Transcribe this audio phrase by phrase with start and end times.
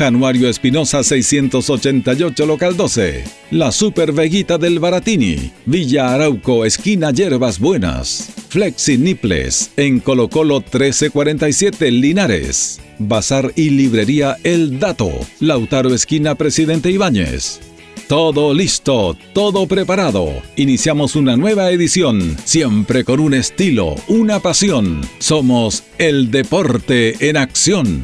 [0.00, 3.22] Januario Espinosa 688 Local 12.
[3.50, 5.52] La Super Veguita del Baratini.
[5.66, 8.32] Villa Arauco, esquina Yerbas Buenas.
[8.48, 12.80] Flexi Niples en Colo Colo 1347 Linares.
[12.98, 15.10] Bazar y Librería El Dato.
[15.38, 17.60] Lautaro esquina Presidente Ibáñez.
[18.08, 20.32] Todo listo, todo preparado.
[20.56, 25.02] Iniciamos una nueva edición, siempre con un estilo, una pasión.
[25.18, 28.02] Somos el deporte en acción.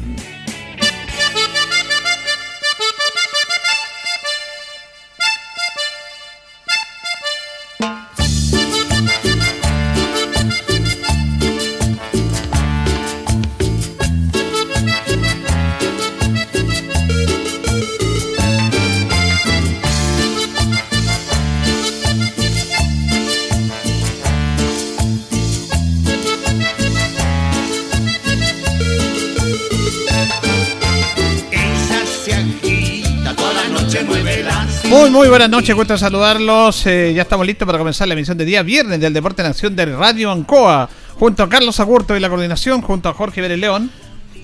[35.27, 36.87] Muy, buenas noches, gusto saludarlos.
[36.87, 39.75] Eh, ya estamos listos para comenzar la emisión de día viernes del Deporte en Acción
[39.75, 40.87] de Radio Ancoa.
[41.15, 43.91] Junto a Carlos Agurto y la coordinación, junto a Jorge Vélez León.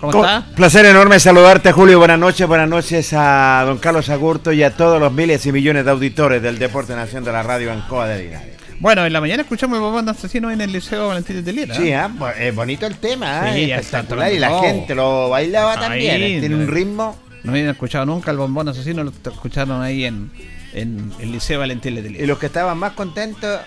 [0.01, 0.45] ¿Cómo está?
[0.57, 1.99] Placer enorme saludarte, Julio.
[1.99, 5.85] Buenas noches, buenas noches a don Carlos Agurto y a todos los miles y millones
[5.85, 8.57] de auditores del Deporte en Acción de la Radio Ancoa de Linares.
[8.81, 11.75] Bueno, en la mañana escuchamos el bombón asesino en el Liceo Valentín de Teliera.
[11.75, 12.07] Sí, ¿eh?
[12.39, 13.75] es bonito el tema, sí, ¿eh?
[13.75, 14.33] espectacular.
[14.33, 16.22] Y la gente lo bailaba también.
[16.22, 16.39] ¿eh?
[16.41, 17.17] Tiene un ritmo.
[17.43, 20.31] No habían escuchado nunca el bombón asesino, lo escucharon ahí en,
[20.73, 23.61] en el Liceo Valentín Y los que estaban más contentos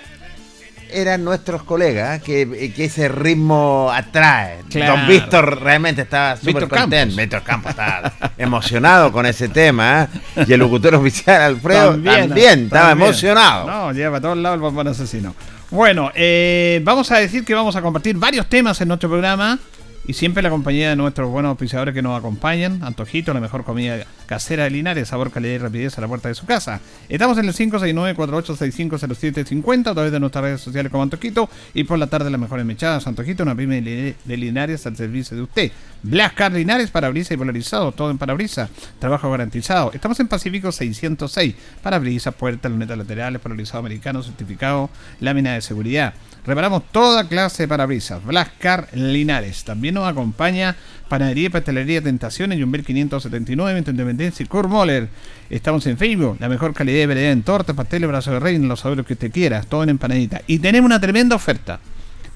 [0.91, 4.63] eran nuestros colegas, que, que ese ritmo atrae.
[4.69, 7.17] Don Víctor realmente estaba súper contento.
[7.17, 10.09] Víctor Campos estaba emocionado con ese tema.
[10.47, 13.67] Y el locutor oficial Alfredo también, estaba emocionado.
[13.67, 15.35] No, lleva a todos lados el bombón asesino.
[15.71, 19.59] Bueno, eh, vamos a decir que vamos a compartir varios temas en nuestro programa
[20.07, 22.83] y siempre la compañía de nuestros buenos auspiciadores que nos acompañan.
[22.85, 26.35] Antojito, la mejor comida casera de Linares, sabor, calidad y rapidez a la puerta de
[26.35, 26.81] su casa.
[27.09, 32.07] Estamos en el 569-4865-0750 a través de nuestras redes sociales como Antojito y por la
[32.07, 33.07] tarde las mejores mechadas.
[33.07, 35.73] Antojito, una pyme de Linares al servicio de usted.
[36.03, 38.69] Blascar Linares, parabrisa y polarizado, todo en parabrisa.
[38.99, 39.91] Trabajo garantizado.
[39.93, 41.55] Estamos en Pacífico 606.
[41.83, 44.89] Parabrisa, puertas, lunetas laterales, polarizado americano, certificado,
[45.21, 46.15] lámina de seguridad.
[46.47, 48.25] Reparamos toda clase de parabrisas.
[48.25, 49.65] Blascar Linares.
[49.65, 50.77] También nos acompaña
[51.09, 55.09] Panadería y Pastelería Tentaciones, Jumbel 579, en Independencia y Moller.
[55.51, 58.81] Estamos en Facebook, la mejor calidad de variedad en tortas, pasteles, brazos de reino, los
[58.81, 60.43] sabores que usted quiera, todo en empanadita.
[60.47, 61.81] Y tenemos una tremenda oferta.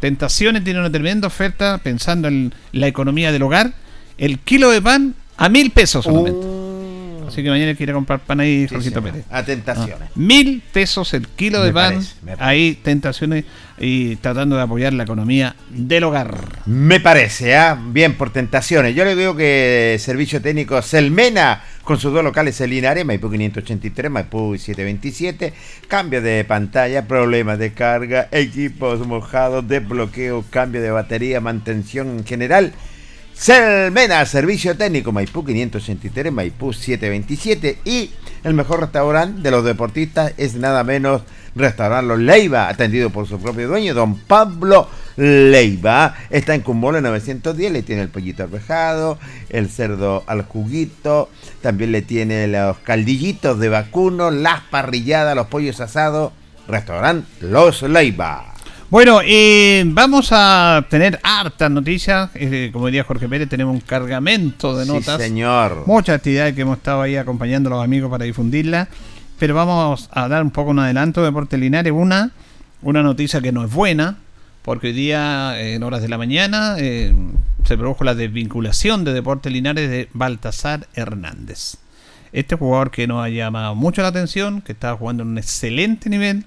[0.00, 3.72] Tentaciones tiene una tremenda oferta pensando en la economía del hogar.
[4.18, 6.46] El kilo de pan a mil pesos solamente.
[6.46, 6.59] Uh.
[7.30, 9.24] Así que mañana quiere comprar pan ahí, Jorgito Pérez.
[9.30, 10.08] A tentaciones.
[10.08, 12.00] Ah, mil pesos el kilo de pan.
[12.38, 13.44] ahí, tentaciones
[13.78, 16.60] y tratando de apoyar la economía del hogar.
[16.66, 17.78] Me parece, ¿ah?
[17.80, 18.94] bien por tentaciones.
[18.94, 24.10] Yo le digo que Servicio Técnico Selmena, con sus dos locales en Linares, Maipú 583,
[24.10, 25.54] Maipú 727,
[25.88, 32.72] cambio de pantalla, problemas de carga, equipos mojados, desbloqueo, cambio de batería, mantención en general
[33.40, 38.10] Selmena, servicio técnico Maipú 583, Maipú 727 y
[38.44, 41.22] el mejor restaurante de los deportistas es nada menos
[41.54, 46.16] Restaurante Los Leiva, atendido por su propio dueño, don Pablo Leiva.
[46.28, 51.30] Está en Cumbolo 910, le tiene el pollito arvejado, el cerdo al juguito,
[51.62, 56.32] también le tiene los caldillitos de vacuno, las parrilladas, los pollos asados.
[56.68, 58.59] Restaurante Los Leiva.
[58.90, 62.28] Bueno, eh, vamos a tener hartas noticias.
[62.34, 65.16] Eh, como diría Jorge Pérez, tenemos un cargamento de notas.
[65.16, 65.84] Sí, señor.
[65.86, 68.88] Muchas actividades que hemos estado ahí acompañando a los amigos para difundirla.
[69.38, 71.92] Pero vamos a dar un poco un adelanto de Deporte Linares.
[71.92, 72.32] Una,
[72.82, 74.16] una noticia que no es buena,
[74.62, 77.14] porque hoy día, en horas de la mañana, eh,
[77.64, 81.76] se produjo la desvinculación de Deporte Linares de Baltasar Hernández.
[82.32, 86.10] Este jugador que nos ha llamado mucho la atención, que estaba jugando en un excelente
[86.10, 86.44] nivel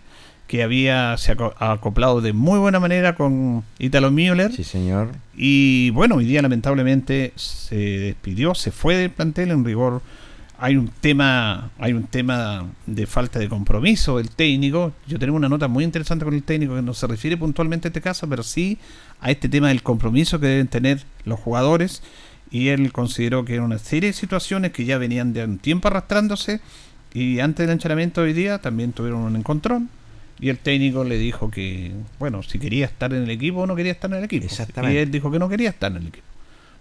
[0.48, 4.52] que había se ha acoplado de muy buena manera con Italo Müller.
[4.52, 5.10] Sí, señor.
[5.36, 10.02] Y bueno, hoy día lamentablemente se despidió, se fue del plantel en rigor.
[10.60, 14.94] Hay un tema, hay un tema de falta de compromiso del técnico.
[15.08, 17.90] Yo tengo una nota muy interesante con el técnico que no se refiere puntualmente a
[17.90, 18.78] este caso, pero sí
[19.20, 22.04] a este tema del compromiso que deben tener los jugadores.
[22.52, 25.88] Y él consideró que era una serie de situaciones que ya venían de un tiempo
[25.88, 26.62] arrastrándose.
[27.14, 29.90] Y antes del encharamiento hoy día también tuvieron un encontrón
[30.44, 33.78] y el técnico le dijo que, bueno, si quería estar en el equipo o no
[33.78, 34.44] quería estar en el equipo.
[34.46, 34.96] Exactamente.
[34.96, 36.26] Y él dijo que no quería estar en el equipo.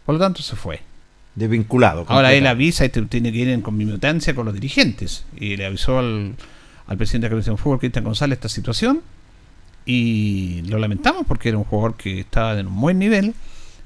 [0.05, 0.81] Por lo tanto, se fue.
[1.37, 2.05] Desvinculado.
[2.09, 5.25] Ahora él avisa y tiene que ir en conmutancia con los dirigentes.
[5.37, 6.35] Y le avisó al,
[6.99, 9.01] presidente de la Comisión de Fútbol, Cristian González, esta situación.
[9.87, 13.33] Y lo lamentamos porque era un jugador que estaba en un buen nivel.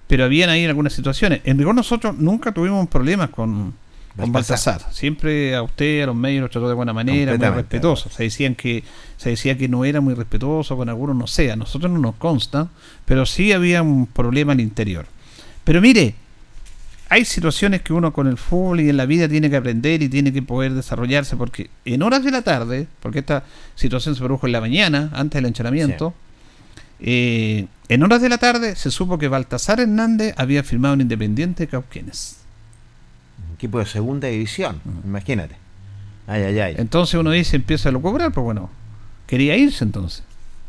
[0.06, 1.42] Pero habían ahí algunas situaciones.
[1.44, 3.74] En rigor, nosotros nunca tuvimos problemas con,
[4.16, 4.82] con Baltasar.
[4.92, 8.08] Siempre a usted, a los medios, lo trató de buena manera, muy respetuoso.
[8.10, 8.82] Se decían que,
[9.16, 11.52] se decía que no era muy respetuoso, con algunos no sea.
[11.52, 12.68] A nosotros no nos consta,
[13.04, 15.06] pero sí había un problema al interior.
[15.64, 16.14] Pero mire,
[17.08, 20.08] hay situaciones que uno con el fútbol y en la vida tiene que aprender y
[20.08, 24.46] tiene que poder desarrollarse, porque en horas de la tarde, porque esta situación se produjo
[24.46, 26.14] en la mañana, antes del entrenamiento,
[27.00, 31.64] eh, en horas de la tarde se supo que Baltasar Hernández había firmado un Independiente
[31.64, 32.45] de Cauquenes
[33.56, 35.56] equipo de segunda división, imagínate.
[36.26, 36.74] Ay, ay, ay.
[36.78, 38.70] Entonces uno dice, empieza a cobrar, pues bueno,
[39.26, 40.22] quería irse entonces.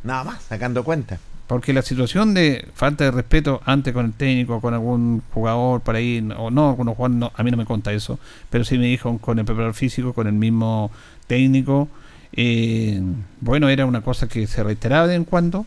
[0.04, 1.20] Nada más, sacando cuenta.
[1.48, 5.96] Porque la situación de falta de respeto antes con el técnico, con algún jugador por
[5.96, 8.20] ahí, o no, con Juan, no, a mí no me conta eso,
[8.50, 10.92] pero sí me dijo con el preparador físico, con el mismo
[11.26, 11.88] técnico.
[12.34, 13.02] Eh,
[13.40, 15.66] bueno, era una cosa que se reiteraba de en cuando.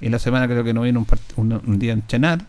[0.00, 1.06] En la semana creo que no vino
[1.36, 2.44] un, un día en Chenar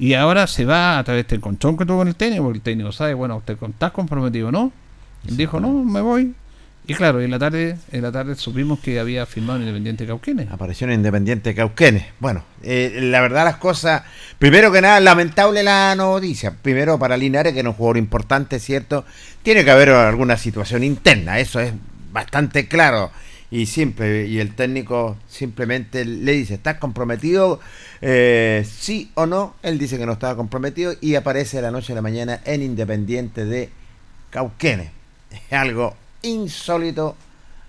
[0.00, 2.62] y ahora se va a través del conchón que tuvo con el técnico, porque el
[2.62, 4.72] técnico sabe, bueno, usted está comprometido, ¿no?
[5.28, 6.32] Él dijo, no, me voy.
[6.86, 10.50] Y claro, en la tarde, en la tarde supimos que había firmado en Independiente Cauquenes.
[10.50, 12.06] Apareció en Independiente Cauquenes.
[12.18, 14.02] Bueno, eh, la verdad las cosas,
[14.38, 16.54] primero que nada, lamentable la noticia.
[16.62, 19.04] Primero para Linares, que es un jugador importante, ¿cierto?
[19.42, 21.74] Tiene que haber alguna situación interna, eso es
[22.10, 23.10] bastante claro
[23.50, 24.26] y simple.
[24.26, 27.60] Y el técnico simplemente le dice, ¿estás comprometido?
[28.00, 29.54] Eh, sí o no.
[29.62, 33.44] Él dice que no estaba comprometido y aparece la noche de la mañana en Independiente
[33.44, 33.70] de
[34.30, 34.90] Cauquenes.
[35.30, 37.16] Es algo insólito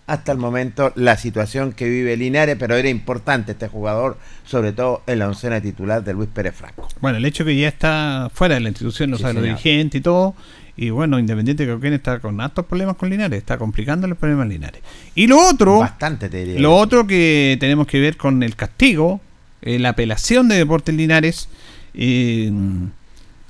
[0.07, 5.03] hasta el momento la situación que vive Linares, pero era importante este jugador, sobre todo
[5.07, 6.87] en la oncena titular de Luis Pérez Franco.
[6.99, 10.01] Bueno, el hecho que ya está fuera de la institución, no sabe los dirigentes y
[10.01, 10.35] todo,
[10.81, 14.81] y bueno, Independiente Cauquenes está con altos problemas con Linares, está complicando los problemas Linares.
[15.13, 16.59] Y lo otro, bastante te diría.
[16.59, 19.21] Lo otro que tenemos que ver con el castigo,
[19.61, 21.49] eh, la apelación de Deportes Linares,
[21.93, 22.51] eh,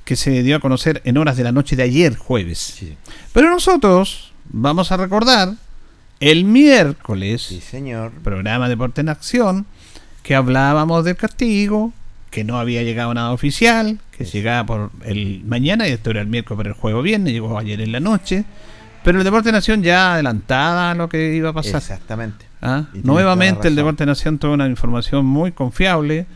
[0.04, 2.84] que se dio a conocer en horas de la noche de ayer, jueves.
[3.32, 5.54] Pero nosotros vamos a recordar
[6.20, 8.12] el miércoles, sí, señor.
[8.26, 9.66] programa Deporte en Acción,
[10.22, 11.94] que hablábamos del castigo,
[12.30, 16.28] que no había llegado nada oficial, que llegaba por el mañana y esto era el
[16.28, 18.46] miércoles para el juego viernes, llegó ayer en la noche.
[19.04, 21.78] Pero el Deporte Nación ya adelantada a lo que iba a pasar.
[21.78, 22.46] Exactamente.
[22.62, 22.86] ¿Ah?
[23.04, 26.28] Nuevamente el Deporte Nación tuvo una información muy confiable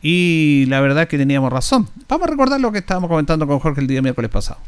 [0.00, 1.88] y la verdad que teníamos razón.
[2.08, 4.60] Vamos a recordar lo que estábamos comentando con Jorge el día miércoles pasado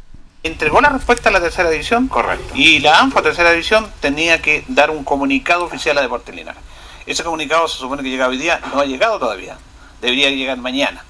[0.46, 2.08] entregó la respuesta a la tercera división.
[2.08, 2.54] Correcto.
[2.54, 6.60] Y la ANFA, tercera división, tenía que dar un comunicado oficial a Deportes Linares.
[7.06, 9.58] Ese comunicado se supone que llegaba hoy día, no ha llegado todavía.
[10.00, 11.04] Debería llegar mañana.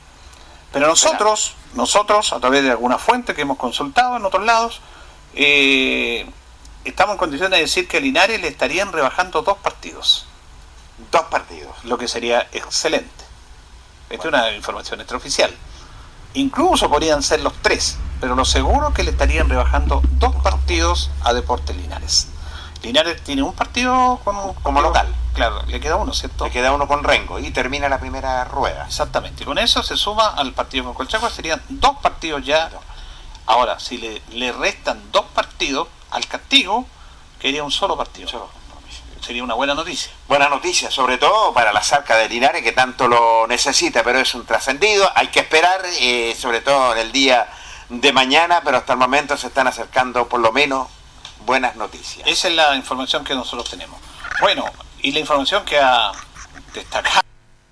[0.77, 4.83] Pero nosotros, nosotros, a través de alguna fuente que hemos consultado en otros lados,
[5.35, 6.29] eh,
[6.85, 10.27] estamos en condiciones de decir que a Linares le estarían rebajando dos partidos.
[11.11, 11.83] Dos partidos.
[11.85, 13.25] Lo que sería excelente.
[14.11, 15.51] Esta es una información extraoficial.
[16.35, 21.33] Incluso podrían ser los tres, pero lo seguro que le estarían rebajando dos partidos a
[21.33, 22.29] Deportes Linares.
[22.87, 26.45] Linares tiene un partido como, local, claro, le queda uno, ¿cierto?
[26.45, 28.87] Le queda uno con Rengo y termina la primera rueda.
[28.87, 32.71] Exactamente, con eso se suma al partido con Colchagua, serían dos partidos ya.
[33.47, 36.87] Ahora, si le, le restan dos partidos al castigo,
[37.41, 38.29] quedaría un solo partido.
[38.29, 38.49] Solo
[39.21, 40.13] sería una buena noticia.
[40.29, 44.33] Buena noticia, sobre todo para la Zarca de Linares que tanto lo necesita, pero es
[44.37, 45.11] un trascendido.
[45.17, 47.49] Hay que esperar, eh, sobre todo en el día
[47.89, 50.87] de mañana, pero hasta el momento se están acercando por lo menos
[51.47, 52.27] buenas noticias.
[52.29, 53.99] Esa es la información que nosotros tenemos.
[54.41, 54.65] Bueno,
[55.03, 56.13] y la información que ha
[56.75, 57.21] destacado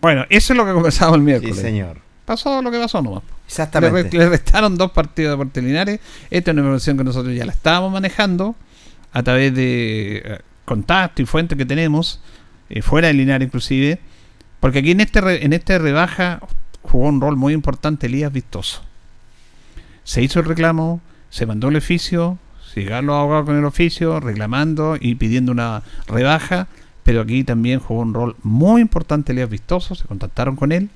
[0.00, 1.56] Bueno, eso es lo que conversamos el Sí, miércoles.
[1.58, 1.98] señor.
[2.24, 3.22] Pasó lo que pasó nomás.
[3.46, 4.16] Exactamente.
[4.16, 6.00] le restaron dos partidos de Deportes Linares.
[6.30, 8.54] Esta es una información que nosotros ya la estábamos manejando
[9.12, 12.20] a través de eh, contacto y fuentes que tenemos,
[12.70, 14.00] eh, fuera de Linares inclusive,
[14.60, 16.40] porque aquí en este, re- en este rebaja
[16.82, 18.82] jugó un rol muy importante Elías Vistoso.
[20.04, 21.00] Se hizo el reclamo,
[21.30, 22.38] se mandó el oficio,
[22.80, 26.68] llegaron los abogados con el oficio, reclamando y pidiendo una rebaja,
[27.02, 30.88] pero aquí también jugó un rol muy importante Elías Vistoso, se contactaron con él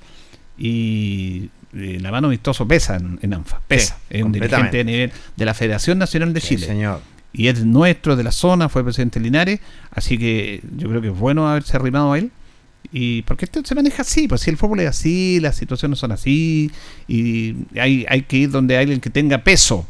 [0.57, 4.83] y eh, la mano Vistoso pesa en, en ANFA, pesa, Sí, es un dirigente a
[4.83, 7.01] nivel de la Federación Nacional de Sí, Chile señor.
[7.31, 9.59] y es nuestro de la zona, fue presidente de Linares,
[9.91, 12.31] así que yo creo que es bueno haberse arrimado a él.
[12.91, 16.11] Y porque esto se maneja así, pues si el fútbol es así, las situaciones son
[16.11, 16.71] así,
[17.07, 19.85] y hay, hay que ir donde hay alguien que tenga peso.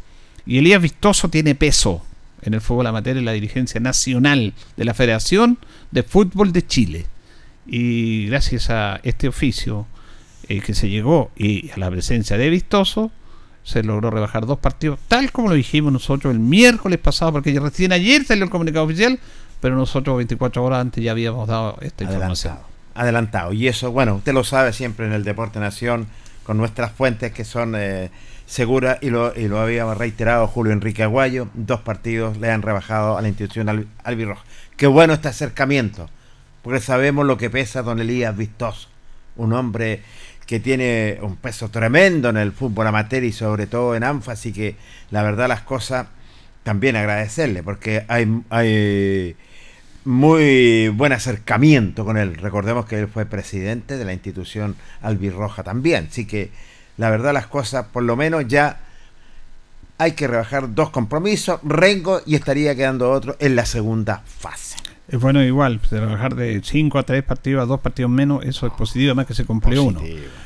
[0.46, 2.04] Y Elías Vistoso tiene peso
[2.42, 5.58] en el fútbol amateur en la dirigencia nacional de la Federación
[5.92, 7.06] de Fútbol de Chile.
[7.66, 9.86] Y gracias a este oficio
[10.48, 13.12] eh, que se llegó y a la presencia de Vistoso,
[13.64, 17.92] se logró rebajar dos partidos, tal como lo dijimos nosotros el miércoles pasado, porque recién
[17.92, 19.20] ayer salió el comunicado oficial,
[19.62, 22.54] pero nosotros 24 horas antes ya habíamos dado esta información.
[22.54, 22.70] Adelantado.
[22.96, 23.54] Adelantado.
[23.54, 26.08] Y eso, bueno, usted lo sabe siempre en el Deporte Nación,
[26.44, 28.10] con nuestras fuentes que son eh,
[28.50, 33.16] seguras, y lo, y lo había reiterado Julio Enrique Aguayo, dos partidos le han rebajado
[33.16, 34.44] a la institución al- albirroja.
[34.76, 36.10] Qué bueno este acercamiento,
[36.64, 38.90] porque sabemos lo que pesa don Elías Vistoso,
[39.36, 40.02] un hombre
[40.48, 44.52] que tiene un peso tremendo en el fútbol amateur y sobre todo en ANFA, así
[44.52, 44.78] que
[45.12, 46.08] la verdad las cosas
[46.64, 49.36] también agradecerle, porque hay, hay
[50.06, 52.34] muy buen acercamiento con él.
[52.36, 56.08] Recordemos que él fue presidente de la institución albirroja también.
[56.10, 56.50] Así que
[57.00, 58.78] la verdad las cosas, por lo menos ya
[59.98, 64.76] hay que rebajar dos compromisos, Rengo y estaría quedando otro en la segunda fase.
[65.08, 68.68] Es bueno igual, de bajar de 5 a 3 partidos a 2 partidos menos, eso
[68.68, 70.02] es positivo, además que se cumplió uno.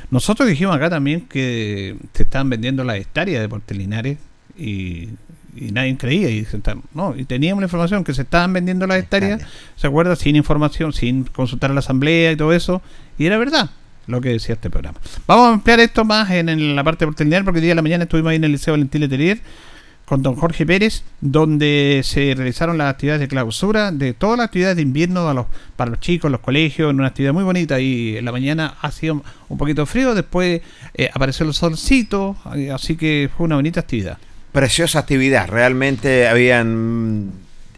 [0.10, 4.18] Nosotros dijimos acá también que se estaban vendiendo las hectáreas de Portelinares
[4.58, 5.10] y,
[5.56, 6.30] y nadie creía.
[6.30, 9.42] Y, se estaban- no, y teníamos la información que se estaban vendiendo las hectáreas,
[9.76, 10.16] ¿se acuerda?
[10.16, 12.82] Sin información, sin consultar a la asamblea y todo eso.
[13.18, 13.70] Y era verdad
[14.08, 15.00] lo que decía este programa.
[15.28, 17.82] Vamos a ampliar esto más en, la parte de Portelinares porque el día de la
[17.82, 19.40] mañana estuvimos ahí en el Liceo Valentín Letelier
[20.06, 24.76] con don Jorge Pérez, donde se realizaron las actividades de clausura de todas las actividades
[24.76, 28.32] de invierno para los chicos, los colegios, en una actividad muy bonita y en la
[28.32, 30.62] mañana ha sido un poquito frío, después
[30.94, 34.18] eh, apareció el solcito, eh, así que fue una bonita actividad.
[34.52, 37.32] Preciosa actividad, realmente habían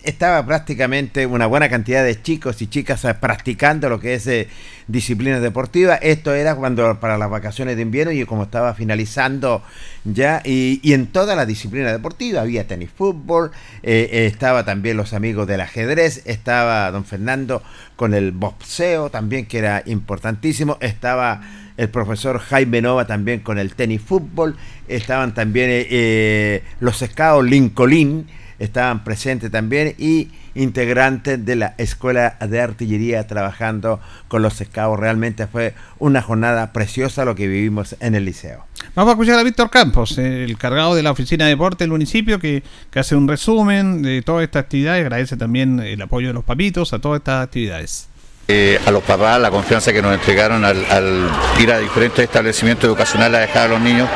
[0.06, 4.48] estaba prácticamente una buena cantidad de chicos y chicas eh, practicando lo que es eh,
[4.88, 6.00] disciplinas deportivas.
[6.02, 9.64] Esto era cuando para las vacaciones de invierno y como estaba finalizando
[10.04, 12.42] ya y, y en toda la disciplina deportiva.
[12.42, 13.52] Había tenis fútbol,
[13.84, 17.64] eh, eh, estaba también los amigos del ajedrez, estaba don Fernando
[17.96, 21.42] con el boxeo también que era importantísimo, estaba
[21.78, 24.56] el profesor Jaime Nova también con el tenis fútbol,
[24.88, 28.28] estaban también eh, los scouts Lincoln,
[28.60, 35.00] estaban presentes también y integrantes de la Escuela de Artillería trabajando con los scouts.
[35.00, 38.66] Realmente fue una jornada preciosa lo que vivimos en el liceo.
[38.96, 42.40] Vamos a escuchar a Víctor Campos, el cargado de la Oficina de Deporte del municipio,
[42.40, 45.02] que, que hace un resumen de todas estas actividades.
[45.02, 48.08] Agradece también el apoyo de los papitos a todas estas actividades.
[48.48, 53.40] Eh, a los papás la confianza que nos entregaron al, ir a diferentes establecimientos educacionales
[53.40, 54.08] a dejar a los niños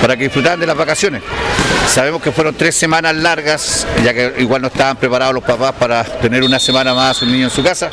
[0.00, 1.22] para que disfrutaran de las vacaciones.
[1.86, 6.02] Sabemos que fueron tres semanas largas, ya que igual no estaban preparados los papás para
[6.02, 7.88] tener una semana más a sus niños en su casa,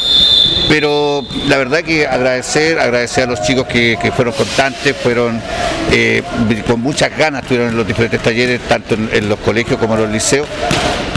[0.67, 5.39] pero la verdad que agradecer, agradecer a los chicos que, que fueron constantes, fueron
[5.91, 6.23] eh,
[6.67, 10.01] con muchas ganas, estuvieron en los diferentes talleres, tanto en, en los colegios como en
[10.01, 10.47] los liceos,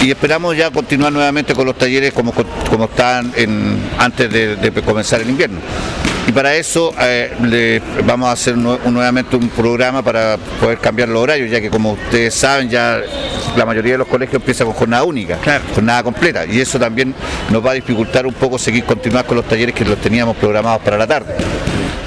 [0.02, 4.82] y esperamos ya continuar nuevamente con los talleres como, como estaban en, antes de, de
[4.82, 5.60] comenzar el invierno.
[6.28, 11.22] Y para eso eh, le vamos a hacer nuevamente un programa para poder cambiar los
[11.22, 13.00] horarios, ya que como ustedes saben ya
[13.56, 15.38] la mayoría de los colegios empiezan con jornada única,
[15.72, 17.14] jornada completa, y eso también
[17.50, 20.82] nos va a dificultar un poco seguir continuar con los talleres que los teníamos programados
[20.82, 21.32] para la tarde.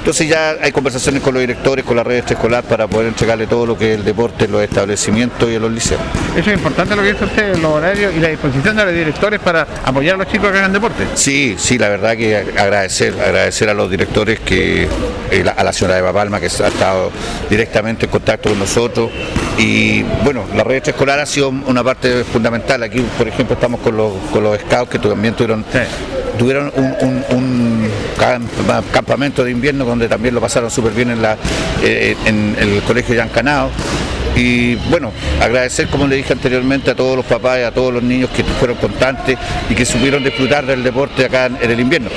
[0.00, 3.66] Entonces ya hay conversaciones con los directores, con la red extraescolar para poder entregarle todo
[3.66, 6.00] lo que es el deporte en los establecimientos y en los liceos.
[6.36, 9.40] Eso es importante lo que dice usted, los horarios y la disposición de los directores
[9.40, 11.04] para apoyar a los chicos que hagan deporte.
[11.14, 14.88] Sí, sí, la verdad que agradecer, agradecer a los directores que
[15.30, 17.10] eh, a la señora Eva Palma que ha estado
[17.50, 19.10] directamente en contacto con nosotros
[19.58, 22.82] y bueno, la red escolar ha sido una parte fundamental.
[22.82, 25.62] Aquí, por ejemplo, estamos con los, con los scouts que también tuvieron,
[26.38, 27.89] tuvieron un, un- un camp-
[28.92, 31.36] campamento de invierno donde también lo pasaron súper bien en, la,
[31.82, 33.70] eh, en el colegio Yancanao.
[34.36, 38.02] Y bueno, agradecer, como le dije anteriormente, a todos los papás y a todos los
[38.02, 39.36] niños que fueron constantes
[39.68, 42.10] y que supieron disfrutar del deporte acá en, el invierno.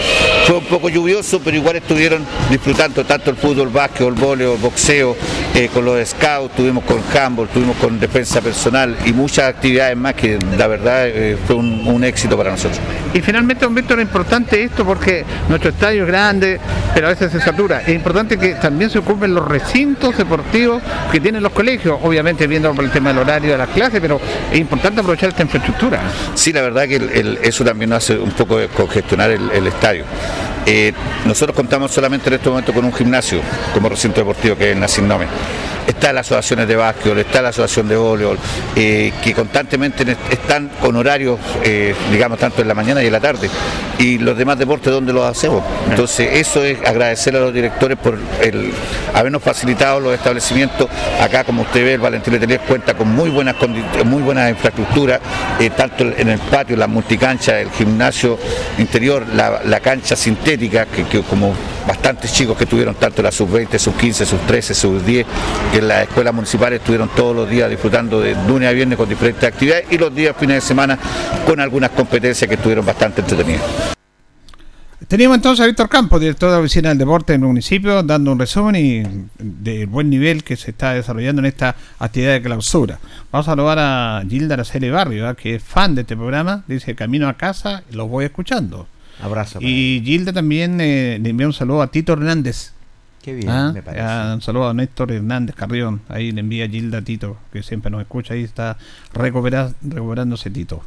[0.45, 5.15] Fue un poco lluvioso, pero igual estuvieron disfrutando tanto el fútbol, básquetbol, voleo, boxeo,
[5.55, 10.13] eh, con los scouts, tuvimos con handball, tuvimos con defensa personal y muchas actividades más
[10.13, 12.79] que la verdad eh, fue un, éxito para nosotros.
[13.13, 16.59] Y finalmente, un Víctor, es importante esto porque nuestro estadio es grande,
[16.93, 17.81] pero a veces se satura.
[17.81, 22.71] Es importante que también se ocupen los recintos deportivos que tienen los colegios, obviamente viendo
[22.79, 24.19] el tema del horario de las clases, pero
[24.51, 26.01] es importante aprovechar esta infraestructura.
[26.35, 30.03] Sí, la verdad que eso también nos hace un poco congestionar el, estadio.
[30.65, 30.93] Eh,
[31.25, 33.41] nosotros contamos solamente en este momento con un gimnasio
[33.73, 35.25] como recinto deportivo que es el Nacinome
[35.87, 38.37] está las asociaciones de básquetbol, está la asociación de voleibol,
[38.75, 43.19] eh, que constantemente están con horarios, eh, digamos, tanto en la mañana y en la
[43.19, 43.49] tarde.
[43.99, 45.63] Y los demás deportes, ¿dónde los hacemos?
[45.89, 48.73] Entonces, eso es agradecer a los directores por el
[49.13, 50.87] habernos facilitado los establecimientos.
[51.21, 53.55] Acá, como usted ve, el Valentín Letelier cuenta con muy buenas
[54.05, 55.19] muy buena infraestructura,
[55.59, 58.37] eh, tanto en el patio, la multicancha, el gimnasio
[58.77, 61.53] interior, la, cancha sintética, que, como
[61.87, 65.25] bastantes chicos que tuvieron tanto la sub-20, sub-15, sub-13, sub-10,
[65.71, 69.09] que en las escuelas municipales estuvieron todos los días disfrutando de lunes a viernes con
[69.09, 70.97] diferentes actividades y los días fines de semana
[71.45, 73.93] con algunas competencias que estuvieron bastante entretenidas.
[75.07, 78.31] Teníamos entonces a Víctor Campos, director de la Oficina del Deporte en el municipio, dando
[78.31, 79.03] un resumen y
[79.37, 82.99] del buen nivel que se está desarrollando en esta actividad de clausura.
[83.31, 86.63] Vamos a saludar a Gilda Araceli Barrio, que es fan de este programa.
[86.67, 88.87] Dice, camino a casa, los voy escuchando.
[89.21, 89.59] Abrazo.
[89.61, 92.73] Y Gilda también eh, le envía un saludo a Tito Hernández,
[93.23, 93.71] Qué bien, ¿Ah?
[93.73, 94.33] me parece.
[94.33, 96.01] un saludo a Néstor Hernández Carrión.
[96.09, 98.33] Ahí le envía Gilda Tito, que siempre nos escucha.
[98.33, 98.77] Ahí está
[99.13, 100.83] recuperándose Tito.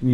[0.00, 0.12] Mm.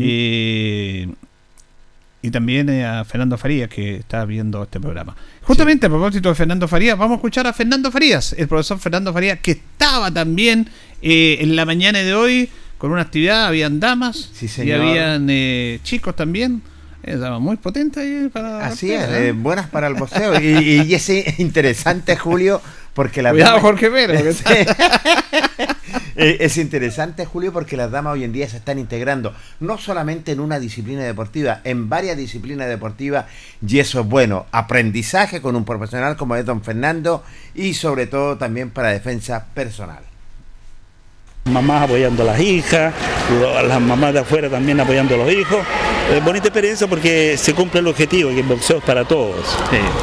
[2.23, 5.15] Y, también eh, a Fernando Farías, que está viendo este programa.
[5.43, 9.13] Justamente a propósito de Fernando Farías, vamos a escuchar a Fernando Farías, el profesor Fernando
[9.13, 10.67] Farías, que estaba también
[11.03, 13.47] eh, en la mañana de hoy con una actividad.
[13.47, 16.63] Habían damas y habían eh, chicos también.
[17.41, 18.67] Muy potente ahí para.
[18.67, 19.33] Así es, ¿eh?
[19.33, 20.41] buenas para el boxeo.
[20.41, 22.61] y, y, es interesante, Julio,
[22.95, 23.31] porque la.
[23.31, 24.43] Cuidado, Jorge Pérez.
[26.17, 30.33] Eh, es interesante, Julio, porque las damas hoy en día se están integrando no solamente
[30.33, 33.25] en una disciplina deportiva, en varias disciplinas deportivas,
[33.67, 34.45] y eso es bueno.
[34.53, 37.25] Aprendizaje con un profesional como es don Fernando
[37.55, 40.10] y sobre todo también para defensa personal
[41.45, 42.93] mamás apoyando a las hijas,
[43.67, 45.59] las mamás de afuera también apoyando a los hijos.
[46.15, 49.57] Es bonita experiencia porque se cumple el objetivo, que el boxeo es para todos.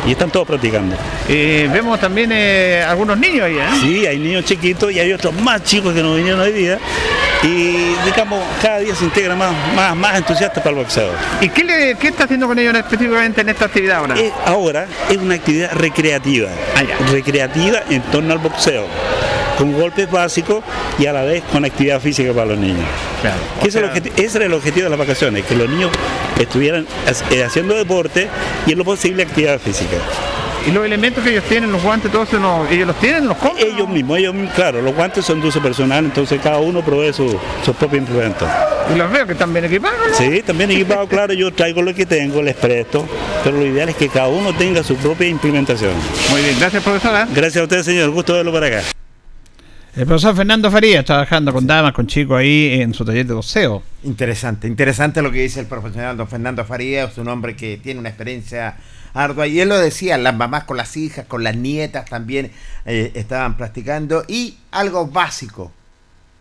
[0.06, 0.95] Y están todos practicando.
[1.28, 3.67] Y vemos también eh, algunos niños ahí, ¿eh?
[3.82, 6.80] Sí, hay niños chiquitos y hay otros más chicos que nos vinieron hoy día.
[7.43, 11.12] Y digamos, cada día se integra más, más, más entusiastas para el boxeo.
[11.41, 14.15] ¿Y qué, le, qué está haciendo con ellos específicamente en esta actividad ahora?
[14.45, 16.50] ahora es una actividad recreativa.
[16.76, 18.88] Ah, recreativa en torno al boxeo
[19.58, 20.63] con golpes básicos
[21.00, 22.86] y a la vez con actividad física para los niños.
[23.65, 25.91] ese, era el objetivo de las vacaciones, que los niños
[26.39, 26.86] estuvieran
[27.32, 28.28] eh, haciendo deporte
[28.65, 29.98] y en lo posible actividad física.
[30.67, 32.28] ¿Y los elementos que ellos tienen, los guantes, todos
[32.70, 33.67] ellos los tienen, los compran?
[33.67, 37.36] Ellos mismos, ellos claro, los guantes son de uso personal, entonces cada uno provee sus
[37.63, 38.50] su propios implementos.
[38.93, 40.17] ¿Y los veo que están bien equipados?
[40.17, 43.08] Sí, también equipados, claro, yo traigo lo que tengo, les presto,
[43.46, 45.93] pero lo ideal es que cada uno tenga su propia implementación.
[46.32, 47.26] Muy bien, gracias profesora.
[47.34, 48.82] Gracias a usted, señor, gusto verlo por acá.
[49.97, 53.81] El profesor Fernando Farías trabajando con damas, con chicos ahí en su taller de boxeo.
[54.03, 57.99] Interesante, interesante lo que dice el profesional don Fernando Farías, es un hombre que tiene
[57.99, 58.77] una experiencia
[59.15, 59.47] ardua.
[59.47, 62.51] Y él lo decía, las mamás con las hijas, con las nietas también
[62.86, 64.23] eh, estaban practicando.
[64.27, 65.71] Y algo básico,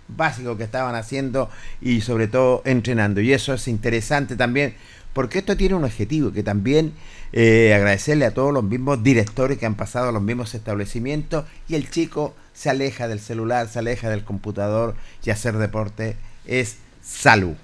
[0.07, 1.49] básico que estaban haciendo
[1.81, 3.23] y sobre todo entrenando.
[3.23, 4.75] Y eso es interesante también,
[5.15, 6.93] porque esto tiene un objetivo, que también
[7.33, 11.75] eh, agradecerle a todos los mismos directores que han pasado a los mismos establecimientos y
[11.75, 17.55] el chico se aleja del celular, se aleja del computador y hacer deporte es salud.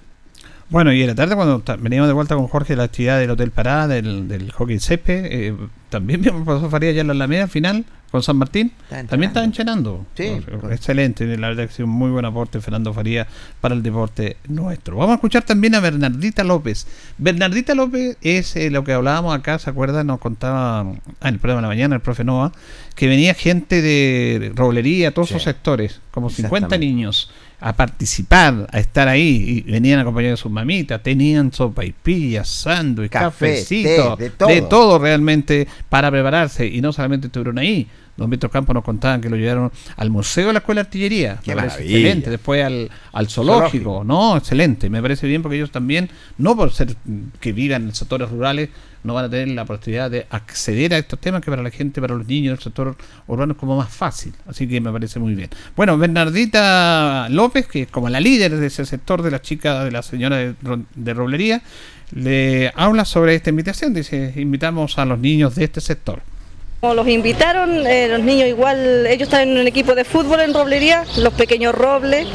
[0.69, 3.51] Bueno, y en la tarde cuando veníamos de vuelta con Jorge la actividad del Hotel
[3.51, 5.55] Pará, del, del hockey cepe, eh,
[5.91, 8.71] también vimos pasó Faría ya en la Alameda final con San Martín,
[9.09, 10.05] también está enchenando.
[10.15, 10.39] Sí,
[10.71, 13.27] excelente, la verdad que ha sido un muy buen aporte Fernando Faría
[13.63, 14.99] para el deporte nuestro.
[14.99, 16.87] Vamos a escuchar también a Bernardita López.
[17.17, 20.09] Bernardita López es eh, lo que hablábamos acá, ¿se acuerdan?
[20.09, 20.85] Nos contaba ah,
[21.23, 22.53] en el programa de la mañana el profe Nova,
[22.95, 27.31] que venía gente de roblería, todos esos sectores, como 50 niños
[27.63, 32.49] a participar, a estar ahí, y venían acompañados de sus mamitas, tenían sopa y pillas,
[32.49, 34.49] sándwich, cafecito, de, todo.
[34.49, 34.99] de, todo.
[34.99, 39.37] realmente para prepararse, y no solamente estuvieron ahí, Don Víctor Campos nos contaban que lo
[39.37, 41.39] llevaron al Museo de la Escuela de Artillería.
[41.43, 42.31] Qué excelente.
[42.31, 44.05] Después al, al zoológico.
[44.05, 44.91] No, excelente.
[44.91, 46.95] Me parece bien porque ellos también, no por ser
[47.41, 48.69] que vivan en sectores rurales,
[49.03, 52.01] no van a tener la posibilidad de acceder a estos temas que para la gente,
[52.01, 52.97] para los niños del sector
[53.27, 54.35] urbano es como más fácil.
[54.47, 55.49] Así que me parece muy bien.
[55.75, 59.91] Bueno, Bernardita López, que es como la líder de ese sector de las chicas, de
[59.91, 60.55] la señora de,
[60.95, 61.63] de Roblería,
[62.13, 63.95] le habla sobre esta invitación.
[63.95, 66.23] Dice, invitamos a los niños de este sector.
[66.83, 70.53] Como los invitaron, eh, los niños igual, ellos están en un equipo de fútbol en
[70.53, 72.27] Roblería, los pequeños robles,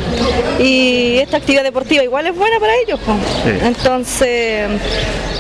[0.58, 2.98] y esta actividad deportiva igual es buena para ellos.
[3.02, 3.14] po.
[3.46, 4.70] Entonces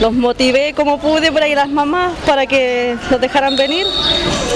[0.01, 3.87] los motivé como pude por ahí las mamás para que los dejaran venir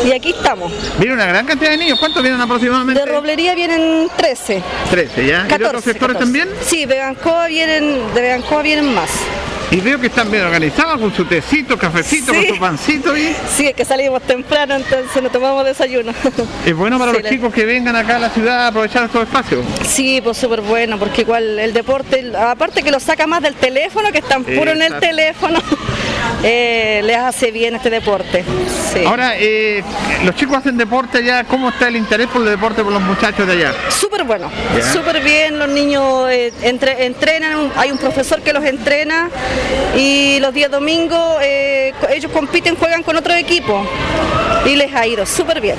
[0.06, 0.70] y aquí estamos.
[1.00, 1.98] Viene una gran cantidad de niños.
[1.98, 3.00] ¿Cuántos vienen aproximadamente?
[3.00, 4.62] De Roblería vienen 13.
[4.90, 5.40] 13, ¿ya?
[5.40, 6.20] ¿Y de 14, otros sectores 14.
[6.20, 6.50] también?
[6.62, 9.12] Sí, de Begancoa vienen, de Begancoa vienen más.
[9.72, 12.40] Y veo que están bien organizados con su tecito, cafecito, Sí.
[12.48, 13.16] con su pancito.
[13.18, 13.34] ¿y?
[13.56, 16.12] Sí, es que salimos temprano, entonces no tomamos desayuno.
[16.66, 19.06] Es bueno para Sí, los la- chicos que vengan acá a la ciudad a aprovechar
[19.06, 19.66] estos espacios.
[19.88, 24.12] Sí, pues súper bueno, porque igual el deporte, aparte que lo saca más del teléfono,
[24.12, 25.60] que están puro en el teléfono,
[26.44, 28.44] eh, les hace bien este deporte.
[28.94, 29.06] Sí.
[29.06, 29.82] Ahora, eh,
[30.26, 31.46] los chicos hacen deporte allá.
[31.46, 33.74] ¿Cómo está el interés por el deporte por los muchachos de allá?
[33.90, 34.52] Súper bueno,
[34.92, 39.30] súper bien, los niños eh, entre- entrenan, hay un profesor que los entrena
[39.98, 43.86] y los días domingos eh, ellos compiten, juegan con otro equipo
[44.66, 45.76] y les ha ido súper bien.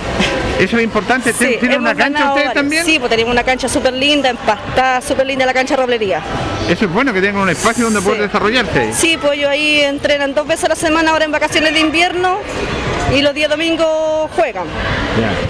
[0.58, 1.32] Eso es importante.
[1.32, 2.54] Sí, ¿Tienen una cancha ustedes varios.
[2.54, 2.84] también?
[2.84, 6.20] Sí, pues tenemos una cancha súper linda, empastada, súper linda la cancha Roblería.
[6.68, 8.06] Eso es bueno que tengan un espacio donde Sí.
[8.06, 8.92] poder desarrollarse.
[8.92, 12.38] Sí, pues ellos ahí entrenan dos veces a la semana ahora en vacaciones de invierno
[13.16, 14.64] y los días domingos juegan.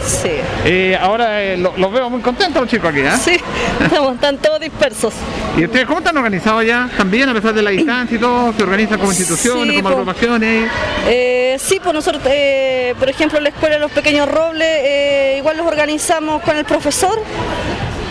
[0.04, 0.30] Sí.
[0.64, 3.10] Eh, ahora eh, lo- los veo muy contentos los chicos aquí, ¿eh?
[3.22, 3.36] Sí,
[3.82, 5.12] estamos, están todos dispersos.
[5.56, 6.88] ¿Y ustedes cómo están organizados ya?
[6.96, 8.52] ¿También a pesar de la distancia y todo?
[8.56, 10.00] ¿Se organizan como instituciones, Sí, como po.
[10.00, 10.70] agrupaciones?
[11.08, 15.56] Eh, sí, pues nosotros, eh, por ejemplo, la Escuela de los Pequeños Robles, eh, igual
[15.58, 17.20] los organizamos con el profesor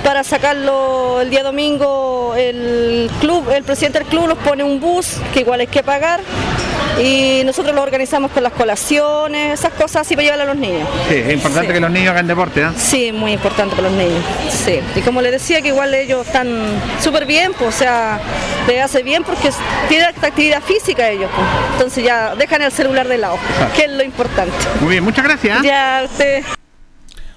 [0.03, 2.33] para sacarlo el día domingo.
[2.37, 6.19] El club, el presidente del club nos pone un bus que igual hay que pagar
[7.01, 10.87] y nosotros lo organizamos con las colaciones, esas cosas así para llevar a los niños.
[11.07, 11.73] Sí, es importante Sí.
[11.73, 12.67] que los niños hagan deporte, ¿eh?
[12.77, 14.23] Sí, muy importante para los niños.
[14.49, 14.79] Sí.
[14.95, 16.49] Y como les decía, que igual ellos están
[17.01, 18.19] súper bien, pues, o sea,
[18.67, 19.49] les hace bien porque
[19.87, 21.29] tienen esta actividad física ellos.
[21.35, 21.47] pues.
[21.73, 23.37] Entonces ya dejan el celular de lado,
[23.75, 24.53] que es lo importante.
[24.81, 25.59] Muy bien, muchas gracias.
[25.63, 25.67] ¿eh?
[25.67, 26.43] Ya usted.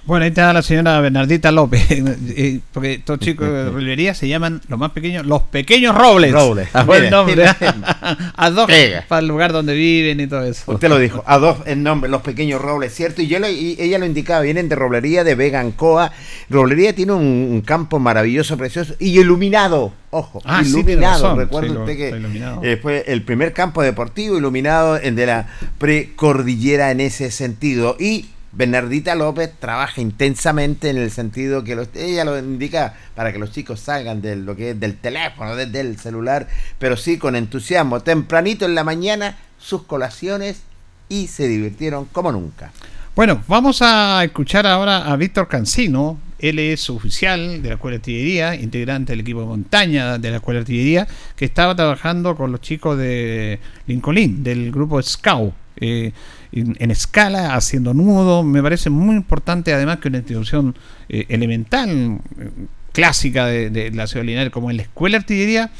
[0.05, 1.81] Bueno, ahí está la señora Bernardita López,
[2.73, 6.31] porque estos chicos de Roblería se llaman los más pequeños, los pequeños Robles.
[6.31, 6.69] Robles.
[6.75, 7.35] Ah, nombre.
[7.35, 7.45] mire.
[8.35, 9.03] A dos Pega.
[9.07, 10.71] para el lugar donde viven y todo eso.
[10.71, 13.23] Usted lo dijo, a dos en nombre, los pequeños robles, ¿cierto?
[13.23, 16.11] Y, yo lo- y ella lo indicaba, vienen de Roblería de Vegancoa.
[16.51, 19.91] Roblería tiene un, un campo maravilloso, precioso y iluminado.
[20.11, 21.35] Ojo, Ah, iluminado.
[21.49, 25.47] sí, lo- usted que eh, fue el primer campo deportivo iluminado en de la
[25.79, 27.97] precordillera en ese sentido.
[27.99, 33.51] Y Bernardita López trabaja intensamente en el sentido que ella lo indica para que los
[33.51, 36.47] chicos salgan de lo que es del teléfono, desde el celular,
[36.79, 37.99] pero sí con entusiasmo.
[37.99, 40.61] Tempranito en la mañana, sus colaciones
[41.09, 42.71] y se divirtieron como nunca.
[43.13, 46.19] Bueno, vamos a escuchar ahora a Víctor Cancino.
[46.39, 50.37] Él es oficial de la Escuela de Artillería, integrante del equipo de montaña de la
[50.37, 56.11] Escuela de Artillería, que estaba trabajando con los chicos de Lincoln, del grupo Scout, eh,
[56.55, 58.43] en, escala, haciendo nudo.
[58.43, 60.75] Me parece muy importante, además, que una institución
[61.09, 62.51] eh, elemental, eh,
[62.91, 65.71] clásica de, la ciudad Linares, como es la Escuela de Artillería,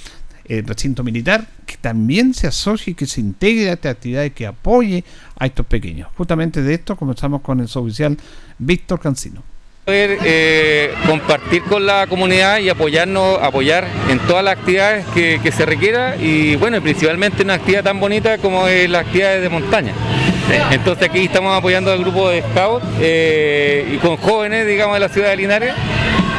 [0.46, 4.32] el recinto militar, que también se asocie y que se integre a esta actividad y
[4.32, 5.04] que apoye
[5.38, 6.10] a estos pequeños.
[6.18, 8.18] Justamente de esto comenzamos con el suboficial
[8.60, 9.55] Víctor Cancino.
[9.86, 15.52] Poder eh, compartir con la comunidad y apoyarnos, apoyar en todas las actividades que, que
[15.52, 19.94] se requiera y bueno, principalmente una actividad tan bonita como es las actividades de montaña.
[20.72, 25.10] Entonces aquí estamos apoyando al grupo de Scout eh, y con jóvenes, digamos, de la
[25.10, 25.74] ciudad de Linares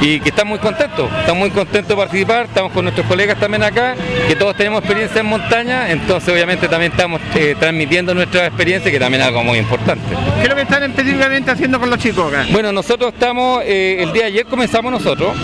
[0.01, 3.63] y que están muy contentos, están muy contentos de participar, estamos con nuestros colegas también
[3.63, 3.95] acá,
[4.29, 9.01] que todos tenemos experiencia en montaña, entonces obviamente también estamos eh, transmitiendo nuestra experiencia, que
[9.01, 10.05] también es algo muy importante.
[10.37, 12.47] ¿Qué es lo que están específicamente haciendo con los chicos acá?
[12.53, 15.37] Bueno, nosotros estamos, eh, el día de ayer comenzamos nosotros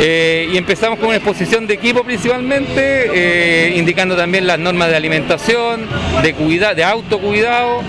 [0.00, 4.96] eh, y empezamos con una exposición de equipo principalmente, eh, indicando también las normas de
[4.96, 5.86] alimentación,
[6.22, 7.82] de cuida, de autocuidado,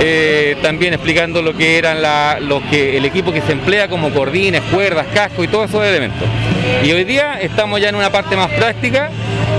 [0.00, 4.10] eh, también explicando lo que eran la, lo que el equipo que se emplea como
[4.10, 6.28] cordines, cuerdas, casco y todos esos elementos.
[6.84, 9.10] Y hoy día estamos ya en una parte más práctica,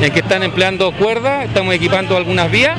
[0.02, 2.78] en que están empleando cuerdas, estamos equipando algunas vías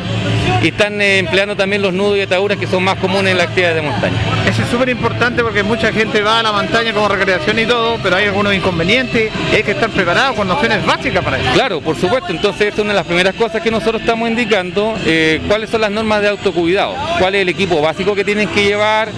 [0.62, 3.44] y están eh, empleando también los nudos y ataduras que son más comunes en la
[3.44, 4.16] actividad de montaña.
[4.48, 7.98] Eso es súper importante porque mucha gente va a la montaña como recreación y todo,
[8.02, 11.52] pero hay algunos inconvenientes y hay que estar preparados con nociones básicas para eso.
[11.52, 12.32] Claro, por supuesto.
[12.32, 15.92] Entonces, es una de las primeras cosas que nosotros estamos indicando, eh, cuáles son las
[15.92, 19.08] normas de autocuidado, cuál es el equipo básico que tienen que llevar,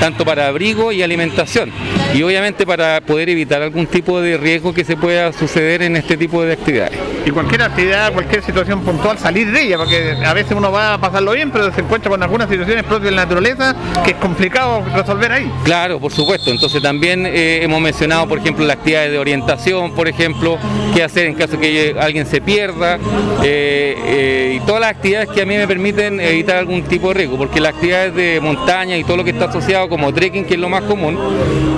[0.00, 1.70] tanto para abrigo y alimentación.
[2.14, 6.16] Y obviamente para poder evitar algún tipo de riesgo que se pueda suceder en este
[6.16, 6.98] tipo de actividades.
[7.24, 11.00] Y cualquier actividad, cualquier situación puntual, salir de ella, porque a veces uno va a
[11.00, 14.82] pasarlo bien, pero se encuentra con algunas situaciones propias de la naturaleza que es complicado
[14.94, 15.52] resolver ahí.
[15.64, 16.50] Claro, por supuesto.
[16.50, 20.56] Entonces también eh, hemos mencionado, por ejemplo, las actividades de orientación, por ejemplo,
[20.94, 22.96] qué hacer en caso que alguien se pierda,
[23.44, 27.14] eh, eh, y todas las actividades que a mí me permiten evitar algún tipo de
[27.14, 30.54] riesgo, porque las actividades de montaña y todo lo que está asociado como trekking, que
[30.54, 31.18] es lo más común,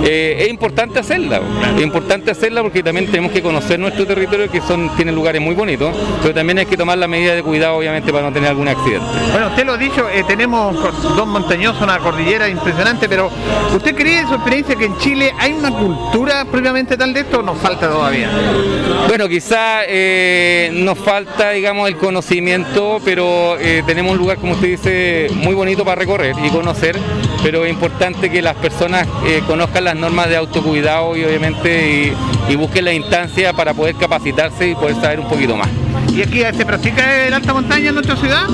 [0.01, 1.41] es importante hacerla.
[1.75, 5.55] Es importante hacerla porque también tenemos que conocer nuestro territorio, que son tienen lugares muy
[5.55, 8.69] bonitos, pero también hay que tomar la medida de cuidado, obviamente, para no tener algún
[8.69, 9.05] accidente.
[9.33, 10.73] Bueno, usted lo ha dicho, tenemos
[11.17, 13.29] dos montañosos, una cordillera impresionante, pero
[13.75, 17.41] ¿usted cree su experiencia que en Chile hay una cultura previamente tal de esto o
[17.41, 18.29] nos falta todavía?
[19.07, 24.67] Bueno, quizá eh, nos falta, digamos, el conocimiento, pero eh, tenemos un lugar, como usted
[24.67, 26.99] dice, muy bonito para recorrer y conocer,
[27.41, 32.13] pero es importante que las personas eh, conozcan las normas de autocuidado y obviamente
[32.47, 35.69] y, y busquen la instancia para poder capacitarse y poder saber un poquito más.
[36.13, 38.47] ¿Y aquí se practica el alta montaña en nuestra ciudad?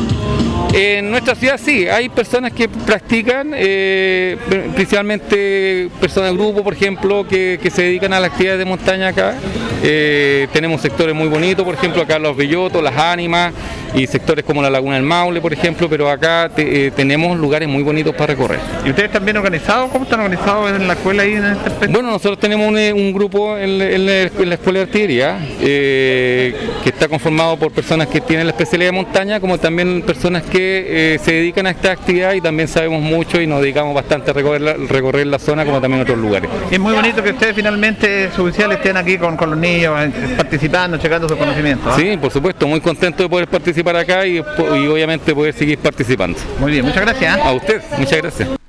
[0.74, 4.38] En nuestra ciudad sí, hay personas que practican, eh,
[4.76, 9.08] principalmente personas de grupo, por ejemplo, que, que, se dedican a las actividades de montaña
[9.08, 9.36] acá.
[9.84, 13.54] Eh, tenemos sectores muy bonitos, por ejemplo, acá los Bellotos, las Ánimas
[13.96, 17.70] y sectores como la Laguna del Maule, por ejemplo, pero acá te, eh, tenemos lugares
[17.70, 18.60] muy bonitos para recorrer.
[18.86, 19.90] ¿Y ustedes están bien organizados?
[19.92, 21.94] ¿Cómo están organizados en la escuela ahí en este aspecto?
[21.94, 24.24] Bueno, nosotros tenemos un, un grupo en, en, la,
[24.56, 26.54] escuela de artillería que
[26.86, 31.20] está conformado por personas que tienen la especialidad de montaña, como también personas que eh,
[31.24, 34.62] se dedican a esta actividad y también sabemos mucho y nos dedicamos bastante a recorrer
[34.62, 36.50] la, recorrer la zona como también otros lugares.
[36.70, 40.12] Es muy bonito que ustedes finalmente, sus oficiales, estén aquí con, con, los niños, eh,
[40.36, 41.98] participando, checando sus conocimientos.
[42.00, 42.12] ¿eh?
[42.12, 46.38] Sí, por supuesto, muy contento de poder participar acá y, y obviamente poder seguir participando.
[46.60, 47.40] Muy bien, muchas gracias.
[47.40, 48.67] A usted, muchas gracias.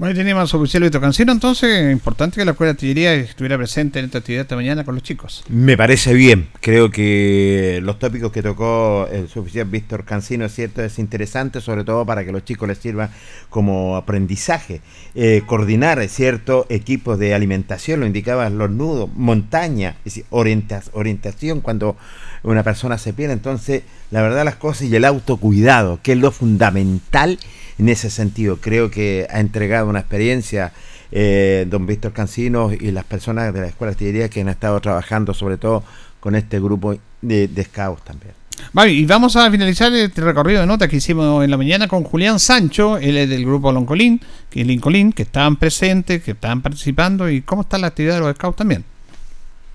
[0.00, 3.98] Bueno, tenemos a oficial Vito Cancino, entonces importante que la Escuela de Artillería estuviera presente
[3.98, 5.44] en esta actividad esta mañana con los chicos.
[5.50, 10.82] Me parece bien, creo que los tópicos que tocó el suboficial Víctor Cancino es cierto,
[10.82, 13.10] es interesante, sobre todo para que los chicos les sirva
[13.50, 14.80] como aprendizaje.
[15.14, 20.88] Eh, coordinar, es cierto, equipos de alimentación, lo indicaban los nudos, montaña, es decir, orientas,
[20.94, 21.98] orientación cuando
[22.42, 26.30] una persona se pierde, entonces la verdad las cosas y el autocuidado, que es lo
[26.30, 27.38] fundamental
[27.80, 28.58] en ese sentido.
[28.60, 30.72] Creo que ha entregado una experiencia
[31.10, 34.78] eh, don Víctor Cancino y las personas de la Escuela de Artillería que han estado
[34.80, 35.82] trabajando sobre todo
[36.20, 38.34] con este grupo de, de scouts también.
[38.74, 42.04] Vale, y vamos a finalizar este recorrido de notas que hicimos en la mañana con
[42.04, 47.30] Julián Sancho, él es del grupo Loncolín, que Lincolín, que estaban presentes, que estaban participando
[47.30, 48.84] y cómo está la actividad de los scouts también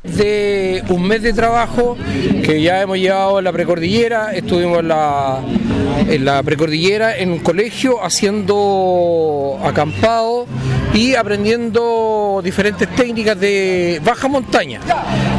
[0.07, 1.97] de un mes de trabajo
[2.43, 5.41] que ya hemos llevado en la precordillera, estuvimos en la,
[6.19, 10.45] la precordillera en un colegio haciendo acampado
[10.93, 14.79] y aprendiendo diferentes técnicas de baja montaña.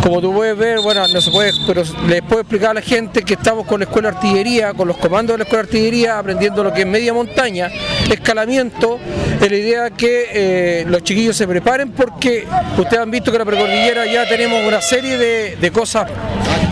[0.03, 3.23] Como tú puedes ver, bueno, no se puede, pero les puedo explicar a la gente
[3.23, 6.19] que estamos con la escuela de artillería, con los comandos de la escuela de artillería,
[6.19, 7.71] aprendiendo lo que es media montaña,
[8.11, 8.99] escalamiento,
[9.41, 12.47] de la idea que eh, los chiquillos se preparen porque
[12.77, 16.07] ustedes han visto que la precordillera ya tenemos una serie de cosas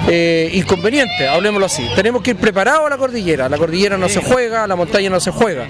[0.08, 1.86] eh, inconvenientes, hablemoslo así.
[1.96, 5.20] Tenemos que ir preparados a la cordillera, la cordillera no se juega, la montaña no
[5.20, 5.66] se juega.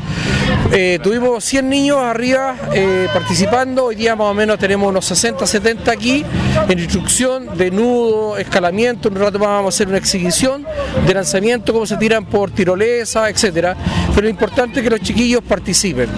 [0.72, 5.46] Eh, tuvimos 100 niños arriba eh, participando, hoy día más o menos tenemos unos 60,
[5.46, 6.24] 70 aquí
[6.68, 10.66] en instrucción de nudo, escalamiento, un rato más vamos a hacer una exhibición
[11.06, 13.76] de lanzamiento, cómo se tiran por tirolesa, etcétera.
[14.14, 16.08] Pero lo importante es que los chiquillos participen.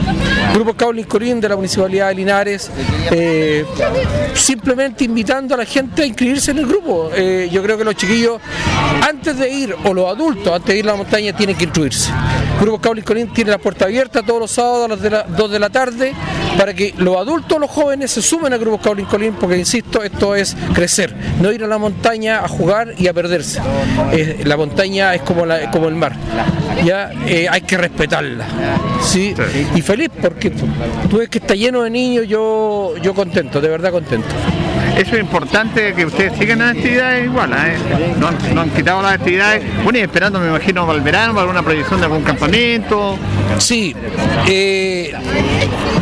[0.55, 2.71] Grupo Caulin Corín de la Municipalidad de Linares,
[3.11, 3.65] eh,
[4.35, 7.11] simplemente invitando a la gente a inscribirse en el grupo.
[7.51, 8.06] Yo creo que los chiquillos,
[9.03, 12.11] antes de ir, o los adultos, antes de ir a la montaña, tienen que instruirse.
[12.61, 15.51] Grupo Caulin Corín tiene la puerta abierta todos los sábados a las de la, 2
[15.51, 16.13] de la tarde
[16.57, 20.35] para que los adultos, los jóvenes se sumen al Grupo Caulin Corín, porque insisto, esto
[20.35, 23.61] es crecer, no ir a la montaña a jugar y a perderse.
[24.13, 26.17] Eh, la montaña es como, la, como el mar,
[26.85, 28.47] ya eh, hay que respetarla.
[29.03, 29.35] ¿sí?
[29.75, 33.93] Y feliz porque tú ves que está lleno de niños, yo, yo contento, de verdad
[33.93, 34.35] contento.
[34.97, 37.77] Eso es importante que ustedes sigan las actividades igual, ¿eh?
[38.19, 38.29] no,
[38.61, 42.01] han, quitado las actividades, bueno y esperando me imagino para el verano, para alguna proyección
[42.01, 43.19] de algún campamento.
[43.59, 43.95] Sí,
[44.49, 45.13] eh,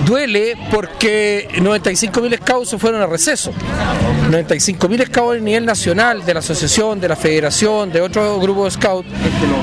[0.06, 3.52] duele porque 95.000 scouts se fueron a receso.
[4.30, 8.80] 95.000 scouts a nivel nacional de la asociación, de la federación, de otros grupos de
[8.80, 9.08] scouts,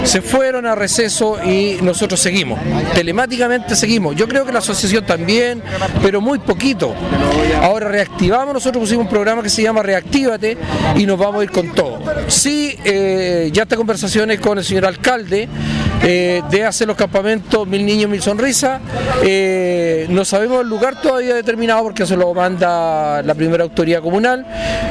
[0.04, 2.60] se fueron a receso y nosotros seguimos.
[2.94, 4.14] Telemáticamente seguimos.
[4.18, 5.64] Yo creo que la asociación también,
[6.02, 6.94] pero muy poquito.
[7.62, 10.58] Ahora reactivamos, nosotros pusimos un programa que se llama Reactívate
[10.96, 12.00] y nos vamos a ir con todo.
[12.28, 15.48] Sí, eh, ya está conversaciones con el señor alcalde
[16.04, 18.82] eh, de hacer los campamentos Mil Niños, Mil Sonrisas.
[19.24, 24.46] Eh, no sabemos el lugar todavía determinado porque se lo manda la primera autoridad comunal.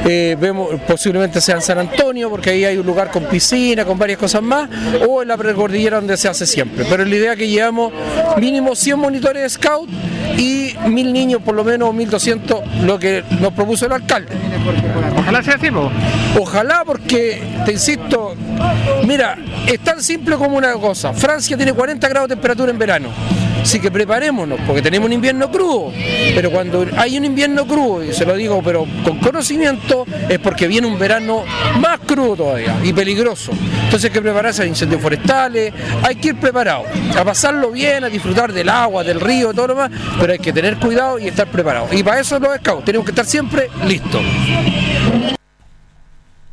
[0.05, 3.97] Eh, vemos posiblemente sea en San Antonio porque ahí hay un lugar con piscina, con
[3.97, 4.69] varias cosas más,
[5.07, 6.85] o en la precordillera donde se hace siempre.
[6.89, 7.91] Pero la idea es que llevamos
[8.37, 9.89] mínimo 100 monitores de scout
[10.37, 14.20] y mil niños, por lo menos 1200, lo que nos propuso el alcalde.
[15.17, 15.91] Ojalá sea así, po.
[16.39, 18.35] Ojalá porque, te insisto,
[19.05, 21.13] mira, es tan simple como una cosa.
[21.13, 23.09] Francia tiene 40 grados de temperatura en verano.
[23.61, 25.93] Así que preparémonos, porque tenemos un invierno crudo.
[26.33, 30.67] Pero cuando hay un invierno crudo, y se lo digo, pero con conocimiento, es porque
[30.67, 31.43] viene un verano
[31.79, 33.51] más crudo todavía y peligroso.
[33.83, 38.09] Entonces hay que prepararse a incendios forestales, hay que ir preparado, a pasarlo bien, a
[38.09, 41.47] disfrutar del agua, del río, todo lo demás, pero hay que tener cuidado y estar
[41.47, 41.87] preparado.
[41.91, 44.10] Y para eso los scouts tenemos que estar siempre listos.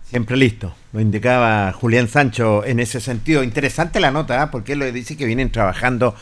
[0.05, 3.42] Siempre listo, lo indicaba Julián Sancho en ese sentido.
[3.42, 4.51] Interesante la nota, ¿ah?
[4.51, 6.14] porque él lo dice que vienen trabajando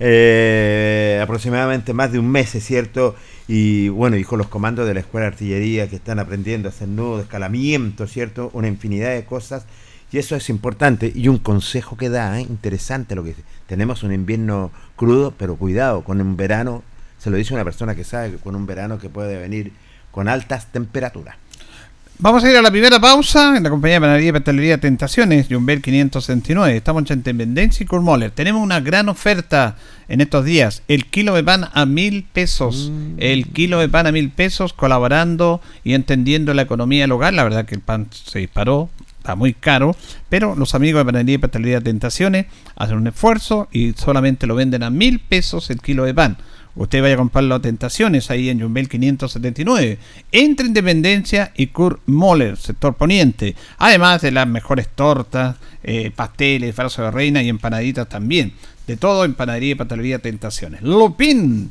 [0.00, 3.14] eh, aproximadamente más de un mes, es cierto,
[3.46, 6.88] y bueno, con los comandos de la Escuela de Artillería que están aprendiendo a hacer
[6.88, 8.50] nudos, escalamiento, ¿cierto?
[8.52, 9.66] Una infinidad de cosas,
[10.10, 11.12] y eso es importante.
[11.14, 12.42] Y un consejo que da, ¿eh?
[12.42, 13.42] interesante lo que dice.
[13.66, 16.82] Tenemos un invierno crudo, pero cuidado, con un verano,
[17.18, 19.72] se lo dice una persona que sabe que con un verano que puede venir
[20.10, 21.36] con altas temperaturas.
[22.22, 25.46] Vamos a ir a la primera pausa en la compañía de panadería y pastelería Tentaciones,
[25.48, 26.76] Jumbel 569.
[26.76, 28.30] Estamos en Independencia y Kurmoller.
[28.30, 30.82] Tenemos una gran oferta en estos días.
[30.86, 32.92] El kilo de pan a mil pesos.
[33.16, 37.36] El kilo de pan a mil pesos, colaborando y entendiendo la economía local.
[37.36, 39.96] La verdad que el pan se disparó, está muy caro,
[40.28, 42.44] pero los amigos de Panadería y Pastelería Tentaciones
[42.76, 46.36] hacen un esfuerzo y solamente lo venden a mil pesos el kilo de pan.
[46.80, 49.98] Usted vaya a comprarlo a Tentaciones ahí en Jumbel 579.
[50.32, 53.54] Entre Independencia y Kurt Moller, sector poniente.
[53.76, 58.54] Además de las mejores tortas, eh, pasteles, falso de reina y empanaditas también.
[58.86, 60.80] De todo en Panadería y Pastelería Tentaciones.
[60.80, 61.70] Lupin.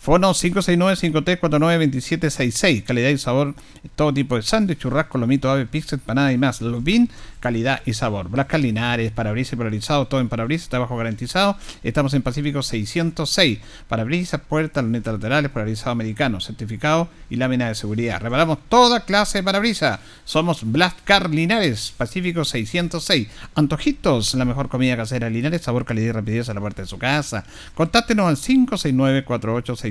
[0.00, 2.84] Fono 569-5349-2766.
[2.84, 3.54] Calidad y sabor,
[3.96, 6.62] todo tipo de sándwich, churrasco, lomito, ave, pizza, empanada y más.
[6.62, 8.30] Lupin, calidad y sabor.
[8.30, 11.58] Blascas Linares, parabrisas polarizado, todo en parabrisas, trabajo garantizado.
[11.82, 13.58] Estamos en Pacífico 606.
[13.88, 18.22] Parabrisas, puertas, lunetas laterales, polarizado americano, certificado y lámina de seguridad.
[18.22, 20.00] Reparamos toda clase de parabrisas.
[20.24, 23.28] Somos Blascar Linares, Pacífico 606.
[23.54, 26.96] Antojitos, la mejor comida casera Linares, sabor, calidad y rapidez a la puerta de su
[26.96, 27.44] casa.
[27.74, 29.24] Contáctenos al 569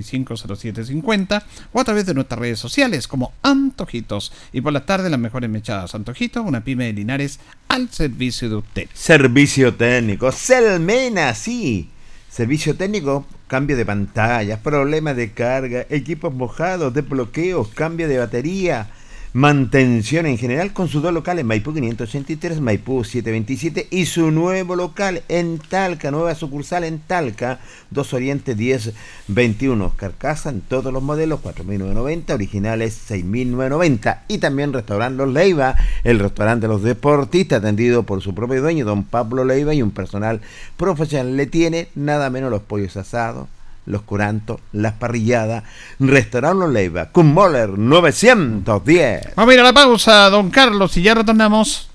[0.04, 4.32] 48650750 o a través de nuestras redes sociales como Antojitos.
[4.52, 5.96] Y por la tarde las mejores mechadas.
[5.96, 8.90] Antojitos, una pyme de Linares al servicio de usted.
[8.94, 11.90] Servicio técnico, Selmena, sí.
[12.30, 18.88] Servicio técnico, cambio de pantallas, problemas de carga, equipos mojados, desbloqueos, cambio de batería,
[19.34, 25.22] mantención en general con sus dos locales, Maipú 583, Maipú 727 y su nuevo local
[25.28, 27.60] en Talca, nueva sucursal en Talca,
[27.92, 35.34] 2 Oriente 1021, carcasa en todos los modelos, 4.990, originales 6.990 y también restaurante Los
[35.34, 39.84] Leiva, el restaurante de los deportistas atendido por su propio dueño, don Pablo Leiva y
[39.84, 40.42] un personal
[40.76, 43.48] profesional, le tiene nada menos los pollos asados,
[43.90, 45.64] los curantos, las parrilladas,
[46.00, 49.36] Restaurante Leiva, con Moller 910.
[49.36, 51.90] Vamos a ir a la pausa, don Carlos, y ya retornamos.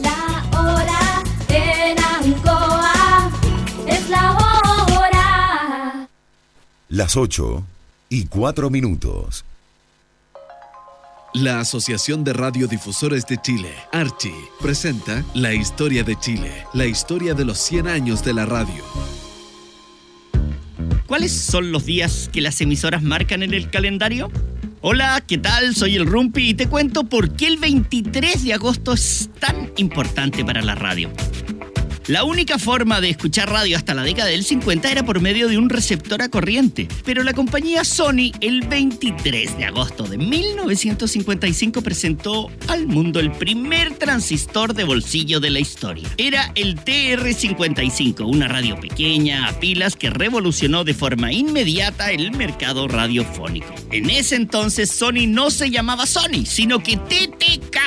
[0.00, 3.30] La hora en Ancoa
[3.86, 6.08] es la hora.
[6.88, 7.62] Las 8
[8.08, 9.44] y 4 minutos.
[11.34, 17.44] La Asociación de Radiodifusores de Chile, Archi, presenta La Historia de Chile, la historia de
[17.44, 18.82] los 100 años de la radio.
[21.06, 24.30] ¿Cuáles son los días que las emisoras marcan en el calendario?
[24.80, 25.74] Hola, ¿qué tal?
[25.74, 30.44] Soy el Rumpi y te cuento por qué el 23 de agosto es tan importante
[30.44, 31.10] para la radio.
[32.08, 35.58] La única forma de escuchar radio hasta la década del 50 era por medio de
[35.58, 42.48] un receptor a corriente, pero la compañía Sony el 23 de agosto de 1955 presentó
[42.68, 46.08] al mundo el primer transistor de bolsillo de la historia.
[46.16, 52.86] Era el TR-55, una radio pequeña a pilas que revolucionó de forma inmediata el mercado
[52.86, 53.74] radiofónico.
[53.90, 57.78] En ese entonces Sony no se llamaba Sony, sino que TTK,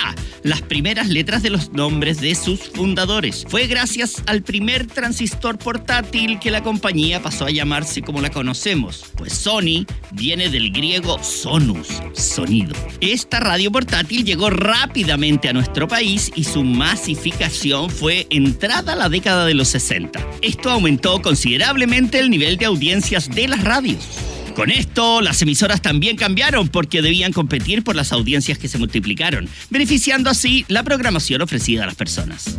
[0.43, 3.45] las primeras letras de los nombres de sus fundadores.
[3.47, 9.06] Fue gracias al primer transistor portátil que la compañía pasó a llamarse como la conocemos,
[9.15, 12.75] pues Sony viene del griego sonus, sonido.
[13.02, 19.45] Esta radio portátil llegó rápidamente a nuestro país y su masificación fue entrada la década
[19.45, 20.20] de los 60.
[20.41, 24.07] Esto aumentó considerablemente el nivel de audiencias de las radios.
[24.56, 29.47] Con esto, las emisoras también cambiaron porque debían competir por las audiencias que se multiplicaron,
[29.70, 32.58] beneficiando así la programación ofrecida a las personas.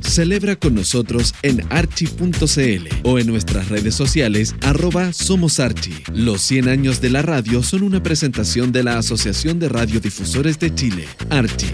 [0.00, 5.94] Celebra con nosotros en archi.cl o en nuestras redes sociales arroba Somos Archi.
[6.12, 10.74] Los 100 años de la radio son una presentación de la Asociación de Radiodifusores de
[10.74, 11.68] Chile, Archi.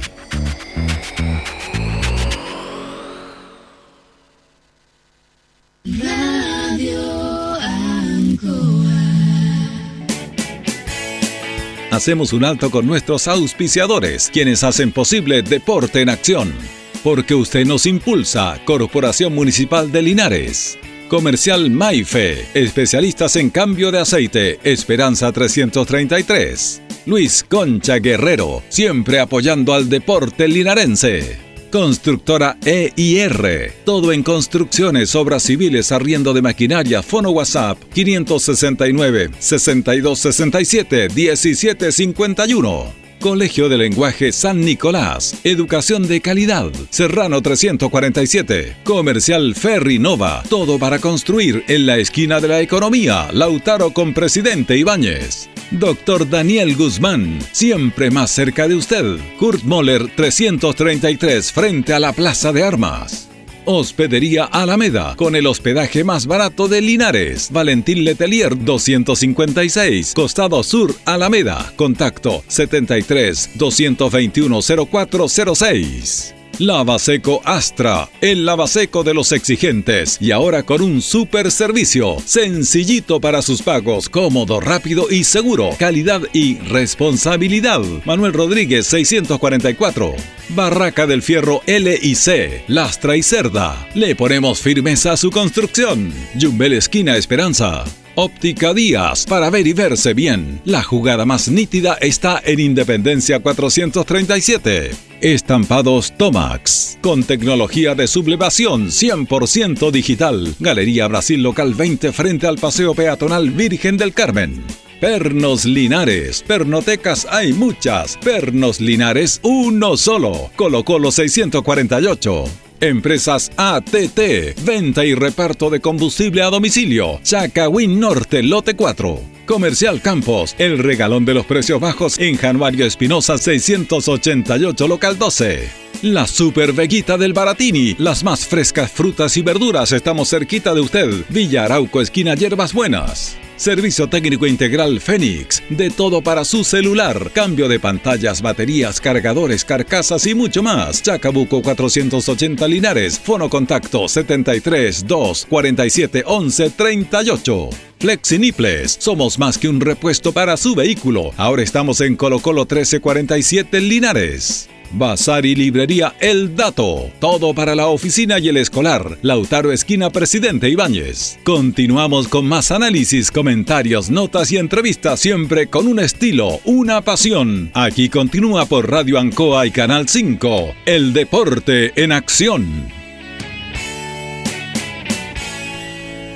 [11.99, 16.55] Hacemos un alto con nuestros auspiciadores, quienes hacen posible Deporte en Acción.
[17.03, 20.79] Porque usted nos impulsa, Corporación Municipal de Linares.
[21.09, 26.83] Comercial Maife, especialistas en cambio de aceite, Esperanza 333.
[27.07, 31.48] Luis Concha Guerrero, siempre apoyando al deporte linarense.
[31.71, 33.73] Constructora EIR.
[33.85, 43.09] Todo en construcciones, obras civiles, arriendo de maquinaria, fono WhatsApp 569 6267 1751.
[43.21, 45.41] Colegio de Lenguaje San Nicolás.
[45.43, 46.71] Educación de calidad.
[46.91, 48.77] Serrano 347.
[48.85, 50.45] Comercial Ferry Nova.
[50.49, 53.29] Todo para construir en la esquina de la economía.
[53.33, 55.51] Lautaro con Presidente Ibáñez.
[55.71, 57.39] Doctor Daniel Guzmán.
[57.53, 59.19] Siempre más cerca de usted.
[59.39, 63.29] Kurt Moller 333 frente a la Plaza de Armas.
[63.67, 67.51] Hospedería Alameda, con el hospedaje más barato de Linares.
[67.53, 71.71] Valentín Letelier 256, Costado Sur, Alameda.
[71.77, 76.38] Contacto 73 221 0406.
[76.59, 83.43] Lavaseco Astra, el lavaseco de los exigentes y ahora con un super servicio, sencillito para
[83.43, 87.81] sus pagos, cómodo, rápido y seguro, calidad y responsabilidad.
[88.05, 90.15] Manuel Rodríguez 644.
[90.49, 93.89] Barraca del Fierro L y C, Lastra y Cerda.
[93.95, 96.13] Le ponemos firmeza a su construcción.
[96.41, 97.85] Jumbel Esquina Esperanza.
[98.21, 100.61] Óptica Díaz, para ver y verse bien.
[100.65, 104.91] La jugada más nítida está en Independencia 437.
[105.21, 110.53] Estampados Tomax, con tecnología de sublevación 100% digital.
[110.59, 114.65] Galería Brasil Local 20 frente al Paseo Peatonal Virgen del Carmen.
[115.01, 116.43] Pernos Linares.
[116.43, 118.17] Pernotecas hay muchas.
[118.17, 120.51] Pernos Linares, uno solo.
[120.57, 122.68] Colo Colo 648.
[122.81, 127.21] Empresas ATT, venta y reparto de combustible a domicilio.
[127.25, 129.21] Chacawin Norte, lote 4.
[129.47, 135.69] Comercial Campos, el regalón de los precios bajos en Januario Espinosa 688, local 12.
[136.03, 141.11] La Super Veguita del Baratini, las más frescas frutas y verduras, estamos cerquita de usted.
[141.31, 143.37] Villa Arauco, esquina Hierbas Buenas.
[143.59, 150.29] Servicio técnico integral Fénix, de todo para su celular, cambio de pantallas, baterías, cargadores, carcasas
[150.29, 151.03] y mucho más.
[151.03, 157.71] Chacabuco 480 Linares, fono contacto 73 2 47 11 38.
[157.99, 161.33] Flexiniples, somos más que un repuesto para su vehículo.
[161.37, 164.69] Ahora estamos en Colo Colo 1347 Linares.
[164.93, 167.11] Bazar y librería El Dato.
[167.21, 169.19] Todo para la oficina y el escolar.
[169.23, 171.39] Lautaro Esquina Presidente Ibáñez.
[171.45, 177.71] Continuamos con más análisis, comentarios, notas y entrevistas, siempre con un estilo, una pasión.
[177.75, 180.75] Aquí continúa por Radio Ancoa y Canal 5.
[180.87, 182.98] El deporte en acción.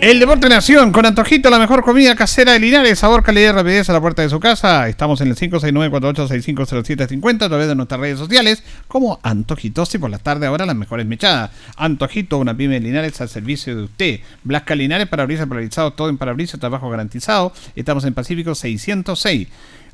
[0.03, 3.88] El Deporte Nación, con Antojito, la mejor comida casera de Linares, sabor, calidad y rapidez
[3.88, 4.88] a la puerta de su casa.
[4.88, 10.18] Estamos en el 569-48650750 a través de nuestras redes sociales como Antojitos y por la
[10.18, 11.53] tarde ahora las mejores mechadas.
[11.76, 14.18] Antojito, una pyme de Linares al servicio de usted.
[14.42, 17.53] Blasca Linares, parabrisas polarizado, todo en parabrisas, trabajo garantizado.
[17.76, 19.46] Estamos en Pacífico 606.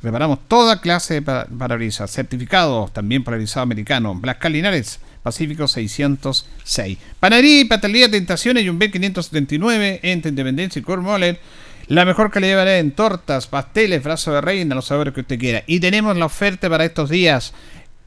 [0.02, 4.14] Reparamos toda clase de parabrisas, certificados, también polarizado americano.
[4.14, 6.98] Blasca Linares, Pacífico 606.
[7.20, 11.40] Panadería y Pastelería Tentaciones y un B579 entre Independencia y Cormoller.
[11.88, 15.64] La mejor calidad en tortas, pasteles, brazo de reina, los sabores que usted quiera.
[15.66, 17.54] Y tenemos la oferta para estos días.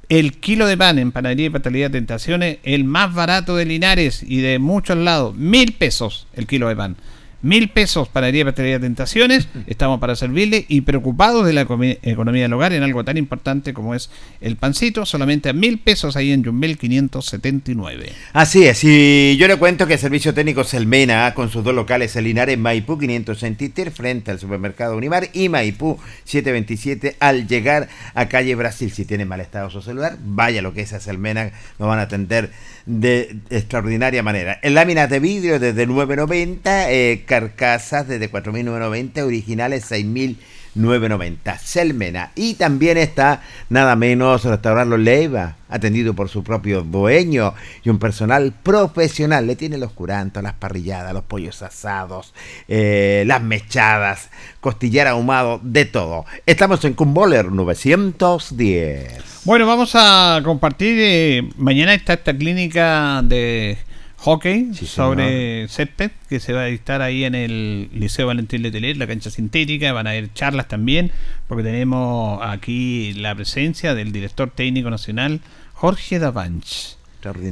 [0.07, 4.41] El kilo de pan en Panadería y Pastelería Tentaciones, el más barato de Linares y
[4.41, 5.35] de muchos lados.
[5.35, 6.95] Mil pesos el kilo de pan.
[7.43, 9.47] Mil pesos para y Batería Tentaciones.
[9.65, 13.95] Estamos para servirle y preocupados de la economía del hogar en algo tan importante como
[13.95, 14.11] es
[14.41, 15.07] el pancito.
[15.07, 18.11] Solamente a mil pesos ahí en Jumbel 579.
[18.33, 18.83] Así es.
[18.83, 22.59] Y yo le cuento que el Servicio Técnico Selmena, con sus dos locales, el Linares
[22.59, 28.91] Maipú 563 frente al supermercado Unimar y Maipú 727 al llegar a calle Brasil.
[28.91, 31.51] Si tiene mal estado su celular, vaya lo que es a Selmena.
[31.79, 32.51] Nos van a atender
[32.85, 34.59] de extraordinaria manera.
[34.61, 41.57] En láminas de vidrio desde 990, eh, carcasas desde 4.990, originales 6.990.
[41.59, 42.31] Selmena.
[42.35, 47.53] Y también está nada menos Restaurar Los Leiva, atendido por su propio dueño
[47.85, 49.47] y un personal profesional.
[49.47, 52.33] Le tiene los curantos, las parrilladas, los pollos asados,
[52.67, 54.29] eh, las mechadas,
[54.59, 56.25] costillar ahumado, de todo.
[56.45, 59.45] Estamos en Kumboller 910.
[59.45, 60.97] Bueno, vamos a compartir.
[60.99, 63.77] eh, mañana está esta clínica de
[64.21, 69.07] hockey sobre césped que se va a dictar ahí en el Liceo Valentín Letelier, la
[69.07, 69.91] cancha sintética.
[69.93, 71.11] Van a haber charlas también,
[71.47, 75.41] porque tenemos aquí la presencia del director técnico nacional,
[75.73, 76.97] Jorge Davanch.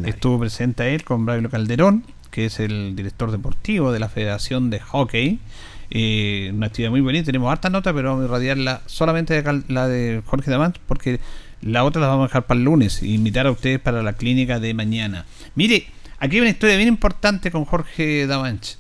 [0.05, 4.79] Estuvo presente él con Braulio Calderón, que es el director deportivo de la Federación de
[4.79, 5.39] Hockey.
[5.91, 9.87] Eh, una actividad muy bonita, tenemos harta nota, pero vamos a irradiarla solamente de la
[9.87, 11.19] de Jorge Davanch, porque
[11.61, 14.59] la otra la vamos a dejar para el lunes invitar a ustedes para la clínica
[14.59, 15.25] de mañana.
[15.55, 15.87] Mire,
[16.19, 18.77] aquí hay una historia bien importante con Jorge Davanch.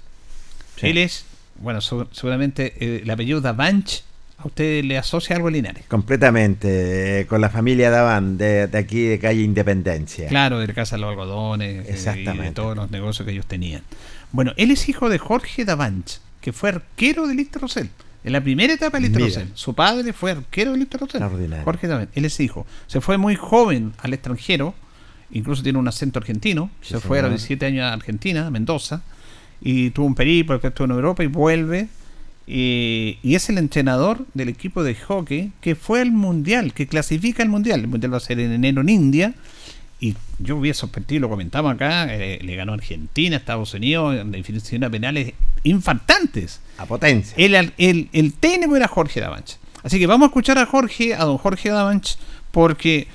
[0.81, 1.25] Él es,
[1.59, 4.03] bueno, seguramente eh, el apellido Davanch
[4.37, 5.83] a usted le asocia algo a Linares.
[5.87, 10.29] Completamente, eh, con la familia Daván, de, de aquí de calle Independencia.
[10.29, 12.43] Claro, de la Casa de los Algodones eh, Exactamente.
[12.43, 13.83] y de todos los negocios que ellos tenían.
[14.31, 17.89] Bueno, él es hijo de Jorge Davanch, que fue arquero del Lister Rosell.
[18.23, 19.23] En la primera etapa del Lister.
[19.23, 19.51] Rosell.
[19.55, 21.21] Su padre fue arquero del Lister Rosell.
[21.65, 22.65] Jorge Davanch, él es hijo.
[22.87, 24.73] Se fue muy joven al extranjero,
[25.31, 26.69] incluso tiene un acento argentino.
[26.81, 27.59] Sí, se fue a los señor.
[27.59, 29.01] 17 años a Argentina, a Mendoza,
[29.61, 31.87] y tuvo un periplo, después estuvo en Europa y vuelve.
[32.47, 37.43] Y, y es el entrenador del equipo de hockey que fue al mundial, que clasifica
[37.43, 37.81] al mundial.
[37.81, 39.35] El mundial va a ser en enero en India.
[40.01, 44.83] Y yo hubiera sorprendido, lo comentamos acá, eh, le ganó Argentina, Estados Unidos, en definición
[44.85, 46.61] a penales infartantes.
[46.77, 47.35] A potencia.
[47.37, 49.57] El, el, el técnico era Jorge Davanch.
[49.83, 52.17] Así que vamos a escuchar a Jorge, a don Jorge Davanch,
[52.51, 53.07] porque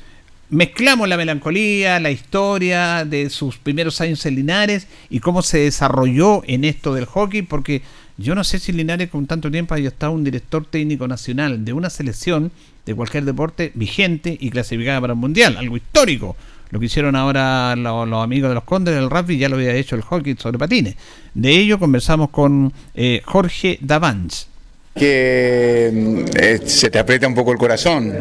[0.54, 6.42] mezclamos la melancolía, la historia de sus primeros años en Linares y cómo se desarrolló
[6.46, 7.82] en esto del hockey, porque
[8.16, 11.72] yo no sé si Linares con tanto tiempo haya estado un director técnico nacional de
[11.72, 12.52] una selección
[12.86, 16.36] de cualquier deporte vigente y clasificada para el mundial, algo histórico.
[16.70, 19.74] Lo que hicieron ahora lo- los, amigos de los Condes del rugby ya lo había
[19.74, 20.96] hecho el hockey sobre patines.
[21.34, 24.46] De ello conversamos con eh, Jorge Davanch.
[24.94, 28.12] Que eh, se te aprieta un poco el corazón.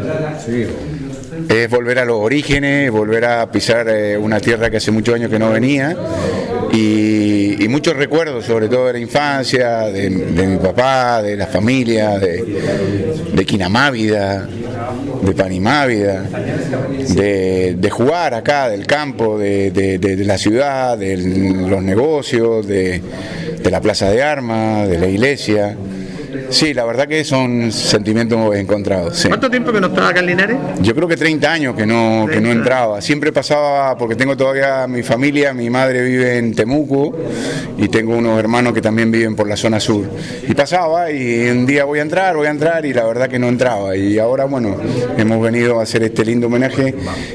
[1.50, 5.30] Es volver a los orígenes, volver a pisar eh, una tierra que hace muchos años
[5.30, 5.96] que no venía
[6.72, 11.48] y, y muchos recuerdos, sobre todo de la infancia, de, de mi papá, de la
[11.48, 12.62] familia, de,
[13.34, 14.48] de Quinamávida,
[15.22, 16.24] de Panimávida,
[17.16, 22.66] de, de jugar acá, del campo, de, de- de- de la ciudad, de los negocios,
[22.68, 23.02] de
[23.70, 25.76] la plaza de armas, de la iglesia.
[26.54, 29.18] Sí, la verdad que son sentimientos encontrados.
[29.18, 29.28] sí.
[29.28, 30.58] ¿Cuánto tiempo que no estaba acá en Linares?
[30.82, 33.02] Yo creo que 30 años que no, que no entraba.
[33.02, 37.18] Siempre pasaba, porque tengo todavía mi familia, mi madre vive en Temuco
[37.78, 40.06] y tengo unos hermanos que también viven por la zona sur.
[40.48, 43.40] Y pasaba y un día voy a entrar, voy a entrar y la verdad que
[43.40, 43.96] no entraba.
[43.98, 44.78] Y ahora, bueno,
[45.18, 46.94] hemos venido a hacer este lindo homenaje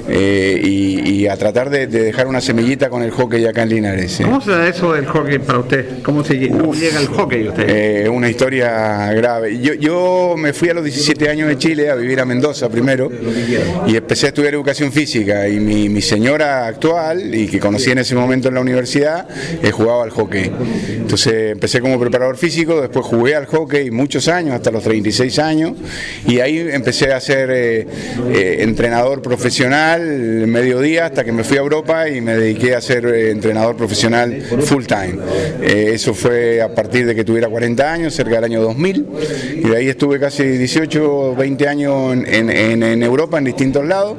[0.09, 3.71] eh, y, y a tratar de, de dejar una semillita con el hockey acá en
[3.71, 4.21] Linares.
[4.23, 6.03] ¿Cómo se da eso del hockey para usted?
[6.05, 7.64] ¿Cómo, se, cómo llega el hockey usted?
[7.69, 9.59] Eh, una historia grave.
[9.61, 13.11] Yo, yo me fui a los 17 años de Chile a vivir a Mendoza primero
[13.87, 17.99] y empecé a estudiar educación física y mi, mi señora actual y que conocí en
[17.99, 19.29] ese momento en la universidad
[19.63, 20.51] eh, jugaba al hockey.
[20.91, 25.73] Entonces empecé como preparador físico, después jugué al hockey muchos años, hasta los 36 años
[26.27, 27.87] y ahí empecé a ser eh,
[28.33, 33.07] eh, entrenador profesional mediodía hasta que me fui a Europa y me dediqué a ser
[33.07, 35.19] eh, entrenador profesional full time.
[35.63, 38.97] Eso fue a partir de que tuviera 40 años, cerca del año 2000,
[39.57, 44.16] y de ahí estuve casi 18, 20 años en, en- en Europa, en distintos lados,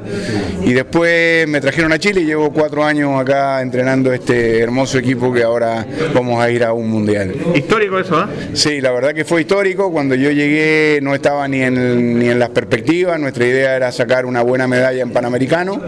[0.64, 5.32] y después me trajeron a Chile y llevo cuatro años acá entrenando este hermoso equipo
[5.32, 7.34] que ahora vamos a ir a un mundial.
[7.54, 8.28] Histórico eso, ¿ah?
[8.52, 9.90] Sí, la verdad que fue histórico.
[9.90, 13.18] Cuando yo llegué no estaba ni en, ni en las perspectivas.
[13.20, 15.80] Nuestra idea era sacar una buena medalla en Panamericano.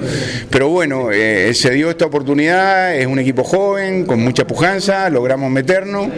[0.51, 2.95] Pero bueno, eh, se dio esta oportunidad.
[2.97, 5.09] Es un equipo joven, con mucha pujanza.
[5.11, 6.09] Logramos meternos.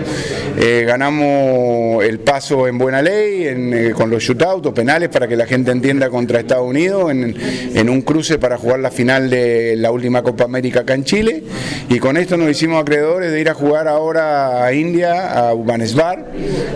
[0.59, 5.45] Eh, ganamos el paso en buena ley, eh, con los shootouts penales para que la
[5.45, 10.23] gente entienda contra Estados Unidos en, un cruce para jugar la final de la última
[10.23, 11.43] Copa América acá en Chile.
[11.89, 16.27] Y con esto nos hicimos acreedores de ir a jugar ahora a India, a Bhubaneswar,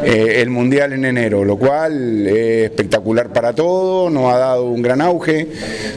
[0.04, 4.82] eh, el Mundial en enero, lo cual es espectacular para todos, nos ha dado un
[4.82, 5.46] gran auge.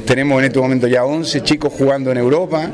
[0.06, 2.70] Tenemos en este momento ya 11 chicos jugando en Europa,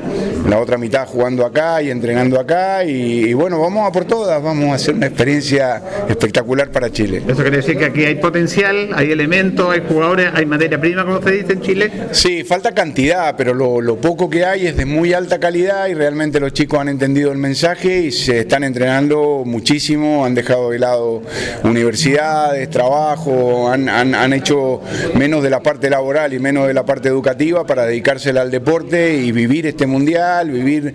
[0.47, 2.84] la otra mitad jugando acá y entrenando acá.
[2.84, 6.97] Y, y bueno, vamos a por todas, vamos a hacer una experiencia espectacular para Chile.
[6.98, 7.22] Chile.
[7.28, 11.22] Eso quiere decir que aquí hay potencial, hay elementos, hay jugadores, hay materia prima, como
[11.22, 11.91] se dice en Chile.
[12.12, 15.93] Sí, falta cantidad, pero lo, lo poco que hay es de muy alta calidad y
[15.93, 20.80] realmente los chicos han entendido el mensaje y se están entrenando muchísimo, han dejado de
[20.80, 21.22] lado
[21.64, 24.82] universidades, trabajo, han, han- han hecho
[25.14, 29.16] menos de la parte laboral y menos de la parte educativa para dedicársela al deporte
[29.18, 30.93] y vivir este mundial, vivir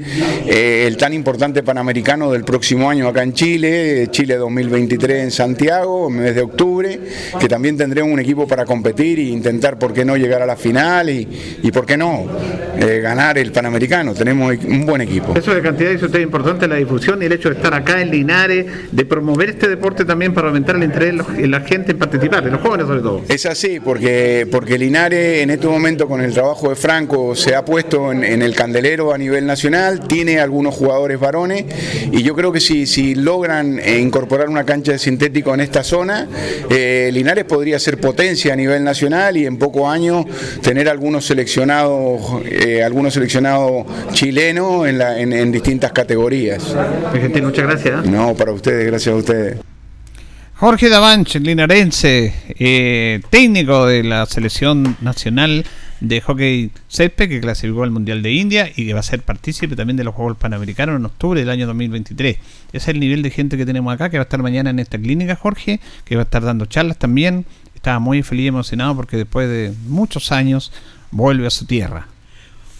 [0.48, 5.91] eh, el tan importante panamericano del próximo año acá en Chile, Chile 2023 en Santiago,
[6.08, 7.00] en mes de octubre,
[7.38, 10.56] que también tendremos un equipo para competir e intentar, por qué no, llegar a la
[10.56, 11.28] final y,
[11.62, 12.26] y por qué no,
[12.78, 14.14] eh, ganar el panamericano.
[14.14, 15.34] Tenemos un buen equipo.
[15.36, 18.00] Eso de cantidad dice usted es importante, la difusión y el hecho de estar acá
[18.00, 21.98] en Linares, de promover este deporte también para aumentar el interés de la gente en
[21.98, 23.22] participar, de los jóvenes sobre todo.
[23.28, 27.64] Es así, porque, porque Linares en este momento con el trabajo de Franco se ha
[27.64, 31.64] puesto en, en el candelero a nivel nacional, tiene algunos jugadores varones
[32.10, 35.81] y yo creo que si, si logran eh, incorporar una cancha de sintético en esta
[35.82, 36.28] zona,
[36.70, 40.24] eh, Linares podría ser potencia a nivel nacional y en pocos años
[40.62, 46.74] tener algunos seleccionados, eh, algunos seleccionados chilenos en, la- en- en distintas categorías.
[47.12, 48.04] Argentina, muchas gracias.
[48.06, 49.56] No, para ustedes, gracias a ustedes.
[50.54, 55.64] Jorge Davanch, linarense, eh, técnico de la selección nacional
[56.02, 59.76] de hockey césped que clasificó al Mundial de India y que va a ser partícipe
[59.76, 62.36] también de los Juegos Panamericanos en octubre del año 2023.
[62.36, 64.80] Ese es el nivel de gente que tenemos acá, que va a estar mañana en
[64.80, 67.46] esta clínica, Jorge, que va a estar dando charlas también.
[67.76, 70.72] Estaba muy feliz y emocionado porque después de muchos años
[71.12, 72.08] vuelve a su tierra.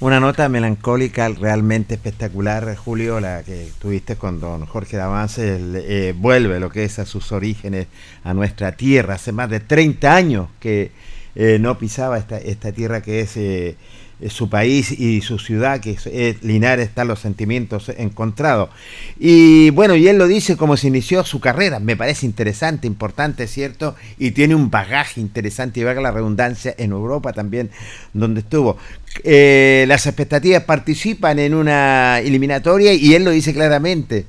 [0.01, 6.59] Una nota melancólica realmente espectacular, Julio, la que tuviste con don Jorge Davance, eh, vuelve
[6.59, 7.87] lo que es a sus orígenes,
[8.25, 9.15] a nuestra tierra.
[9.15, 10.91] Hace más de 30 años que
[11.35, 13.77] eh, no pisaba esta, esta tierra que es eh,
[14.23, 18.71] eh, su país y su ciudad, que es, es Linares, están los sentimientos encontrados.
[19.19, 23.47] Y bueno, y él lo dice como se inició su carrera, me parece interesante, importante,
[23.49, 23.97] ¿cierto?
[24.19, 27.71] Y tiene un bagaje interesante, y valga la redundancia, en Europa también,
[28.13, 28.77] donde estuvo.
[29.25, 34.27] Eh, las expectativas participan en una eliminatoria y él lo dice claramente,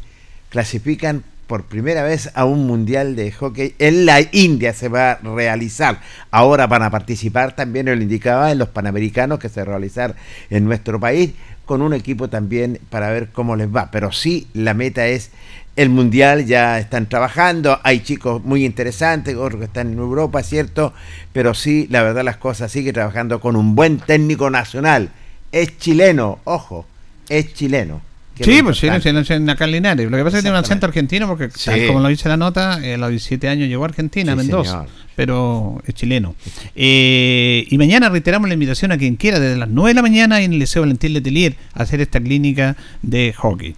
[0.50, 1.24] clasifican
[1.54, 6.02] por primera vez a un mundial de hockey en la India se va a realizar.
[6.32, 10.16] Ahora van a participar también, él indicaba, en los Panamericanos que se va a realizar
[10.50, 11.34] en nuestro país,
[11.66, 13.92] con un equipo también para ver cómo les va.
[13.92, 15.30] Pero sí, la meta es
[15.76, 20.92] el mundial, ya están trabajando, hay chicos muy interesantes, otros que están en Europa, ¿cierto?
[21.34, 25.12] Pero sí, la verdad las cosas sigue trabajando con un buen técnico nacional.
[25.52, 26.88] Es chileno, ojo,
[27.30, 28.02] es chileno.
[28.40, 30.10] Sí, pues sí, en acá en Linares.
[30.10, 32.38] Lo que pasa es que tiene un acento argentino porque, tal como lo dice la
[32.38, 34.88] nota, eh, a los 17 años llegó a Argentina, Sí, Mendoza, señor.
[35.16, 36.36] pero es chileno.
[36.76, 40.42] Eh, y mañana reiteramos la invitación a quien quiera, desde las 9 de la mañana
[40.42, 43.76] en el Liceo Valentín Letelier, a hacer esta clínica de hockey.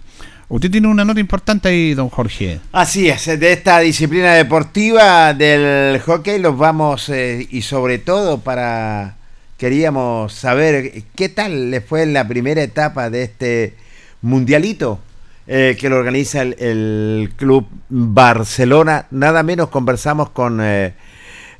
[0.48, 2.60] Usted tiene una nota importante ahí, don Jorge.
[2.72, 9.16] Así es, de esta disciplina deportiva del hockey los vamos eh, y sobre todo para
[9.58, 13.74] queríamos saber qué tal le fue en la primera etapa de este
[14.22, 15.00] mundialito
[15.46, 19.06] eh, que lo organiza el, el club Barcelona.
[19.10, 20.94] Nada menos conversamos con eh,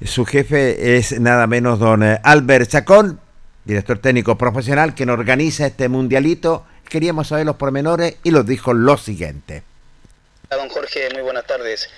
[0.05, 3.21] su jefe es nada menos don eh, Albert Chacón,
[3.65, 6.67] director técnico profesional que nos organiza este mundialito.
[6.89, 9.63] Queríamos saber los pormenores y nos dijo lo siguiente.
[10.51, 11.89] Hola, don Jorge, muy buenas tardes.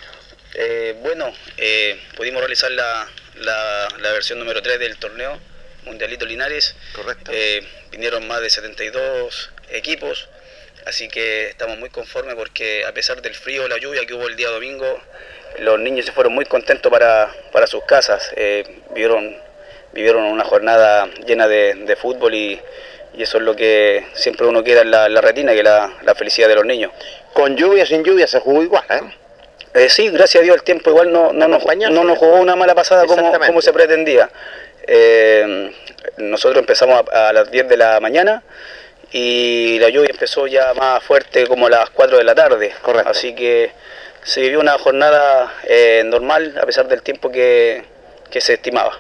[0.58, 1.26] Eh, bueno,
[1.58, 3.06] eh, pudimos realizar la,
[3.40, 5.38] la- la versión número 3 del torneo
[5.84, 6.74] Mundialito Linares.
[6.94, 7.30] Correcto.
[7.92, 10.28] vinieron más de 72 equipos,
[10.88, 14.36] así que estamos muy conformes porque a pesar del frío, la lluvia que hubo el
[14.36, 14.98] día domingo,
[15.58, 18.32] los niños se fueron muy contentos para, para sus casas.
[18.36, 18.64] Eh,
[18.94, 19.36] vivieron,
[19.92, 22.60] vivieron una jornada llena de, de fútbol y,
[23.14, 25.92] y eso es lo que siempre uno queda en la, la retina, que es la,
[26.02, 26.90] la felicidad de los niños.
[27.34, 28.84] Con lluvia, sin lluvia, se jugó igual,
[29.74, 29.88] ¿eh?
[29.90, 32.74] sí, gracias a Dios el tiempo igual no, no, nos, no nos jugó una mala
[32.74, 34.30] pasada como, como se pretendía.
[34.86, 35.70] Eh,
[36.16, 38.42] nosotros empezamos a, a las 10 de la mañana
[39.12, 42.72] y la lluvia empezó ya más fuerte como a las 4 de la tarde.
[43.06, 43.72] Así que
[44.22, 47.84] se vivió una jornada eh, normal a pesar del tiempo que,
[48.30, 48.98] que se estimaba.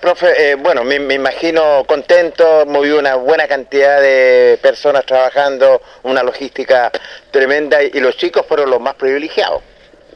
[0.00, 6.22] Profe, eh, bueno, me, me imagino contento, movió una buena cantidad de personas trabajando, una
[6.22, 6.92] logística
[7.30, 9.62] tremenda y los chicos fueron los más privilegiados.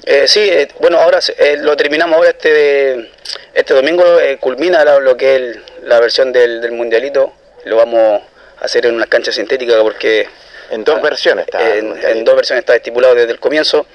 [0.07, 3.11] Eh, sí, eh, bueno, ahora eh, lo terminamos ahora este
[3.53, 4.05] este domingo,
[4.39, 7.33] culmina lo que es el- la versión del, del mundialito,
[7.65, 8.23] lo vamos
[8.61, 10.29] hacer en una cancha sintética porque...
[10.71, 11.77] En dos versiones está.
[11.77, 13.87] En, en dos versiones está estipulado desde el comienzo.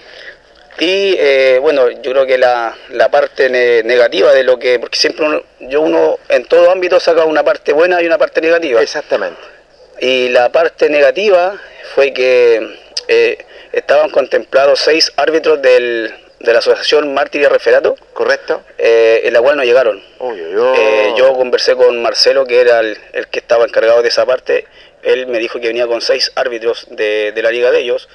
[0.78, 5.00] Y eh, bueno, yo creo que la, la parte ne- negativa de lo que, porque
[5.00, 8.82] siempre uno, yo uno en todo ámbito saca una parte buena y una parte negativa.
[8.82, 9.40] Exactamente.
[10.02, 11.58] Y la parte negativa
[11.94, 13.38] fue que eh,
[13.72, 17.96] estaban contemplados seis árbitros del, de la asociación Mártir y Referato.
[18.14, 18.62] Correcto.
[18.78, 20.04] Eh, en la cual no llegaron.
[20.20, 20.78] Uy, uy, uy.
[20.78, 24.66] Eh, yo conversé con Marcelo, que era el, el que estaba encargado de esa parte.
[25.04, 28.10] Él me dijo que venía con seis árbitros de, de la liga de ellos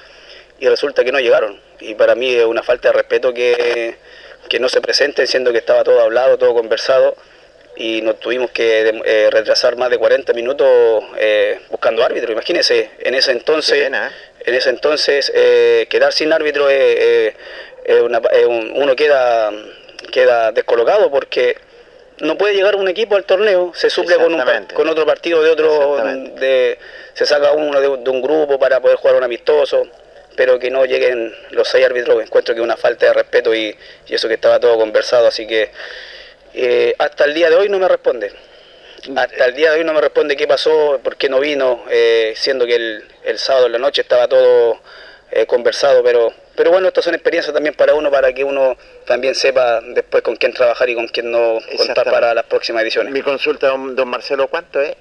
[0.59, 1.59] y resulta que no llegaron.
[1.79, 3.95] Y para mí es una falta de respeto que,
[4.49, 7.15] que no se presenten, siendo que estaba todo hablado, todo conversado
[7.75, 10.67] y nos tuvimos que eh, retrasar más de 40 minutos
[11.17, 12.31] eh, buscando árbitro.
[12.31, 13.89] Imagínense, en ese entonces,
[14.45, 17.33] en ese entonces eh, quedar sin árbitro es,
[17.85, 19.51] es una- es un- uno queda
[20.11, 21.57] queda descolocado porque
[22.19, 24.39] no puede llegar un equipo al torneo, se suple con, un,
[24.75, 25.95] con otro partido de otro,
[26.39, 26.77] de,
[27.13, 29.87] se saca uno de, de un grupo para poder jugar un amistoso,
[30.35, 33.75] pero que no lleguen los seis árbitros, encuentro que es una falta de respeto y,
[34.07, 35.71] y eso que estaba todo conversado, así que
[36.53, 38.31] eh, hasta el día de hoy no me responde.
[39.15, 42.33] Hasta el día de hoy no me responde qué pasó, por qué no vino, eh,
[42.35, 44.79] siendo que el, el sábado en la noche estaba todo
[45.31, 49.33] eh, conversado, pero pero bueno, estas son experiencias también para uno, para que uno también
[49.33, 53.11] sepa después con quién trabajar y con quién no contar para las próximas ediciones.
[53.13, 54.95] Mi consulta, don, don Marcelo, ¿cuánto es?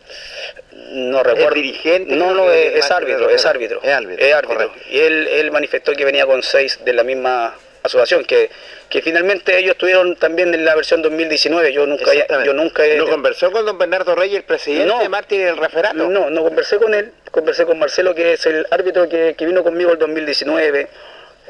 [0.72, 1.54] No recuerdo.
[1.54, 2.14] dirigente?
[2.14, 3.80] No, no, es, es árbitro, es árbitro.
[3.82, 4.24] Es árbitro.
[4.24, 4.72] Es árbitro.
[4.90, 8.50] Y él, él manifestó que venía con seis de la misma asociación, que,
[8.88, 11.72] que finalmente ellos tuvieron también en la versión 2019.
[11.72, 12.12] Yo nunca,
[12.44, 14.98] yo nunca he- ¿No conversó con don Bernardo Reyes, el presidente No.
[15.00, 15.94] de Mártir y el referato?
[16.08, 19.62] No, no conversé con él, conversé con Marcelo, que es el árbitro que, que vino
[19.62, 20.88] conmigo el 2019.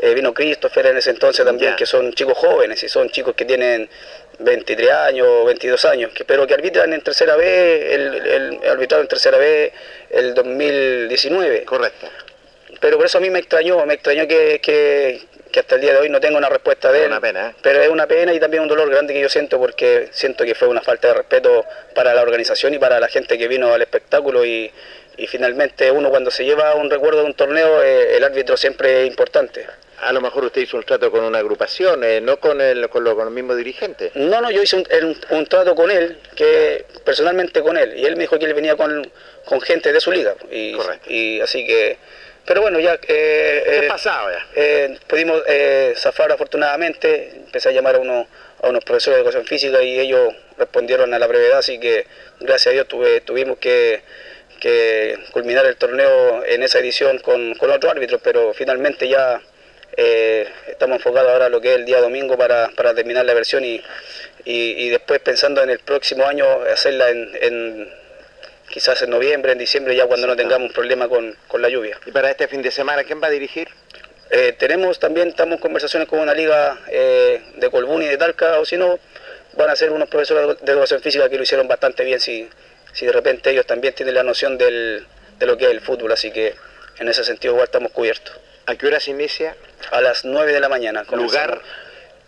[0.02, 1.76] eh, vino Christopher en ese entonces también, Ya.
[1.76, 3.86] que son chicos jóvenes y son chicos que tienen
[4.38, 9.08] 23 años, 22 años, que, pero que arbitran en tercera B, el, el, arbitraron en
[9.08, 9.70] tercera B
[10.10, 11.64] el 2019.
[11.64, 12.06] Correcto.
[12.80, 15.20] Pero por eso a mí me extrañó, me extrañó que, que,
[15.50, 17.10] que hasta el día de hoy no tengo una respuesta de Es él.
[17.10, 17.54] una pena, ¿eh?
[17.62, 20.54] Pero es una pena y también un dolor grande que yo siento porque siento que
[20.54, 23.82] fue una falta de respeto para la organización y para la gente que vino al
[23.82, 24.70] espectáculo y,
[25.16, 29.02] y finalmente uno cuando se lleva un recuerdo de un torneo, eh, el árbitro siempre
[29.02, 29.66] es importante.
[30.02, 33.04] A lo mejor usted hizo un trato con una agrupación, eh, no con el, con,
[33.04, 34.10] lo- con el mismo dirigente.
[34.14, 38.06] No, no, yo hice un, un- un trato con él, que personalmente con él, y
[38.06, 39.10] él me dijo que él venía con,
[39.44, 40.34] con gente de su liga.
[40.50, 40.74] Y,
[41.06, 41.98] y así que,
[42.50, 42.94] pero bueno, ya...
[42.94, 44.44] Eh, ¿Qué eh, pasaba ya?
[44.56, 48.26] eh, pudimos eh, zafar afortunadamente, empecé a llamar a, uno,
[48.60, 52.06] a unos profesores de educación física y ellos respondieron a la brevedad, así que
[52.40, 54.02] gracias a Dios tuve, tuvimos que,
[54.58, 59.40] que culminar el torneo en esa edición con, con otro árbitro, pero finalmente ya
[59.96, 63.34] eh, estamos enfocados ahora a lo que es el día domingo para, para terminar la
[63.34, 63.80] versión y,
[64.44, 67.99] y, y después pensando en el próximo año hacerla en, en
[68.70, 71.98] quizás en noviembre, en diciembre, ya cuando no tengamos un problema con, con la lluvia.
[72.06, 73.68] ¿Y para este fin de semana quién va a dirigir?
[74.30, 78.60] Eh, tenemos también, estamos en conversaciones con una liga eh, de Colbún y de Talca,
[78.60, 78.98] o si no,
[79.54, 82.48] van a ser unos profesores de educación física que lo hicieron bastante bien, si,
[82.92, 85.04] si de repente ellos también tienen la noción del,
[85.38, 86.54] de lo que es el fútbol, así que
[86.98, 88.38] en ese sentido igual estamos cubiertos.
[88.66, 89.56] ¿A qué hora se inicia?
[89.90, 91.04] A las 9 de la mañana.
[91.04, 91.32] comenzamos.
[91.32, 91.62] ¿Lugar?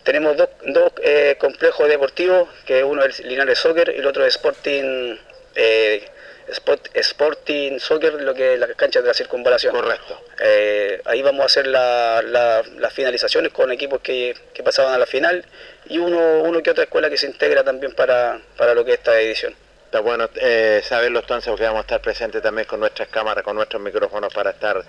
[0.03, 4.35] Tenemos dos, dos eh, complejos deportivos, que uno es Linares Soccer y el otro es
[4.35, 5.15] Sporting,
[6.49, 9.73] Sport- Sporting Soccer, lo que es la cancha de la circunvalación.
[9.73, 10.21] Correcto.
[10.39, 14.97] Eh, ahí vamos a hacer la- la- las finalizaciones con equipos que, que pasaban a
[14.97, 15.45] la final
[15.89, 18.97] y uno, uno que otra escuela que se integra también para, para lo que es
[18.99, 19.55] esta edición.
[19.85, 23.55] Está bueno eh, saberlo entonces porque vamos a estar presentes también con nuestras cámaras, con
[23.55, 24.83] nuestros micrófonos para estar,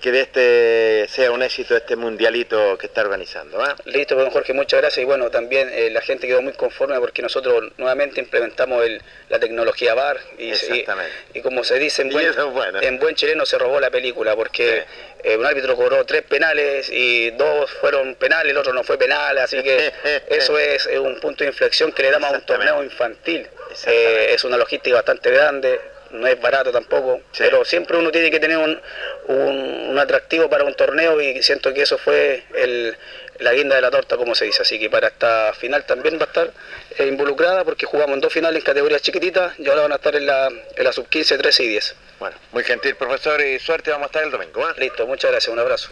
[0.00, 3.62] que de este sea un éxito este mundialito que está organizando.
[3.62, 3.76] ¿ah?
[3.84, 5.02] Listo, pues, don Jorge, muchas gracias.
[5.02, 9.38] Y bueno, también eh, la gente quedó muy conforme porque nosotros nuevamente implementamos el- la
[9.38, 11.12] tecnología VAR y, y, Exactamente.
[11.34, 12.80] y como se dice en buen, bueno.
[12.80, 14.84] en buen chileno se robó la película porque
[15.22, 19.36] eh, un árbitro cobró tres penales y dos fueron penales, el otro no fue penal,
[19.38, 19.92] así que
[20.28, 23.46] eso es eh, un punto de inflexión que le damos a un torneo infantil.
[23.86, 25.80] Eh, es una logística bastante grande,
[26.12, 28.80] no es barato tampoco, pero siempre uno tiene que tener un,
[29.28, 32.96] un- un atractivo para un torneo y siento que eso fue el,
[33.38, 34.62] la guinda de la torta, como se dice.
[34.62, 36.50] Así que para esta final también va a estar
[36.98, 40.14] eh, involucrada porque jugamos en dos finales en categorías chiquititas y ahora van a estar
[40.16, 41.94] en la, en la sub-15, 13 y 10.
[42.18, 44.64] Bueno, muy gentil profesor y suerte, vamos a estar el domingo.
[44.66, 44.74] ¿ah?
[44.78, 45.90] Listo, muchas gracias, un abrazo.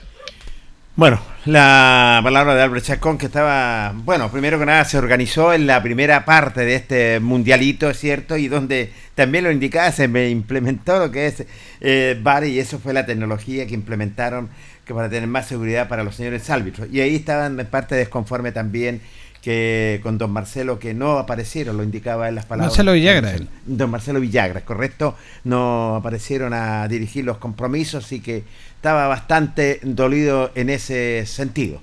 [0.98, 5.68] Bueno, la palabra de Albert Chacón que estaba, bueno, primero que nada se organizó en
[5.68, 10.98] la primera parte de este mundialito, cierto, y donde también lo indicaba, se me implementó
[10.98, 11.46] lo que es
[11.80, 14.48] eh, y eso fue la tecnología que implementaron
[14.84, 16.88] que para tener más seguridad para los señores árbitros.
[16.90, 19.00] Y ahí estaban en parte desconforme también
[19.42, 22.72] que con don Marcelo que no aparecieron, lo indicaba en las palabras.
[22.72, 23.34] Marcelo Villagra.
[23.66, 28.44] Don Marcelo Villagra, correcto, no aparecieron a dirigir los compromisos y que
[28.76, 31.80] estaba bastante dolido en ese sentido.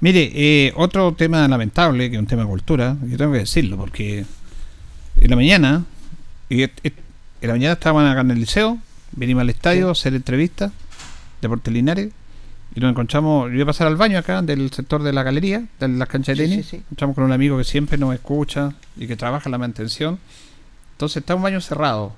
[0.00, 3.76] Mire, eh, otro tema lamentable, que es un tema de cultura, yo tengo que decirlo,
[3.76, 4.26] porque
[5.20, 5.84] en la mañana,
[6.50, 6.70] y en
[7.40, 8.78] la mañana estaban acá en el liceo,
[9.12, 10.72] venimos al estadio a hacer entrevistas,
[11.40, 12.12] Deportes Linares,
[12.76, 15.64] Y nos encontramos, yo iba a pasar al baño acá, del sector de la galería,
[15.78, 16.66] de las canchas de tenis.
[16.66, 16.76] sí, sí.
[16.78, 20.18] Encontramos con un amigo que siempre nos escucha y que trabaja en la mantención.
[20.92, 22.12] Entonces está un baño cerrado,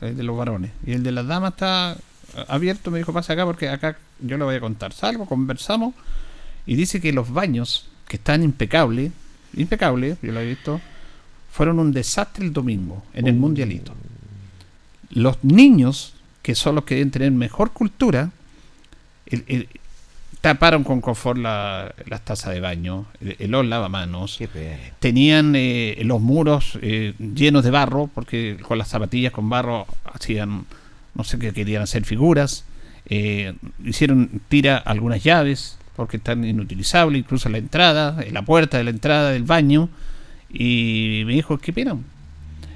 [0.00, 0.70] el de los varones.
[0.86, 1.96] Y el de las damas está
[2.36, 4.92] eh, abierto, me dijo, pasa acá porque acá yo le voy a contar.
[4.94, 5.94] Salgo, conversamos
[6.64, 9.12] y dice que los baños, que están impecables,
[9.54, 10.80] impecables, yo lo he visto,
[11.50, 13.92] fueron un desastre el domingo en el mundialito.
[15.10, 18.30] Los niños, que son los que deben tener mejor cultura,
[19.26, 19.68] el- el-
[20.42, 23.06] taparon con confort la- las tazas de baño,
[23.38, 24.38] los lavamanos,
[24.98, 30.66] tenían eh, los muros eh, llenos de barro, porque con las zapatillas con barro hacían,
[31.14, 32.64] no sé qué querían hacer figuras,
[33.06, 38.84] eh, hicieron tira algunas llaves, porque están inutilizables, incluso la entrada, en la puerta de
[38.84, 39.88] la entrada del baño,
[40.52, 41.96] y me dijo, qué pena.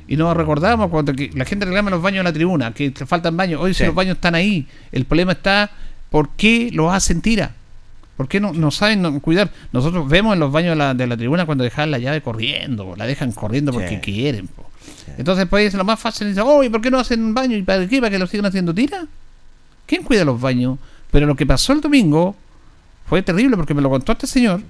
[0.09, 3.37] Y nos recordamos cuando que la gente reclama los baños en la tribuna, que faltan
[3.37, 3.61] baños.
[3.61, 3.87] Hoy si Sí.
[3.87, 5.71] los baños están ahí, el problema está
[6.11, 7.55] por qué los hacen tira.
[8.17, 9.51] ¿Por qué no, no saben no- cuidar?
[9.73, 12.95] Nosotros vemos en los baños de la, de la tribuna cuando dejan la llave corriendo,
[12.97, 13.99] la dejan corriendo porque Sí.
[14.01, 14.47] quieren.
[14.49, 14.65] po.
[15.19, 17.57] Entonces, pues lo más fácil es, oh, ¿y por qué no hacen baño?
[17.57, 18.01] ¿Y para qué?
[18.01, 19.07] ¿Para que lo sigan haciendo tira?
[19.87, 20.79] ¿Quién cuida los baños?
[21.11, 22.35] Pero lo que pasó el domingo
[23.07, 24.63] fue terrible porque me lo contó este señor,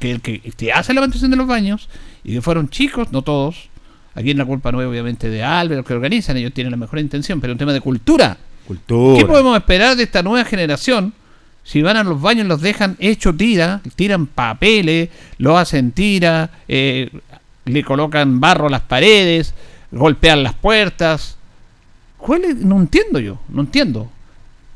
[0.00, 0.40] que el que,
[0.72, 1.88] hace la mantención de los baños,
[2.24, 3.68] y que fueron chicos, no todos.
[4.14, 5.42] Aquí en la culpa no es obviamente de
[5.76, 8.38] los que organizan, ellos tienen la mejor intención, pero es un tema de cultura.
[8.66, 11.12] ¿Qué podemos esperar de esta nueva generación?
[11.64, 17.10] Si van a los baños los dejan hecho tira, tiran papeles, lo hacen tira, eh,
[17.64, 19.54] le colocan barro a las paredes,
[19.90, 21.36] golpean las puertas.
[22.18, 22.56] ¿Cuál es?
[22.56, 24.10] No entiendo yo, no entiendo.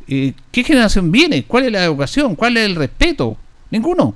[0.09, 1.45] Eh, ¿Qué generación viene?
[1.45, 2.37] ¿Cuál es la educación?
[2.37, 3.37] ¿Cuál es el respeto?
[3.70, 4.14] Ninguno.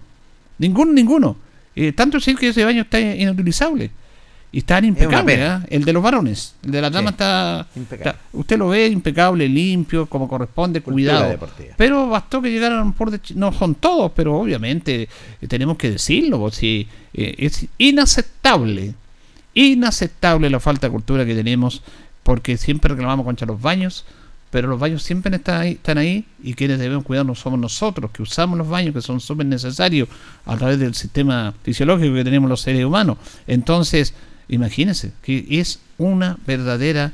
[0.58, 1.36] Ninguno, ninguno.
[1.74, 3.90] Eh, tanto decir que ese baño está inutilizable.
[4.52, 5.64] Y está impecable, pena.
[5.64, 5.76] ¿eh?
[5.76, 6.54] El de los varones.
[6.64, 8.10] El de las damas está, impecable.
[8.10, 11.28] está- Usted lo ve impecable, limpio, como corresponde, cuidado.
[11.28, 11.74] deportiva.
[11.76, 15.08] Pero bastó que llegaran por de No son todos, pero obviamente
[15.40, 16.40] eh, tenemos que decirlo.
[16.40, 18.94] pues, si, eh, es inaceptable.
[19.54, 21.82] Inaceptable la falta de cultura que tenemos.
[22.22, 24.04] Porque siempre reclamamos contra los baños.
[24.50, 28.20] Pero los baños siempre están ahí, están ahí y quienes debemos cuidarnos somos nosotros, que
[28.20, 30.08] usamos los baños, que son súper necesarios
[30.44, 33.16] a través del sistema fisiológico que tenemos los seres humanos.
[33.46, 34.12] Entonces,
[34.50, 37.12] imagínense que es una verdadera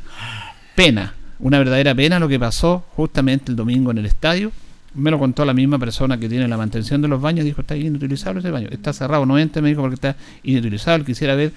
[0.74, 4.52] pena, una verdadera pena lo que pasó justamente el domingo en el estadio.
[4.94, 7.76] Me lo contó la misma persona que tiene la mantención de los baños, dijo, está
[7.76, 11.52] inutilizable ese baño, está cerrado, no entre, me dijo, porque está inutilizable, quisiera ver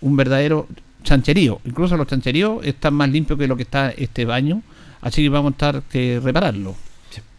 [0.00, 0.68] un verdadero
[1.02, 1.60] chancherío.
[1.64, 4.62] Incluso los chancheríos están más limpios que lo que está este baño,
[5.00, 6.76] así que vamos a estar que repararlo.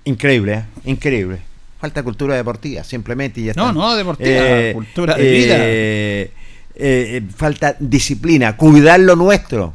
[0.04, 0.64] Increíble, ¿eh?
[0.86, 1.40] increíble.
[1.80, 3.40] Falta cultura deportiva, simplemente.
[3.40, 5.58] Y ya No, no, deportiva, cultura de vida.
[6.80, 9.74] Eh, eh, falta disciplina, cuidar lo nuestro.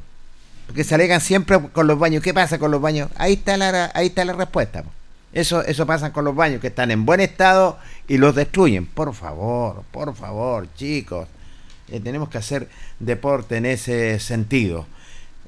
[0.67, 2.23] Porque se alegan siempre con los baños.
[2.23, 3.11] ¿Qué pasa con los baños?
[3.17, 4.85] Ahí está la, ahí está la respuesta.
[5.33, 8.87] Eso, eso pasa con los baños que están en buen estado y los destruyen.
[8.87, 11.29] Por favor, por favor, chicos.
[11.89, 12.69] Eh, tenemos que hacer
[13.01, 14.87] deporte en ese sentido.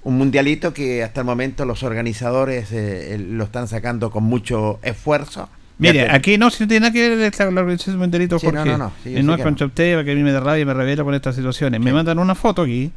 [0.03, 4.79] Un mundialito que hasta el momento los organizadores eh, eh, lo están sacando con mucho
[4.83, 5.49] esfuerzo.
[5.79, 8.47] Mire, aquí no, si no tiene nada que ver esta- la organización de Menderito Sí,
[8.47, 8.65] Jorge.
[8.65, 10.65] no, no, no, sí, no es contra usted, porque a mí me da rabia y
[10.65, 11.81] me revelo con estas situaciones.
[11.81, 12.93] Me mandan una foto aquí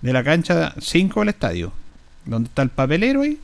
[0.00, 1.72] de la cancha 5 del estadio,
[2.24, 3.38] donde está el papelero ahí.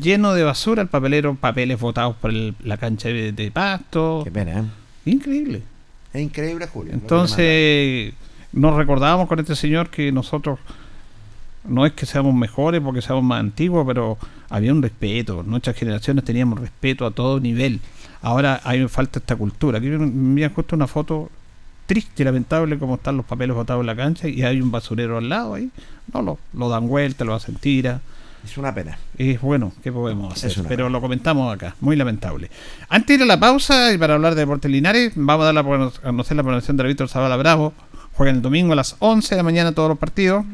[0.00, 4.22] Lleno de basura, el papelero, papeles botados por el- la cancha de, de pasto.
[4.24, 4.64] Qué pena, ¿eh?
[5.10, 5.62] Increíble.
[6.14, 6.94] Es increíble, Julio.
[6.94, 8.14] Entonces,
[8.52, 10.58] nos recordábamos con este señor que nosotros
[11.68, 15.42] no es que seamos mejores porque seamos más antiguos, pero había un respeto.
[15.42, 17.80] Nuestras generaciones teníamos respeto a todo nivel.
[18.22, 19.78] Ahora hay falta esta cultura.
[19.78, 21.30] Aquí me envían justo una foto
[21.86, 25.18] triste y lamentable como están los papeles botados en la cancha y hay un basurero
[25.18, 25.70] al lado ahí.
[26.12, 28.00] No, lo, lo dan vuelta, lo hacen tira.
[28.44, 28.96] Es una pena.
[29.18, 30.64] Es bueno, ¿qué podemos hacer?
[30.68, 32.48] Pero lo comentamos acá, muy lamentable.
[32.88, 35.54] Antes de ir a la pausa y para hablar de Deportes Linares, vamos a dar
[35.54, 37.72] la, a conocer la programación de Víctor Zavala Bravo.
[38.12, 40.44] Juegan el domingo a las 11 de la mañana todos los partidos.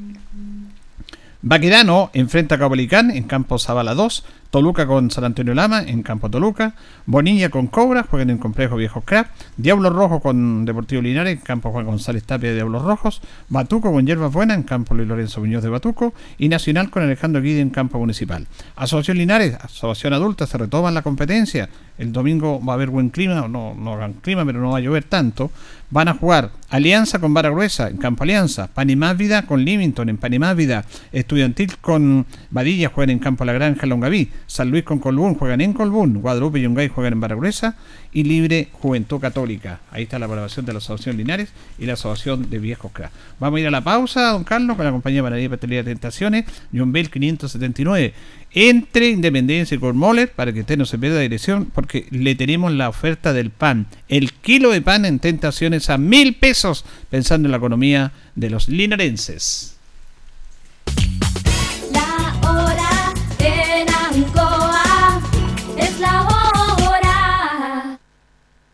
[1.42, 4.24] Baquerano enfrenta a Caupolicán en campo Zavala 2.
[4.52, 6.74] Toluca con San Antonio Lama en campo Toluca.
[7.06, 9.28] Bonilla con Cobra juegan en complejo Viejo Crap.
[9.56, 13.22] Diablo Rojo con Deportivo Linares en campo Juan González Tapia de Diablos Rojos.
[13.48, 16.12] Batuco con Hierbas Buenas en campo Luis Lorenzo Muñoz de Batuco.
[16.36, 18.46] Y Nacional con Alejandro Guide en campo municipal.
[18.76, 21.70] Asociación Linares, Asociación Adulta, se retoman la competencia.
[21.96, 24.80] El domingo va a haber buen clima, no, no gran clima, pero no va a
[24.80, 25.50] llover tanto.
[25.92, 30.86] Van a jugar Alianza con Vara Gruesa en Campo Alianza, Panimávida con Livington en Panimávida,
[31.12, 35.72] Estudiantil con Vadilla juegan en Campo La Granja Longaví, San Luis con Colbún juegan en
[35.72, 37.74] Colbún, Guadalupe y Yungay juegan en Baragruesa
[38.12, 39.80] y Libre Juventud Católica.
[39.90, 41.48] Ahí está la programación de la Asociación Linares
[41.78, 43.10] y la Asociación de Viejos Cra.
[43.40, 47.08] Vamos a ir a la pausa, don Carlos, con la compañía Panadería Pastelería Tentaciones, Jumbel
[47.08, 48.12] 579.
[48.52, 52.90] Entre Independencia y Cormoller para que usted no se pierda dirección, porque le tenemos la
[52.90, 53.86] oferta del pan.
[54.10, 58.68] El kilo de pan en Tentaciones a mil pesos, pensando en la economía de los
[58.68, 59.78] linarenses.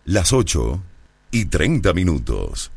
[0.08, 0.82] Las 8
[1.32, 2.70] y 30 minutos.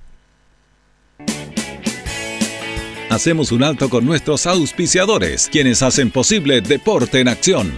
[3.10, 7.72] Hacemos un alto con nuestros auspiciadores, quienes hacen posible Deporte en Acción.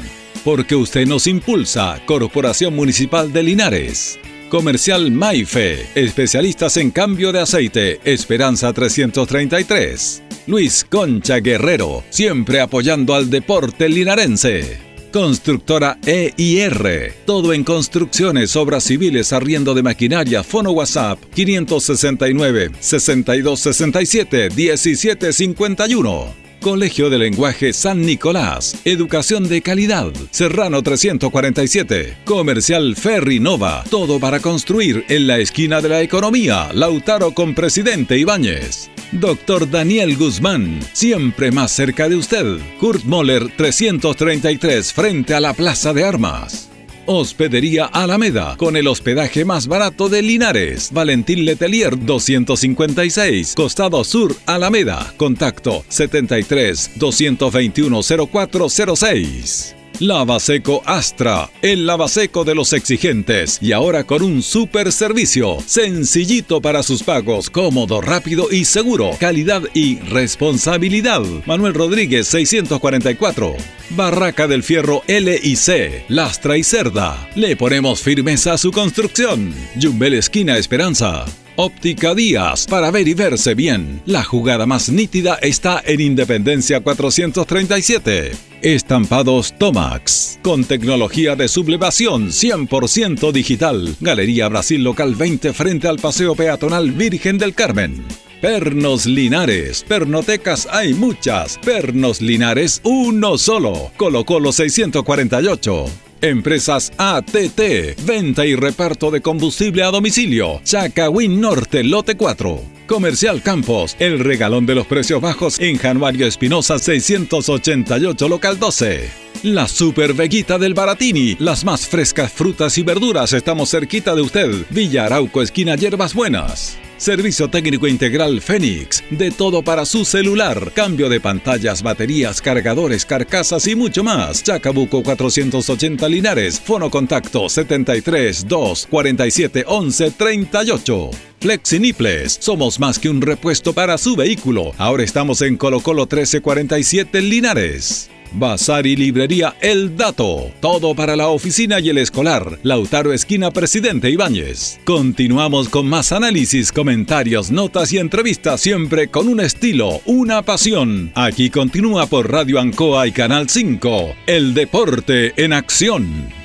[0.43, 4.17] Porque usted nos impulsa, Corporación Municipal de Linares.
[4.49, 10.23] Comercial Maife, especialistas en cambio de aceite, Esperanza 333.
[10.47, 14.92] Luis Concha Guerrero, siempre apoyando al deporte linarense.
[15.13, 17.13] Constructora EIR.
[17.27, 20.41] Todo en construcciones, obras civiles, arriendo de maquinaria.
[20.41, 26.33] Fono WhatsApp 569 6267 1751.
[26.61, 28.75] Colegio de Lenguaje San Nicolás.
[28.85, 30.11] Educación de calidad.
[30.31, 32.17] Serrano 347.
[32.25, 33.83] Comercial Ferry Nova.
[33.91, 36.71] Todo para construir en la esquina de la economía.
[36.73, 38.89] Lautaro con Presidente Ibáñez.
[39.19, 42.57] Doctor Daniel Guzmán, siempre más cerca de usted.
[42.79, 46.69] Kurt Moller 333 frente a la Plaza de Armas.
[47.05, 50.89] Hospedería Alameda, con el hospedaje más barato de Linares.
[50.91, 55.13] Valentín Letelier 256, Costado Sur, Alameda.
[55.17, 59.75] Contacto 73 221 0406.
[59.99, 66.83] Lavaseco Astra, el lavaseco de los exigentes y ahora con un super servicio, sencillito para
[66.83, 71.21] sus pagos, cómodo, rápido y seguro, calidad y responsabilidad.
[71.45, 73.55] Manuel Rodríguez 644.
[73.91, 77.29] Barraca del Fierro L y C, Lastra y Cerda.
[77.35, 79.53] Le ponemos firmeza a su construcción.
[79.79, 81.25] Jumbel Esquina Esperanza.
[81.55, 84.01] Óptica Díaz, para ver y verse bien.
[84.07, 88.31] La jugada más nítida está en Independencia 437.
[88.63, 93.95] Estampados Tomax, con tecnología de sublevación 100% digital.
[93.99, 98.03] Galería Brasil Local 20 frente al Paseo Peatonal Virgen del Carmen.
[98.41, 99.85] Pernos Linares.
[99.87, 101.59] Pernotecas hay muchas.
[101.59, 103.91] Pernos Linares, uno solo.
[103.95, 106.12] Colo Colo 648.
[106.23, 110.61] Empresas ATT, venta y reparto de combustible a domicilio.
[110.63, 112.61] Chacawin Norte, lote 4.
[112.87, 119.09] Comercial Campos, el regalón de los precios bajos en Januario Espinosa 688, local 12.
[119.43, 124.49] La Super Veguita del Baratini, las más frescas frutas y verduras, estamos cerquita de usted.
[124.69, 126.77] Villa Arauco, esquina Hierbas Buenas.
[127.03, 133.67] Servicio técnico integral Fénix, de todo para su celular, cambio de pantallas, baterías, cargadores, carcasas
[133.67, 134.41] y mucho más.
[134.41, 141.09] Chacabuco 480 Linares, fono contacto 73 2 47 11 38.
[141.41, 144.71] Flexiniples, somos más que un repuesto para su vehículo.
[144.77, 148.09] Ahora estamos en Colo Colo 1347 Linares.
[148.33, 150.51] Bazar y librería El Dato.
[150.59, 152.59] Todo para la oficina y el escolar.
[152.63, 154.79] Lautaro Esquina Presidente Ibáñez.
[154.83, 161.11] Continuamos con más análisis, comentarios, notas y entrevistas, siempre con un estilo, una pasión.
[161.15, 164.15] Aquí continúa por Radio Ancoa y Canal 5.
[164.27, 166.42] El deporte en acción.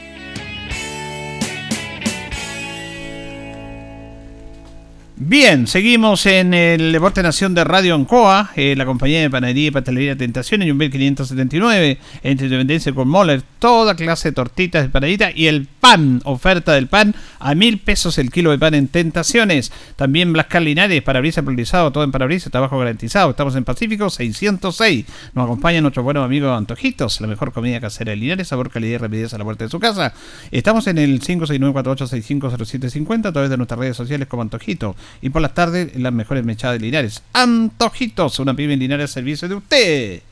[5.29, 9.71] Bien, seguimos en el Deporte Nación de Radio Ancoa, eh, la compañía de panadería y
[9.71, 15.49] pastelería Tentaciones, Jumbel 579, entre Independencia con Moller, toda clase de tortitas de panadita y
[15.49, 19.71] el pan, oferta del pan a mil pesos el kilo de pan en Tentaciones.
[19.97, 23.29] También Blascar Linares, parabrisas polarizado, todo en parabrisas, trabajo garantizado.
[23.29, 25.05] Estamos en Pacífico 606.
[25.35, 28.97] Nos acompaña nuestro buenos amigo Antojitos, la mejor comida casera de Linares, sabor, calidad y
[28.97, 30.15] rapidez a la puerta de su casa.
[30.51, 34.97] Estamos en el 569-4865-0750 a través de nuestras redes sociales como Antojito.
[35.21, 37.23] Y por las tardes, las mejores mechadas de.
[37.33, 40.23] Antojitos, una pyme en Linares servicio de usted.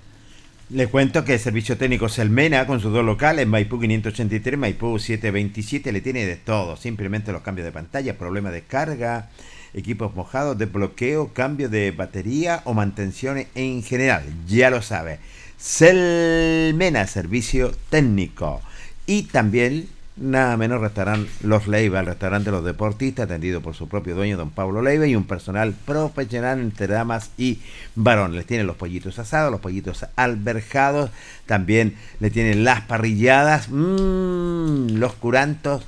[0.68, 5.92] Le cuento que el Servicio Técnico Selmena, con sus dos locales, Maipú 583, Maipú 727,
[5.92, 6.76] le tiene de todo.
[6.76, 9.30] Simplemente los cambios de pantalla, problemas de carga,
[9.74, 14.24] equipos mojados, desbloqueo, cambio de batería o mantenciones en general.
[14.48, 15.20] Ya lo sabe.
[15.56, 18.60] Selmena, Servicio Técnico.
[19.06, 23.88] Y también nada menos restaurante Los Leiva, el restaurante de los deportistas, atendido por su
[23.88, 27.60] propio dueño, don Pablo Leiva, y un personal profesional entre damas y
[27.94, 28.36] varones.
[28.36, 31.10] Les tienen los pollitos asados, los pollitos alberjados,
[31.46, 35.84] también le tienen las parrilladas, mmm, los curantos,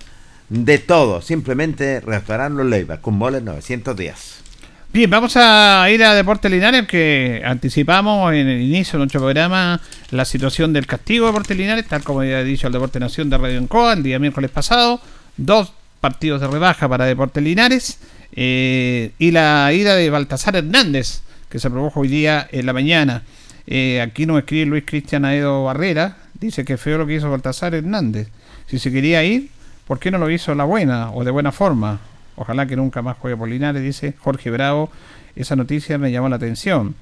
[0.49, 1.21] de todo.
[1.21, 4.48] Simplemente restaurante Los Leiva, con Moller 910.
[4.91, 9.83] Bien, vamos a ir a Deportes Linares, que anticipamos en el inicio de nuestro programa
[10.11, 13.37] la situación del castigo de Deportes Linares, tal como había dicho el Deporte Nación de
[13.37, 14.99] Radio Encoa el día miércoles pasado.
[15.37, 17.99] Dos partidos de rebaja para Deportes Linares
[18.33, 21.21] eh, y la ida de Baltasar Hernández,
[21.51, 23.25] que se produjo hoy día en la mañana.
[23.67, 27.75] Eh, aquí nos escribe Luis Cristian Aedo Barrera, dice que feo lo que hizo Baltasar
[27.75, 28.29] Hernández.
[28.67, 29.51] Si se quería ir,
[29.87, 32.01] ¿por qué no lo hizo la buena o de buena forma?
[32.39, 34.91] Ojalá que nunca más juegue por Linares, dice Jorge Bravo.
[35.37, 36.95] Esa noticia me llamó la atención.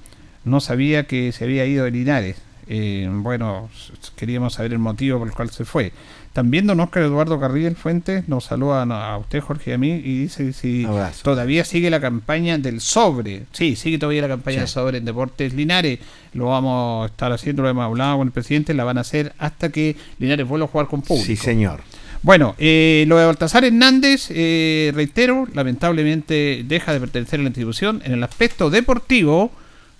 [0.43, 2.37] No sabía que se había ido de Linares.
[2.69, 3.69] Eh, bueno,
[4.17, 5.93] queríamos saber el motivo por el cual se fue.
[6.33, 10.19] También don Oscar Eduardo Carrillo Fuentes nos saluda a usted, Jorge, y a mí, y
[10.19, 10.85] dice si
[11.23, 13.43] todavía sigue la campaña del sobre.
[13.53, 14.59] Sí, sigue todavía la campaña Sí.
[14.59, 15.99] del sobre en Deportes Linares.
[16.33, 19.33] Lo vamos a estar haciendo, lo hemos hablado con el presidente, la van a hacer
[19.39, 21.25] hasta que Linares vuelva a jugar con público.
[21.25, 21.79] Sí, señor.
[22.23, 28.01] Bueno, eh, lo de Baltasar Hernández, eh, reitero, lamentablemente deja de pertenecer a la institución.
[28.03, 29.51] En el aspecto deportivo,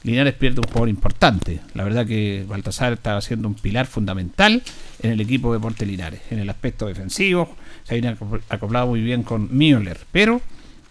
[0.03, 1.61] Linares pierde un jugador importante.
[1.74, 4.61] La verdad que Baltasar está siendo un pilar fundamental
[5.01, 6.20] en el equipo de Deporte Linares.
[6.30, 10.41] En el aspecto defensivo, se acopl- acoplado muy bien con Müller, pero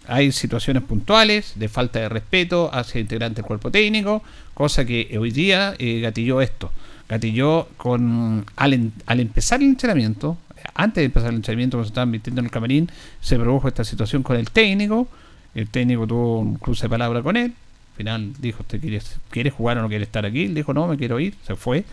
[0.07, 4.23] hay situaciones puntuales de falta de respeto hacia integrantes del cuerpo técnico,
[4.53, 6.71] cosa que hoy día eh, gatilló esto.
[7.09, 10.37] Gatilló con al, al empezar el entrenamiento,
[10.77, 13.83] antes de empezar el entrenamiento, cuando se estaban vistiendo en el camarín, se produjo esta
[13.83, 15.07] situación con el técnico.
[15.55, 17.53] El técnico tuvo un cruce de palabra con él.
[17.91, 19.01] Al final dijo, ¿usted quiere,
[19.31, 20.45] quiere jugar o no quiere estar aquí?
[20.45, 21.33] Él dijo, no, me quiero ir.
[21.45, 21.83] Se fue.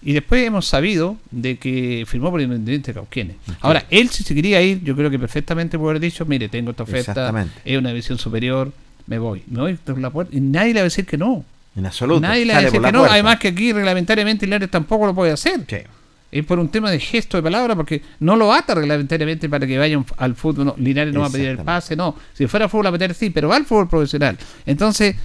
[0.00, 3.36] Y después hemos sabido de que firmó por Independiente Cauquenes.
[3.60, 6.70] Ahora, él si se quería ir, yo creo que perfectamente puede haber dicho, mire, tengo
[6.70, 8.72] esta oferta, es una visión superior,
[9.08, 9.42] me voy.
[9.48, 10.36] Me voy por la puerta.
[10.36, 11.44] Y nadie le va a decir que no.
[11.74, 12.20] En absoluto.
[12.20, 13.00] Nadie le va a decir que no.
[13.00, 13.14] puerta.
[13.14, 15.64] Además que aquí reglamentariamente Linares tampoco lo puede hacer.
[16.30, 19.78] Es por un tema de gesto de palabra, porque no lo ata reglamentariamente para que
[19.78, 20.66] vayan al fútbol.
[20.66, 22.14] No, Linares no va a pedir el pase, no.
[22.34, 24.36] Si fuera fútbol a meter sí, pero va al fútbol profesional.
[24.66, 25.16] Entonces,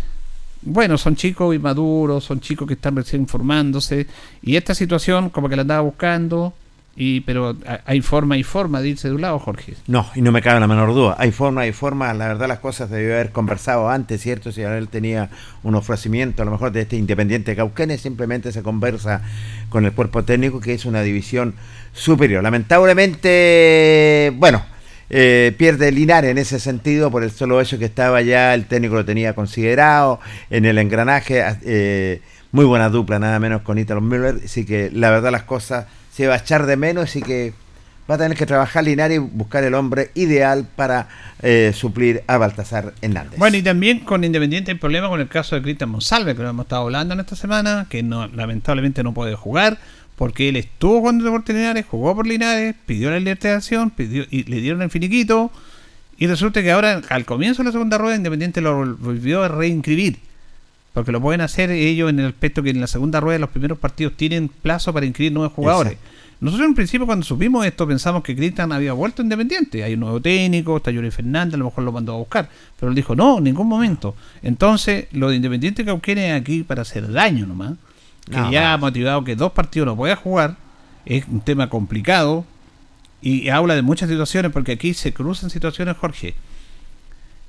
[0.61, 4.07] bueno, son chicos inmaduros, son chicos que están recién formándose.
[4.41, 6.53] Y esta situación, como que la andaba buscando,
[6.95, 9.73] y pero hay forma y forma de irse de un lado, Jorge.
[9.87, 11.15] No, y no me cabe la menor duda.
[11.17, 12.13] Hay forma, hay forma.
[12.13, 14.51] La verdad, las cosas debió haber conversado antes, ¿cierto?
[14.51, 15.29] Si él tenía
[15.63, 19.21] un ofrecimiento, a lo mejor de este Independiente Cauquenes, simplemente se conversa
[19.69, 21.55] con el cuerpo técnico, que es una división
[21.93, 22.43] superior.
[22.43, 24.63] Lamentablemente, bueno,
[25.09, 28.95] eh, pierde Linares en ese sentido por el solo hecho que estaba ya, el técnico
[28.95, 30.19] lo tenía considerado
[30.51, 31.43] en el engranaje.
[31.63, 32.21] eh,
[32.51, 34.39] muy buena dupla, nada menos con Italo Müller.
[34.45, 37.53] Así que la verdad, las cosas se va a echar de menos y que
[38.09, 41.07] va a tener que trabajar Linares y buscar el hombre ideal para
[41.41, 43.39] eh, suplir a Baltasar Hernández.
[43.39, 46.49] Bueno, y también con Independiente hay problema con el caso de Cristian Monsalve, que lo
[46.49, 49.79] hemos estado hablando en esta semana, que no, lamentablemente no puede jugar,
[50.17, 54.59] porque él estuvo jugando Deportes Linares, jugó por Linares, pidió la libertadación, pidió, y le
[54.59, 55.49] dieron el finiquito,
[56.17, 59.47] y resulta que ahora, al comienzo de la segunda rueda, Independiente lo vol- volvió a
[59.47, 60.19] reinscribir.
[60.93, 63.49] Porque lo pueden hacer ellos en el aspecto que en la segunda rueda de los
[63.49, 65.97] primeros partidos tienen plazo para inscribir nuevos jugadores.
[66.39, 69.83] Nosotros en principio cuando supimos esto pensamos que Cristian había vuelto Independiente.
[69.83, 72.49] Hay un nuevo técnico, está Yuri Fernández, a lo mejor lo mandó a buscar.
[72.79, 74.13] Pero él dijo, no, en ningún momento.
[74.41, 77.75] Entonces, lo de Independiente Cauquenes es aquí para hacer daño nomás.
[78.29, 80.57] Que No, ya ha motivado que dos partidos no pueda jugar.
[81.05, 82.45] Es un tema complicado.
[83.21, 86.35] Y habla de muchas situaciones, porque aquí se cruzan situaciones, Jorge.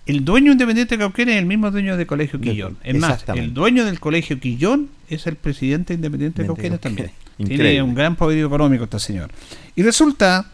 [0.07, 2.77] El dueño independiente de Cauquenes es el mismo dueño del Colegio Quillón.
[2.85, 7.11] Es más, el dueño del Colegio Quillón es el presidente independiente de Cauquenes también.
[7.37, 7.83] Tiene Increíble.
[7.83, 9.31] un gran poderío económico este señor.
[9.75, 10.51] Y resulta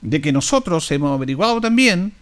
[0.00, 2.12] de que nosotros hemos averiguado también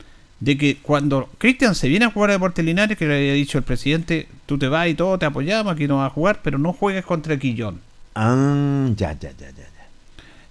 [0.41, 3.59] de que cuando Cristian se viene a jugar a Deportes Linares, que le había dicho
[3.59, 6.59] el presidente, tú te vas y todo, te apoyamos, aquí no vas a jugar, pero
[6.59, 7.79] no juegues contra Quillón.
[8.15, 9.71] Ah, ya, ya, ya, ya.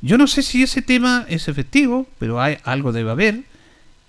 [0.02, 3.42] Yo no sé si ese tema es efectivo, pero hay algo debe haber.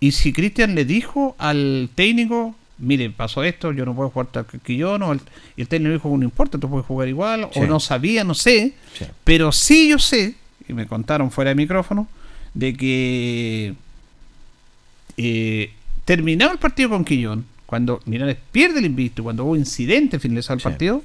[0.00, 4.58] Y si Cristian le dijo al técnico, mire, pasó esto, yo no puedo jugar contra
[4.60, 5.20] Quillón, o el,
[5.56, 7.60] y el técnico dijo, no importa, tú puedes jugar igual, Sí.
[7.60, 9.04] o no sabía, no sé, Sí.
[9.24, 10.34] pero sí yo sé,
[10.66, 12.08] y me contaron fuera de micrófono,
[12.54, 13.74] de que
[15.16, 15.70] eh,
[16.04, 20.62] terminado el partido con Quillón, cuando Linares pierde el invicto, cuando hubo incidente finalizado el
[20.62, 21.04] partido,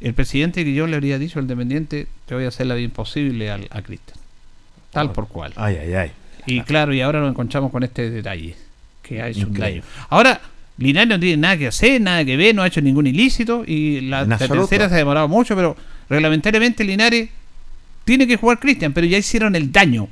[0.00, 2.84] el presidente de Quillón le habría dicho al dependiente, te voy a hacer la vida
[2.84, 4.18] imposible al, a Cristian.
[4.92, 5.52] Tal por cual.
[5.56, 6.12] Ay, ay, ay.
[6.46, 8.54] Y claro, y ahora nos encontramos con este detalle,
[9.02, 9.82] que ha hecho un daño.
[10.08, 10.40] Ahora,
[10.78, 14.00] Linares no tiene nada que hacer, nada que ver, no ha hecho ningún ilícito, y
[14.02, 15.76] la, tercera se ha demorado mucho, pero
[16.08, 17.28] reglamentariamente Linares
[18.04, 20.08] tiene que jugar Cristian, pero ya hicieron el daño.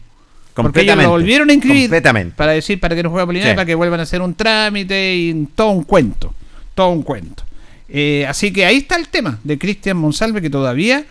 [0.54, 1.90] Porque ellos lo volvieron a inscribir
[2.36, 3.56] para decir para que no juegue por Linares, Sí.
[3.56, 6.34] para que vuelvan a hacer un trámite y todo un cuento.
[6.74, 7.42] Todo un cuento.
[7.88, 11.04] Eh, así que ahí está el tema de Cristian Monsalve que todavía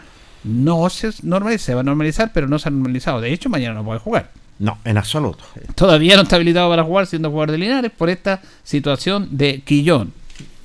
[0.43, 3.22] no se normaliza, se va a normalizar, pero no se ha normalizado.
[3.22, 4.32] De hecho, mañana no puede jugar.
[4.60, 5.43] No, en absoluto.
[5.76, 10.14] Todavía no está habilitado para jugar siendo jugador de Linares por esta situación de Quillón.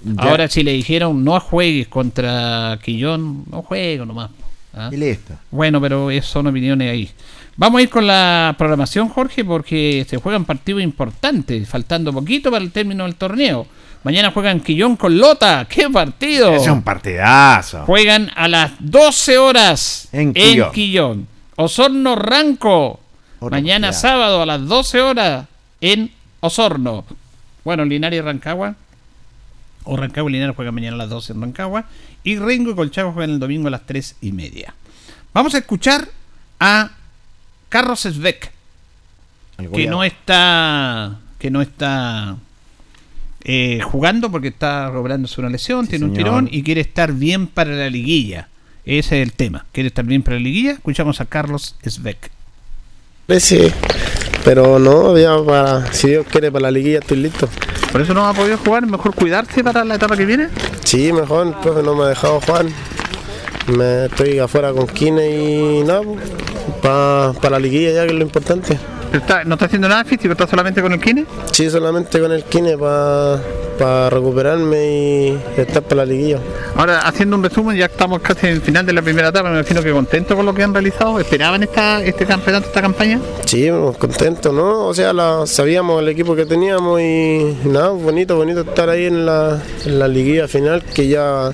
[0.05, 0.23] Ya.
[0.23, 4.31] Ahora si le dijeron no juegues contra Quillón, no juego nomás.
[4.75, 4.91] ¿ah?
[4.93, 5.35] Y listo.
[5.51, 7.11] Bueno, pero eso son opiniones ahí.
[7.57, 12.63] Vamos a ir con la programación, Jorge, porque se juegan partidos importantes, faltando poquito para
[12.63, 13.67] el término del torneo.
[14.05, 15.67] Mañana juegan Quillón con Lota.
[15.69, 16.53] ¡Qué partido!
[16.53, 17.85] Es un partidazo.
[17.87, 20.71] Juegan a las 12 horas En en.
[20.71, 21.27] Quillón.
[21.57, 23.01] Osorno Ranco.
[23.51, 25.47] Mañana sábado a las 12 horas
[25.81, 27.05] en Osorno.
[27.65, 28.77] Bueno, Linares y Rancagua.
[29.85, 31.85] O Rancagua y Linares juegan mañana a las 12 en Rancagua.
[32.25, 34.75] Y Rengo y Colchagua juegan el domingo a las 3 y media.
[35.33, 36.09] Vamos a escuchar
[36.59, 36.91] a
[37.69, 38.53] Carlos Sveck.
[39.73, 42.37] que no está que no está
[43.45, 46.25] eh, jugando porque está recuperándose una lesión, tiene un señor.
[46.25, 48.49] tirón y quiere estar bien para la liguilla.
[48.85, 49.67] Ese es el tema.
[49.73, 50.73] Quiere estar bien para la liguilla.
[50.73, 52.31] Escuchamos a Carlos Sveck.
[53.29, 53.73] Sí,
[54.45, 57.49] pero no, ya para, si Dios quiere, para la liguilla estoy listo.
[57.91, 58.87] ¿Por eso no ha podido jugar?
[58.87, 60.49] ¿Mejor cuidarse para la etapa que viene?
[60.85, 62.67] Sí, mejor, el profe no me ha dejado jugar.
[63.67, 66.03] Me estoy afuera con Kine y nada,
[66.81, 68.79] para la liguilla ya que es lo importante.
[69.47, 70.33] ¿No está haciendo nada físico?
[70.33, 71.25] ¿Está solamente con el Kine?
[71.53, 76.39] Sí, solamente con el Kine para recuperarme y estar para la liguilla.
[76.77, 79.49] Ahora, haciendo un resumen, ya estamos casi en el final de la primera etapa.
[79.51, 81.19] Me imagino que contento con lo que han realizado.
[81.21, 83.21] ¿Esperaban esta, este campeonato, esta campaña?
[83.45, 84.87] Sí, pues, contento, ¿no?
[84.87, 89.25] O sea, la- sabíamos el equipo que teníamos y nada, bonito, bonito estar ahí en
[89.27, 91.51] la, en la liguilla final que ya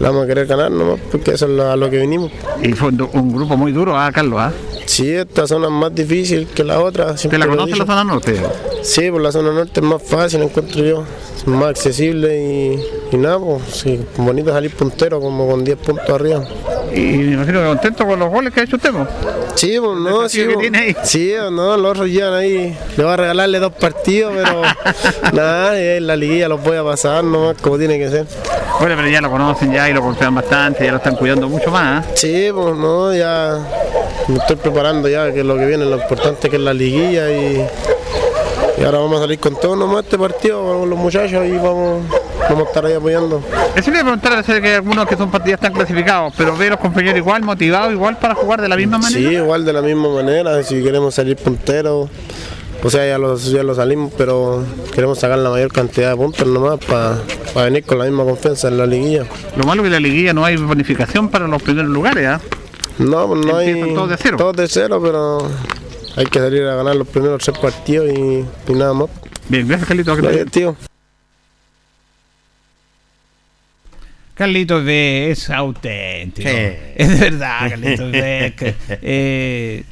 [0.00, 2.30] la vamos a querer ganar nomás, porque eso es lo- a lo que vinimos.
[2.62, 4.38] Y fue un, grupo muy duro, ¿ah, Carlos?
[4.40, 4.52] ¿ah?
[4.86, 7.16] Sí, esta zona es más difícil que la otra.
[7.16, 8.40] siempre la conoce la zona norte?
[8.82, 11.04] Sí, pues la zona norte es más fácil, encuentro yo.
[11.36, 16.08] Es más accesible y, y nada, pues sí, bonito salir puntero como con 10 puntos
[16.08, 16.42] arriba.
[16.94, 19.08] Y me imagino que contento con los goles que ha hecho usted, pues.
[19.56, 20.96] Sí, pues no, sí, pues, tiene ahí.
[21.02, 22.76] sí, no, los otros llegan ahí.
[22.96, 24.62] Le voy a regalarle dos partidos, pero
[25.34, 28.26] nada, en la liguilla los voy a pasar nomás como tiene que ser.
[28.80, 31.70] Bueno, pero ya lo conocen ya y lo confían bastante, ya lo están cuidando mucho
[31.70, 32.06] más.
[32.06, 32.10] ¿ah?
[32.14, 33.58] Sí, pues no, ya
[34.28, 37.30] me estoy preparando ya, que es lo que viene, lo importante que es la liguilla
[37.30, 37.66] y,
[38.78, 42.02] y ahora vamos a salir con todo nomás este partido, vamos los muchachos y vamos,
[42.48, 43.42] vamos a estar ahí apoyando.
[43.74, 46.66] Eso le iba a preguntar a que algunos que son partidos están clasificados, pero ve
[46.66, 49.28] a los compañeros igual, motivados igual para jugar de la misma manera.
[49.28, 52.08] Sí, igual de la misma manera, si queremos salir punteros,
[52.82, 54.64] o sea, ya lo, ya lo salimos, pero
[54.94, 57.18] queremos sacar la mayor cantidad de puntos nomás para
[57.64, 59.24] venir con la misma confianza en la liguilla.
[59.56, 62.40] Lo malo es que en la liguilla no hay bonificación para los primeros lugares, ¿ah?
[62.98, 63.94] No, pues no hay.
[63.94, 64.36] Todos de cero.
[64.38, 65.38] Todos de cero, pero
[66.16, 69.08] hay que salir a ganar los primeros tres partidos y, y nada más.
[69.48, 70.16] Bien, gracias Carlitos.
[70.18, 70.76] Gracias, tío.
[74.34, 76.48] Carlitos B es auténtico.
[76.48, 76.56] Sí.
[76.94, 78.54] Es verdad, Carlitos B.
[79.02, 79.84] eh,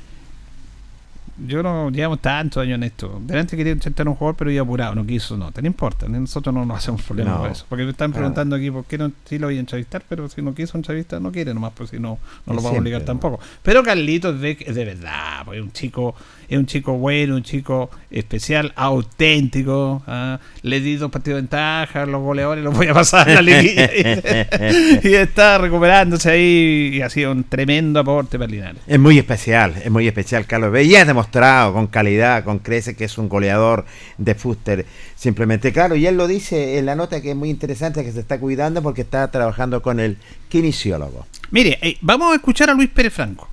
[1.38, 3.20] yo no llevamos tantos años en esto.
[3.22, 5.50] Delante quería sentar a un jugador, pero iba apurado, no quiso, no.
[5.50, 7.40] No importa, nosotros no nos hacemos problemas No.
[7.42, 7.66] por eso.
[7.68, 10.42] Porque me están preguntando aquí por qué no sí lo voy a entrevistar, pero si
[10.42, 13.38] no quiso entrevistar, no quiere nomás, pues si no, no lo vamos a obligar tampoco.
[13.62, 16.14] Pero Carlitos es de verdad, pues, es un chico,
[16.48, 20.02] es un chico bueno, un chico especial, auténtico.
[20.06, 20.38] ¿ah?
[20.62, 23.90] Le di dos partidos de ventaja, los goleadores los voy a pasar a la liguilla.
[25.02, 28.82] y está recuperándose ahí y ha sido un tremendo aporte para Linares.
[28.86, 30.84] Es muy especial, es muy especial Carlos B.
[30.84, 30.94] Y
[31.26, 33.84] demostrado con calidad, con crece que es un goleador
[34.18, 34.84] de fútbol.
[35.16, 38.20] Simplemente, claro, y él lo dice en la nota que es muy interesante, que se
[38.20, 41.26] está cuidando porque está trabajando con el kinesiólogo.
[41.50, 43.48] Mire, eh, vamos a escuchar a Luis Pérez Franco.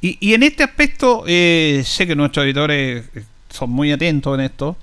[0.00, 4.44] Y, y en este aspecto, eh, sé que nuestros editores eh, son muy atentos en
[4.44, 4.76] esto,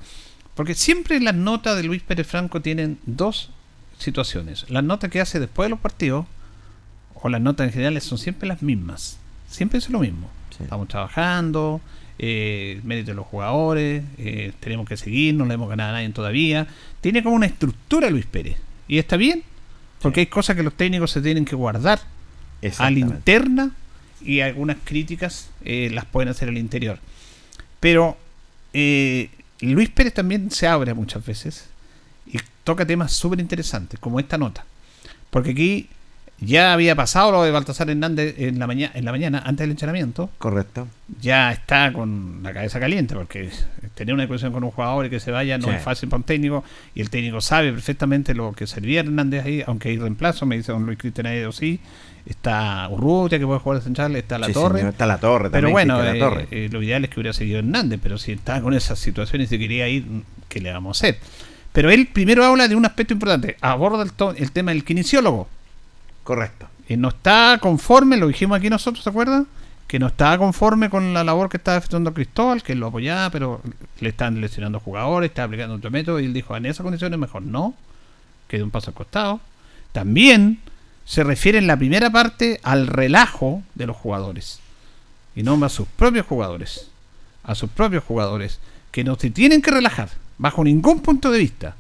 [0.56, 3.50] porque siempre las notas de Luis Pérez Franco tienen dos
[3.98, 4.66] situaciones.
[4.70, 6.26] Las notas que hace después de los partidos,
[7.22, 9.18] o las notas en general, son siempre las mismas.
[9.50, 10.30] Siempre es lo mismo.
[10.62, 11.80] Estamos trabajando,
[12.20, 16.10] eh, mérito de los jugadores, eh, tenemos que seguir, no le hemos ganado a nadie
[16.10, 16.68] todavía.
[17.02, 18.58] Tiene como una estructura Luis Pérez.
[18.88, 19.44] Y está bien,
[20.02, 22.00] porque hay cosas que los técnicos se tienen que guardar
[22.78, 23.72] a la interna
[24.22, 27.00] y algunas críticas eh, las pueden hacer al interior.
[27.80, 28.18] Pero
[28.74, 29.30] eh,
[29.62, 31.66] Luis Pérez también se abre muchas veces
[32.26, 34.66] y toca temas súper interesantes, como esta nota.
[35.30, 35.90] Porque aquí
[36.42, 39.72] ya había pasado lo de Baltasar Hernández en la, mañana en la mañana, antes del
[39.72, 40.30] entrenamiento.
[40.38, 40.88] Correcto.
[41.22, 43.50] Ya está con la cabeza caliente, porque
[43.96, 45.74] tener una discusión con un jugador y que se vaya no Sí.
[45.76, 46.64] es fácil para un técnico.
[46.96, 50.72] Y el técnico sabe perfectamente lo que servía Hernández ahí, aunque hay reemplazo, me dice
[50.72, 51.80] don Luis Cristian Aedo, sí.
[52.26, 54.78] Está Urrutia, que puede jugar de central, está La Sí, Torre.
[54.80, 56.48] señor, está La Torre Pero también, bueno, Cristian eh, Latorre.
[56.52, 59.50] eh, lo ideal es que hubiera seguido Hernández, pero si está con esas situaciones y
[59.50, 60.06] se quería ir,
[60.48, 61.20] ¿qué le vamos a hacer?
[61.72, 65.48] Pero él primero habla de un aspecto importante, aborda el, to- el tema del kinesiólogo.
[66.30, 66.68] Correcto.
[66.88, 69.48] Y no está conforme, lo dijimos aquí nosotros, ¿se acuerdan?
[69.88, 73.64] Que no estaba conforme con la labor que estaba efectuando Cristóbal, que lo apoyaba, pero
[74.00, 77.42] le están lesionando jugadores, está aplicando otro método, y él dijo, en esas condiciones mejor
[77.42, 77.74] no.
[78.48, 79.40] que de un paso al costado.
[79.92, 80.60] También
[81.04, 84.60] se refiere en la primera parte al relajo de los jugadores.
[85.36, 86.92] Y no a sus propios jugadores.
[87.42, 88.60] A sus propios jugadores.
[88.92, 90.10] Que no se tienen que relajar.
[90.38, 91.76] Bajo ningún punto de vista.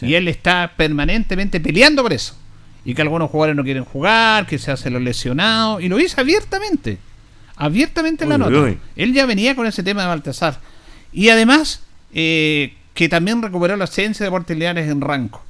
[0.00, 2.36] Y él está permanentemente peleando por eso.
[2.84, 5.82] Y que algunos jugadores no quieren jugar, que se hacen los lesionados.
[5.82, 6.98] Y lo dice abiertamente.
[7.56, 8.60] Abiertamente en la Uy, nota.
[8.60, 8.78] uy.
[8.96, 10.60] Él ya venía con ese tema de Baltasar.
[11.12, 11.82] Y además,
[12.14, 15.42] eh, que también recuperó la esencia de Deportes Leales en Ranco.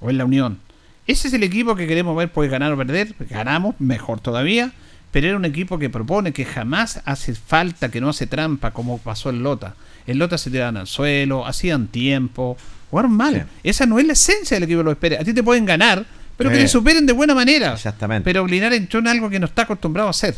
[0.00, 0.58] O en la Unión.
[1.06, 3.14] Ese es el equipo que queremos ver, puede ganar o perder.
[3.30, 4.72] Ganamos, mejor todavía.
[5.10, 8.96] Pero era un equipo que propone, que jamás hace falta, que no hace trampa, como
[8.98, 9.74] pasó en Lota.
[10.06, 12.56] En Lota se tiraban al suelo, hacían tiempo,
[12.90, 13.46] jugaron mal.
[13.62, 15.20] Esa no es la esencia del equipo de los Pérez.
[15.20, 16.06] A ti te pueden ganar,
[16.36, 16.60] pero que Eh.
[16.62, 17.72] te superen de buena manera.
[17.74, 18.24] Exactamente.
[18.24, 20.36] Pero Linares entró en algo que no está acostumbrado a hacer.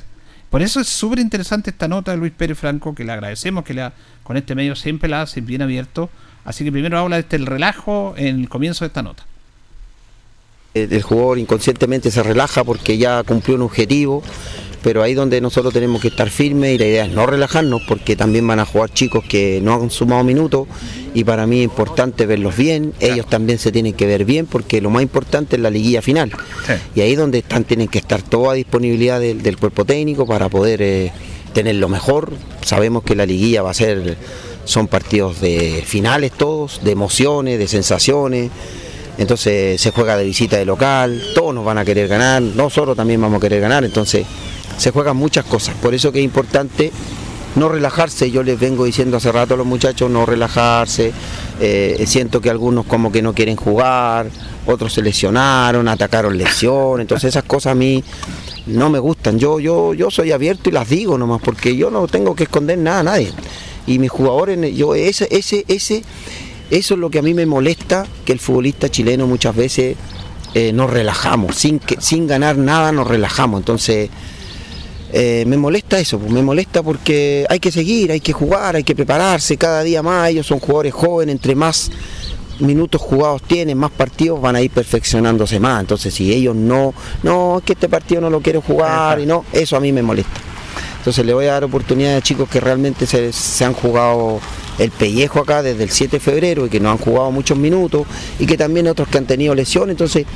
[0.50, 3.74] Por eso es súper interesante esta nota de Luis Pérez Franco, que le agradecemos que
[3.74, 3.92] la,
[4.22, 6.10] con este medio siempre la hace bien abierto.
[6.44, 9.24] Así que primero habla de este el relajo en el comienzo de esta nota.
[10.74, 14.22] El el jugador inconscientemente se relaja porque ya cumplió un objetivo,
[14.84, 18.16] pero ahí donde nosotros tenemos que estar firmes y la idea es no relajarnos porque
[18.16, 20.68] también van a jugar chicos que no han sumado minutos
[21.14, 24.82] y para mí es importante verlos bien, ellos también se tienen que ver bien porque
[24.82, 26.30] lo más importante es la liguilla final.
[26.94, 30.50] Y ahí donde están tienen que estar toda a disponibilidad del, del cuerpo técnico para
[30.50, 31.12] poder eh,
[31.54, 34.18] tener lo mejor, sabemos que la liguilla va a ser,
[34.66, 38.50] son partidos de finales todos, de emociones, de sensaciones.
[39.16, 43.20] Entonces se juega de visita de local, todos nos van a querer ganar, nosotros también
[43.22, 44.26] vamos a querer ganar, entonces
[44.76, 45.74] se juegan muchas cosas.
[45.76, 46.92] Por eso que es importante
[47.56, 51.12] no relajarse, yo les vengo diciendo hace rato a los muchachos no relajarse,
[51.60, 54.28] eh, siento que algunos como que no quieren jugar,
[54.66, 58.02] otros se lesionaron, atacaron lesión, entonces esas cosas a mí
[58.66, 62.08] no me gustan, yo, yo, yo soy abierto y las digo nomás, porque yo no
[62.08, 63.32] tengo que esconder nada a nadie.
[63.86, 66.02] Y mis jugadores, yo ese, ese, ese,
[66.70, 69.96] eso es lo que a mí me molesta, que el futbolista chileno muchas veces
[70.54, 73.60] eh, nos relajamos, sin, que, sin ganar nada nos relajamos.
[73.60, 74.08] Entonces,
[75.12, 78.84] eh, me molesta eso, pues, me molesta porque hay que seguir, hay que jugar, hay
[78.84, 80.30] que prepararse cada día más.
[80.30, 81.90] Ellos son jugadores jóvenes, entre más
[82.60, 85.80] minutos jugados tienen, más partidos van a ir perfeccionándose más.
[85.80, 89.44] Entonces, si ellos no, no, es que este partido no lo quiero jugar y no,
[89.52, 90.40] eso a mí me molesta.
[90.98, 94.40] Entonces, le voy a dar oportunidad a chicos que realmente se, se han jugado
[94.78, 98.06] el pellejo acá desde el 7 de febrero y que no han jugado muchos minutos
[98.38, 99.92] y que también otros que han tenido lesiones.
[99.92, 100.26] Entonces,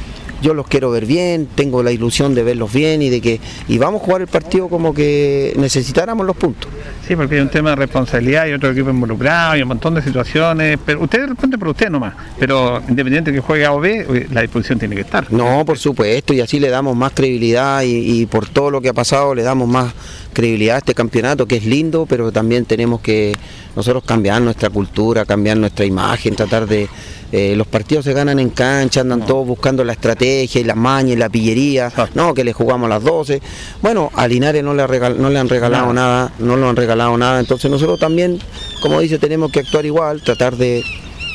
[0.43, 3.79] yo los quiero ver bien, tengo la ilusión de verlos bien y de que y
[3.79, 6.71] vamos a jugar el partido como que necesitáramos los puntos.
[7.07, 10.03] Sí, porque hay un tema de responsabilidad y otro equipo involucrado y un montón de
[10.03, 10.79] situaciones.
[10.85, 12.15] Pero usted responde por usted nomás.
[12.39, 15.33] Pero independiente que juegue A o B, la disposición tiene que estar.
[15.33, 18.91] No, por supuesto, y así le damos más credibilidad y, y por todo lo que
[18.91, 19.93] ha pasado le damos más
[20.33, 23.35] credibilidad a este campeonato que es lindo, pero también tenemos que
[23.75, 26.89] nosotros cambiar nuestra cultura, cambiar nuestra imagen, tratar de...
[27.31, 31.13] eh, los partidos se ganan en cancha, andan todos buscando la estrategia y la maña
[31.13, 33.41] y la pillería, no, que le jugamos a las 12.
[33.83, 36.77] Bueno, a Linares no le, ha regal- no le han regalado nada, no le han
[36.77, 38.39] regalado nada, entonces nosotros también,
[38.81, 40.83] como dice, tenemos que actuar igual, tratar de,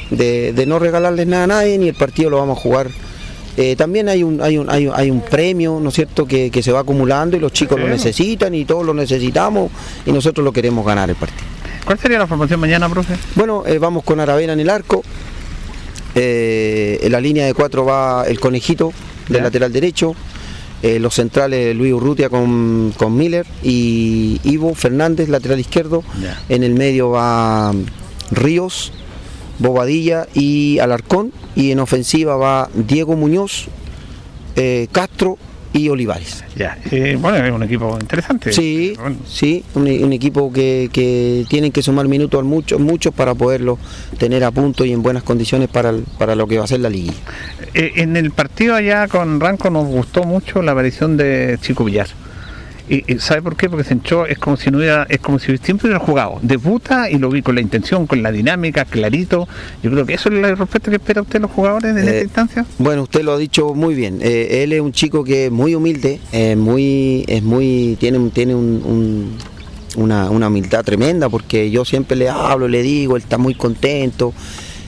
[0.10, 2.90] de, de no regalarles nada a nadie y el partido lo vamos a jugar.
[3.56, 6.50] Eh, también hay un, hay, un, hay, un, hay un premio, ¿no es cierto?, que,
[6.50, 9.70] que se va acumulando y los chicos lo necesitan y todos lo necesitamos
[10.08, 11.44] y nosotros lo queremos ganar el partido.
[11.86, 13.14] ¿Cuál sería la formación mañana, profe?
[13.36, 15.04] Bueno, eh, vamos con Aravena en el arco.
[16.16, 18.94] Eh, en la línea de cuatro va el conejito
[19.28, 19.44] del Ya.
[19.44, 20.16] lateral derecho.
[20.82, 26.04] Eh, los centrales Luis Urrutia con, con Miller y Ivo Fernández, lateral izquierdo.
[26.22, 26.42] Ya.
[26.50, 27.72] En el medio va
[28.32, 28.92] Ríos,
[29.60, 31.32] Bobadilla y Alarcón.
[31.56, 33.66] Y en ofensiva va Diego Muñoz,
[34.56, 35.38] eh, Castro
[35.74, 36.44] y Olivares.
[36.56, 38.54] Ya, eh, bueno, es un equipo interesante.
[38.54, 38.94] Sí,
[39.28, 43.78] sí, un, un equipo que, que tienen que sumar minutos a muchos, muchos para poderlo
[44.18, 46.80] tener a punto y en buenas condiciones para, el- para lo que va a ser
[46.82, 47.14] la liguilla.
[47.74, 52.08] Eh, en el partido allá con Ranco nos gustó mucho la aparición de Chico Villar.
[52.90, 53.70] Y, y ¿Sabe por qué?
[53.70, 56.40] Porque Senchó es como si no hubiera, es como si siempre hubiera jugado.
[56.42, 59.48] Debuta y lo vi con la intención, con la dinámica, clarito.
[59.82, 62.24] Yo creo que eso es el respeto que espera usted los jugadores en Eh, esta
[62.24, 62.66] instancia.
[62.80, 64.20] Bueno, usted lo ha dicho muy bien.
[64.22, 68.54] Eh, él es un chico que es muy humilde, eh, muy, es muy, tiene, tiene
[68.56, 69.38] un- un-
[69.96, 74.34] una, una humildad tremenda porque yo siempre le hablo, le digo, él está muy contento.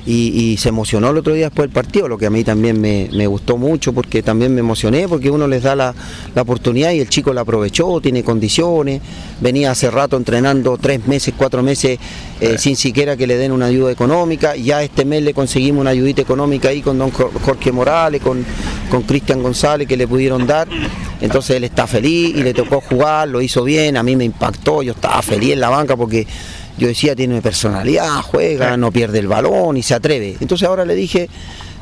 [0.08, 2.80] Y, y se emocionó el otro día después del partido, lo que a mí también
[2.80, 5.96] me, me gustó mucho porque también me emocioné porque uno les da la,
[6.36, 9.02] la oportunidad y el chico la aprovechó, tiene condiciones,
[9.42, 11.98] venía hace rato entrenando tres meses, cuatro meses
[12.40, 15.90] eh, sin siquiera que le den una ayuda económica, ya este mes le conseguimos una
[15.90, 18.46] ayudita económica ahí con don Jor- Jorge Morales, con,
[18.92, 20.68] con Cristian González que le pudieron dar,
[21.20, 24.84] entonces él está feliz y le tocó jugar, lo hizo bien, a mí me impactó,
[24.84, 26.28] yo estaba feliz en la banca porque
[26.78, 30.38] yo decía, tiene personalidad, juega, no pierde el balón y se atreve.
[30.40, 31.30] Entonces ahora le dije,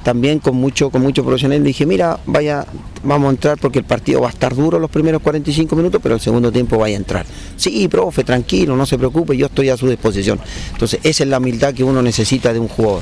[0.03, 2.65] también con mucho, con mucho profesional, dije, mira, vaya,
[3.03, 6.15] vamos a entrar porque el partido va a estar duro los primeros 45 minutos, pero
[6.15, 7.25] el segundo tiempo vaya a entrar.
[7.55, 10.39] Sí, profe, tranquilo, no se preocupe, yo estoy a su disposición.
[10.73, 13.01] Entonces, esa es la humildad que uno necesita de un jugador.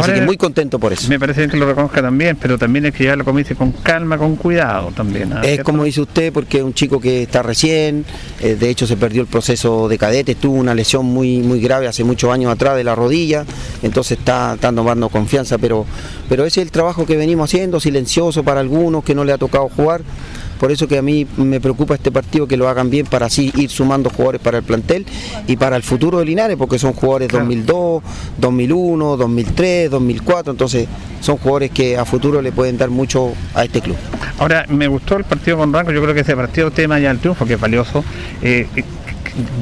[0.00, 1.08] Así Ahora, que muy contento por eso.
[1.08, 3.72] Me parece bien que lo reconozca también, pero también hay que llevarlo, como dice, con
[3.72, 5.32] calma, con cuidado también.
[5.32, 5.40] ¿ah?
[5.42, 5.64] Es ¿Cierto?
[5.64, 8.04] como dice usted, porque es un chico que está recién,
[8.40, 11.86] eh, de hecho se perdió el proceso de cadete, tuvo una lesión muy, muy grave
[11.86, 13.44] hace muchos años atrás de la rodilla,
[13.82, 15.86] entonces está, está tomando confianza, pero,
[16.28, 19.38] pero ese es el trabajo que venimos haciendo, silencioso para algunos que no le ha
[19.38, 20.02] tocado jugar.
[20.58, 23.52] Por eso que a mí me preocupa este partido que lo hagan bien para así
[23.56, 25.06] ir sumando jugadores para el plantel
[25.46, 28.02] y para el futuro de Linares, porque son jugadores 2002,
[28.38, 30.88] 2001, 2003, 2004, entonces
[31.20, 33.96] son jugadores que a futuro le pueden dar mucho a este club.
[34.38, 37.18] Ahora, me gustó el partido con Ranco, yo creo que ese partido tema ya el
[37.18, 38.04] triunfo, que es valioso.
[38.42, 38.84] Eh, eh,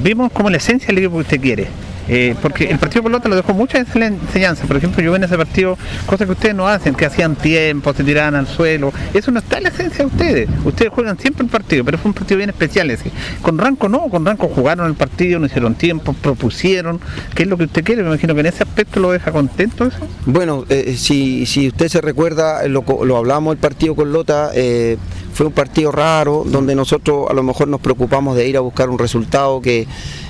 [0.03, 1.69] vimos como la esencia del equipo que usted quiere.
[2.15, 4.67] Eh, porque el partido pelota lo dejó muchas enseñanzas.
[4.67, 8.05] Por ejemplo, yo en ese partido cosas que ustedes no hacen, que hacían tiempo, se
[8.05, 8.93] tiraban al suelo.
[9.15, 10.51] Eso no está en la esencia de ustedes.
[10.63, 13.11] Ustedes juegan siempre el partido, pero fue un partido bien especial ese.
[13.41, 17.01] Con Ranco no, con Ranco jugaron el partido, no hicieron tiempo, propusieron.
[17.35, 18.03] ¿Qué es lo que usted quiere?
[18.03, 20.07] Me imagino que en ese aspecto lo deja contento eso.
[20.27, 22.85] Bueno, eh, si, si usted se recuerda, lo,
[23.17, 24.99] hablamos el partido con Lota, eh,
[25.33, 28.91] fue un partido raro donde nosotros a lo mejor nos preocupamos de ir a buscar
[28.91, 29.87] un resultado que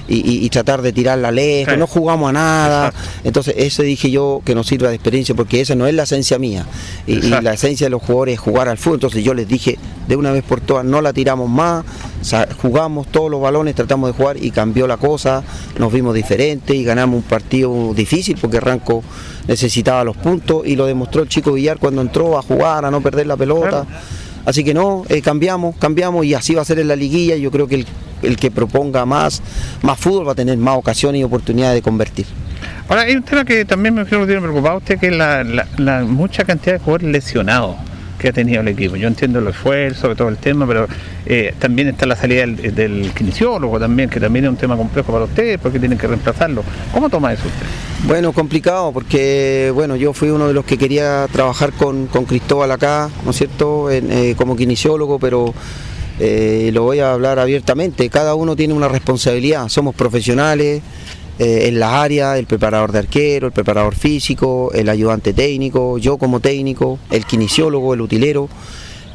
[0.08, 2.92] y, y- y tratar de tirarla lejos, no jugamos a nada.
[3.24, 6.38] Entonces, eso dije yo que nos sirva de experiencia porque esa no es la esencia
[6.38, 6.66] mía.
[7.06, 8.96] Y, y la esencia de los jugadores es jugar al fútbol.
[8.96, 11.84] Entonces, yo les dije de una vez por todas, no la tiramos más,
[12.60, 15.42] jugamos todos los balones, tratamos de jugar y cambió la cosa,
[15.78, 19.02] nos vimos diferentes y ganamos un partido difícil porque Ranco
[19.48, 23.00] necesitaba los puntos y lo demostró el chico Villar cuando entró a jugar, a no
[23.00, 23.86] perder la pelota.
[24.44, 27.36] Así que no, eh, cambiamos, cambiamos y así va a ser en la liguilla.
[27.36, 27.86] Yo creo que el,
[28.22, 29.42] el que proponga más,
[29.82, 32.26] más fútbol va a tener más ocasiones y oportunidades de convertir.
[32.88, 34.40] Ahora, hay un tema que también me que tiene
[34.76, 37.76] usted, que es la- la mucha cantidad de jugadores lesionados
[38.22, 38.96] que ha tenido el equipo.
[38.96, 40.86] Yo entiendo el esfuerzo, todo el tema, pero
[41.26, 45.12] eh, también está la salida del, del kinesiólogo también, que también es un tema complejo
[45.12, 46.62] para ustedes, porque tienen que reemplazarlo.
[46.92, 47.66] ¿Cómo toma eso usted?
[48.06, 52.70] Bueno, complicado porque bueno, yo fui uno de los que quería trabajar con, con Cristóbal
[52.70, 55.52] acá, ¿no es cierto?, eh, como kinesiólogo, pero
[56.18, 58.08] eh, lo voy a hablar abiertamente.
[58.08, 60.82] Cada uno tiene una responsabilidad, somos profesionales
[61.42, 66.16] eh, en las áreas, el preparador de arquero, el preparador físico, el ayudante técnico, yo
[66.16, 68.48] como técnico, el kinesiólogo, el utilero.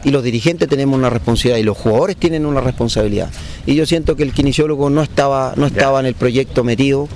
[0.04, 3.30] Y los dirigentes tenemos una responsabilidad y los jugadores tienen una responsabilidad.
[3.66, 7.08] Y yo siento que el kinesiólogo no estaba, no estaba en el proyecto metido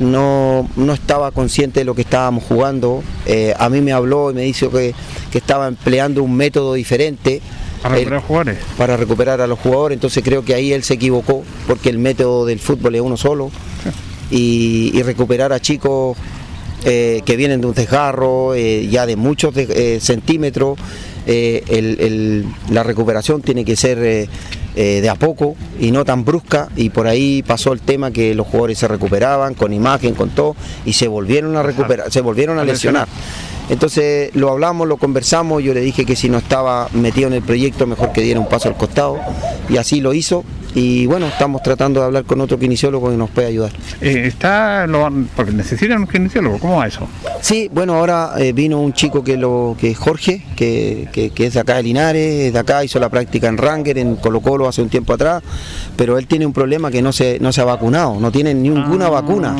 [0.00, 3.02] no, no estaba consciente de lo que estábamos jugando.
[3.26, 4.94] Eh, a mí me habló y me dijo que,
[5.30, 7.40] que estaba empleando un método diferente.
[7.82, 8.58] Para recuperar jugadores.
[8.76, 12.46] Para recuperar a los jugadores, entonces creo que ahí él se equivocó, porque el método
[12.46, 13.50] del fútbol es uno solo.
[14.30, 16.16] Y, y recuperar a chicos
[16.84, 20.78] eh, que vienen de un desgarro, eh, ya de muchos de- eh, centímetros,
[21.26, 26.68] eh, el- el- la recuperación tiene que ser de a poco y no tan brusca
[26.76, 30.54] y por ahí pasó el tema que los jugadores se recuperaban con imagen, con todo
[30.84, 33.08] y se volvieron a recuperar, se volvieron A lesionar.
[33.68, 37.42] Entonces lo hablamos, lo conversamos, yo le dije que si no estaba metido en el
[37.42, 39.18] proyecto mejor que diera un paso al costado
[39.68, 43.30] y así lo hizo y bueno, estamos tratando de hablar con otro kinesiólogo que nos
[43.30, 43.72] puede ayudar.
[44.00, 47.08] Eh, está, lo, porque necesitan un kinesiólogo, ¿cómo va eso?
[47.40, 51.46] Sí, bueno, ahora eh, vino un chico que lo que es Jorge, que, que- que
[51.46, 54.40] es de acá de Linares, es de acá, hizo la práctica en Ranger, en Colo
[54.40, 55.42] Colo hace un tiempo atrás,
[55.96, 59.08] pero él tiene un problema que no se, no se ha vacunado, no tiene ninguna
[59.08, 59.56] vacuna.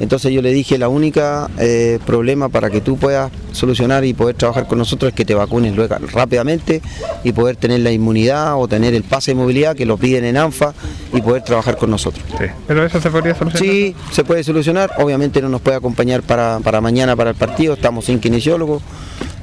[0.00, 4.36] Entonces yo le dije, la única eh, problema para que tú puedas solucionar y poder
[4.36, 6.80] trabajar con nosotros es que te vacunes luego, rápidamente
[7.24, 10.36] y poder tener la inmunidad o tener el pase de movilidad que lo piden en
[10.36, 10.72] ANFA
[11.12, 12.24] y poder trabajar con nosotros.
[12.66, 13.68] Pero eso se podría solucionar.
[13.68, 14.92] Sí, se puede solucionar.
[14.98, 17.74] Obviamente no nos puede acompañar para, para mañana, para el partido.
[17.74, 18.80] Estamos sin kinesiólogo.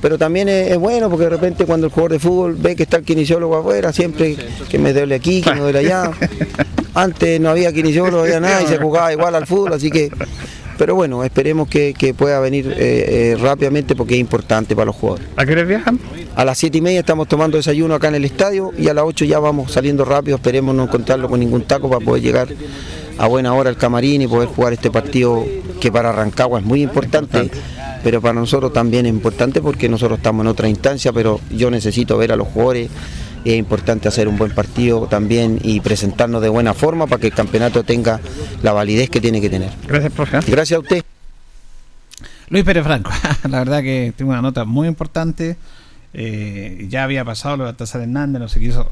[0.01, 2.83] Pero también es, es bueno porque de repente cuando el jugador de fútbol ve que
[2.83, 4.37] está el kinesiólogo afuera, siempre
[4.69, 6.11] que me duele aquí, que me duele allá.
[6.93, 10.11] Antes no había kinesiólogo, no había nada y se jugaba igual al fútbol, así que...
[10.77, 14.95] Pero bueno, esperemos que, que pueda venir eh, eh, rápidamente porque es importante para los
[14.95, 15.27] jugadores.
[15.35, 15.99] ¿A qué hora viajan?
[16.35, 19.05] A las 7 y media estamos tomando desayuno acá en el estadio y a las
[19.05, 20.37] 8 ya vamos saliendo rápido.
[20.37, 22.47] Esperemos no encontrarlo con ningún taco para poder llegar
[23.17, 25.43] a buena hora al camarín y poder jugar este partido
[25.79, 27.49] que para Rancagua es muy importante,
[28.03, 32.17] pero para nosotros también es importante porque nosotros estamos en otra instancia, pero yo necesito
[32.17, 32.89] ver a los jugadores.
[33.47, 37.33] Es importante hacer un buen partido también y presentarnos de buena forma para que el
[37.33, 38.19] campeonato tenga
[38.61, 39.71] la validez que tiene que tener.
[39.87, 40.51] Gracias, profe.
[40.51, 41.03] Gracias a usted.
[42.49, 43.09] Luis Pérez Franco,
[43.49, 45.55] la verdad que tengo una nota muy importante.
[46.13, 48.91] Eh, ya había pasado lo de Baltasar Hernández, no se quiso.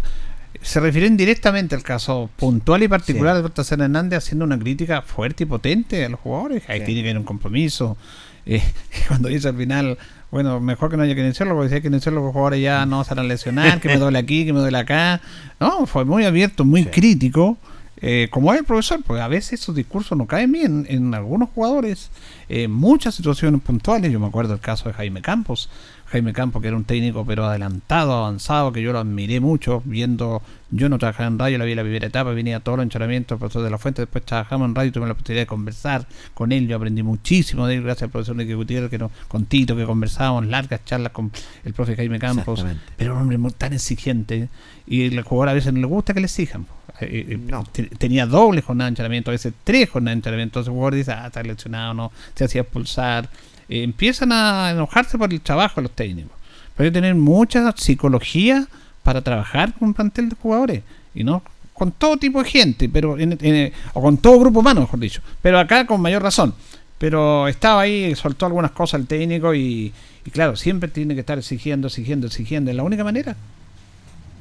[0.62, 5.44] Se refirió directamente al caso puntual y particular de Baltasar Hernández, haciendo una crítica fuerte
[5.44, 6.64] y potente a los jugadores.
[6.70, 7.98] Ahí tiene que haber un compromiso.
[8.46, 8.64] Eh,
[9.10, 9.98] cuando dice al final,
[10.36, 13.12] Bueno, mejor que no haya kinesiólogo, porque si hay kinesiólogo, los jugadores ya no se
[13.16, 15.22] van a lesionar, que me duele aquí, que me duele acá.
[15.62, 17.58] No, fue muy abierto, muy crítico.
[18.02, 21.48] eh, como es el profesor, porque a veces esos discursos no caen bien en algunos
[21.56, 22.12] jugadores,
[22.50, 24.12] en muchas situaciones puntuales.
[24.12, 25.70] Yo me acuerdo del caso de Jaime Campos.
[26.16, 30.42] Jaime Campos, que era un técnico pero adelantado, avanzado, que yo lo admiré mucho, viendo,
[30.72, 32.84] yo no trabajaba en radio, la vi en la primera etapa, venía a todos los
[32.84, 36.08] entrenamientos, el profesor de la Fuente, después trabajamos en radio, tuve la posibilidad de conversar
[36.34, 39.76] con él, yo aprendí muchísimo de él, gracias al profesor Enrique Gutiérrez, que con Tito,
[39.76, 41.32] que conversábamos, largas charlas con
[41.66, 42.62] el profe Jaime Campos,
[42.96, 44.48] pero un hombre muy tan exigente,
[44.88, 46.66] y el jugador a veces no le gusta que le exijan.
[47.02, 50.60] Eh, eh, te- tenía doble jornada de entrenamiento, a veces tres jornadas de entrenamiento.
[50.60, 53.30] Entonces el jugador dice, ah, está lesionado, no, se hacía expulsar.
[53.70, 56.32] Eh, empiezan a enojarse por el trabajo de los técnicos.
[56.78, 58.68] Que tener mucha psicología
[59.04, 60.84] para trabajar con un plantel de jugadores.
[61.14, 61.42] Y no
[61.74, 65.22] con todo tipo de gente, pero en- o con todo grupo humano, mejor dicho.
[65.42, 66.54] Pero acá con mayor razón.
[66.98, 69.92] Pero estaba ahí, soltó algunas cosas el técnico y,
[70.26, 72.72] y claro, siempre tiene que estar exigiendo, exigiendo, exigiendo.
[72.72, 73.36] Es la única manera.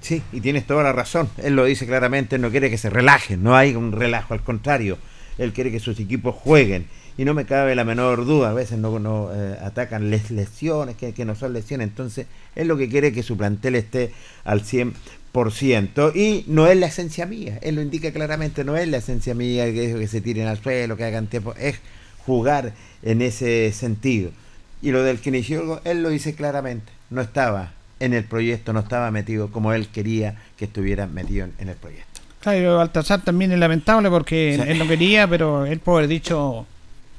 [0.01, 1.28] Sí, y tienes toda la razón.
[1.42, 4.98] Él lo dice claramente, no quiere que se relajen, no hay un relajo, al contrario,
[5.38, 6.86] él quiere que sus equipos jueguen.
[7.16, 10.97] Y no me cabe la menor duda, a veces no, no, eh, atacan les lesiones,
[10.97, 12.27] que, que no son lesiones, entonces
[12.57, 14.11] él lo que quiere es que su plantel esté
[14.45, 14.62] al
[15.32, 16.15] 100%.
[16.15, 19.66] Y no es la esencia mía, él lo indica claramente, no es la esencia mía
[19.66, 21.78] que, que se tiren al suelo, que hagan tiempo, es
[22.27, 22.73] jugar
[23.03, 24.31] en ese sentido.
[24.82, 29.11] Y lo del kinesiólogo, él lo dice claramente, no estaba en el proyecto, no estaba
[29.11, 32.20] metido como él quería que estuviera metido en, en el proyecto.
[32.41, 34.69] Claro, Baltasar también es lamentable porque Sí.
[34.70, 36.66] él no quería, pero él puede haber dicho,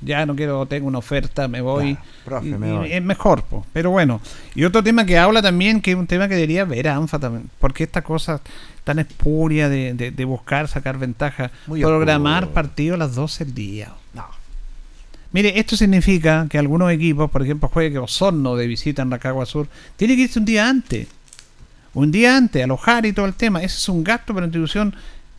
[0.01, 1.97] ya no quiero, tengo una oferta, me voy.
[2.23, 2.91] profe, Y- me voy.
[2.91, 3.65] Es mejor, po.
[3.73, 4.21] pero bueno.
[4.53, 7.19] Y otro tema que habla también, que es un tema que debería ver a ANFA
[7.19, 8.41] también, porque esta cosa
[8.83, 12.53] tan espuria de, de- de buscar sacar ventaja, Muy programar oscuro.
[12.53, 13.93] partidos a las 12 del día.
[14.13, 14.25] No.
[15.31, 19.45] Mire, esto significa que algunos equipos, por ejemplo, juegue que Osorno de visita en Rancagua
[19.45, 19.67] Sur,
[19.97, 21.07] tiene que irse un día antes.
[21.93, 23.59] Un día antes, alojar y todo el tema.
[23.63, 24.95] Ese es un gasto para una institución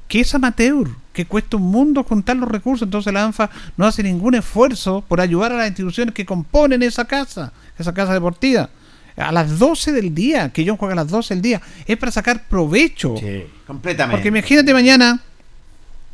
[0.08, 2.86] que es amateur, que cuesta un mundo juntar los recursos.
[2.86, 7.04] Entonces la ANFA no hace ningún esfuerzo por ayudar a las instituciones que componen esa
[7.04, 8.70] casa, esa casa deportiva.
[9.16, 12.12] A las 12 del día, que yo juega a las 12 del día, es para
[12.12, 13.14] sacar provecho.
[13.66, 14.16] Completamente.
[14.16, 15.20] Porque imagínate mañana,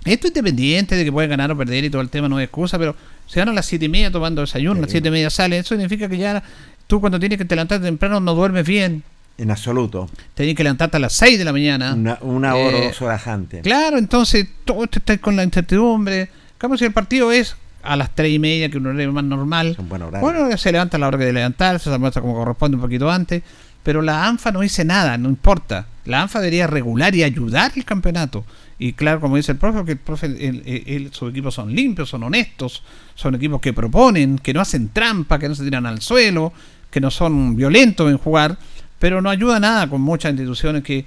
[0.05, 2.79] esto independiente de que pueden ganar o perder y todo el tema no es excusa,
[2.79, 2.95] pero
[3.27, 5.61] se van a las 7 y media tomando desayuno, a las 7 y media salen.
[5.61, 6.43] Eso significa que ya
[6.87, 9.03] tú cuando tienes que te levantarte temprano no duermes bien.
[9.39, 10.09] En absoluto.
[10.35, 11.95] Tenés que levantarte a las 6 de la mañana.
[11.95, 13.63] Una, una hora o Eh, dos horas antes.
[13.63, 16.29] Claro, entonces todo esto está con la incertidumbre.
[16.59, 19.75] Como si el partido es a las 3 y media, que un horario más normal.
[20.21, 23.11] Bueno, se levanta a la hora que de levantarse, se almuerza como corresponde un poquito
[23.11, 23.43] antes.
[23.83, 25.87] Pero la ANFA no dice nada, no importa.
[26.05, 28.45] La ANFA debería regular y ayudar el campeonato.
[28.79, 32.09] Y claro, como dice el profe, que el profe, él- él- sus equipos son limpios,
[32.09, 32.85] son honestos,
[33.17, 36.53] son equipos que proponen, que no hacen trampa, que no se tiran al suelo,
[36.93, 38.57] que no son violentos en jugar,
[39.03, 41.05] pero no ayuda nada con muchas instituciones que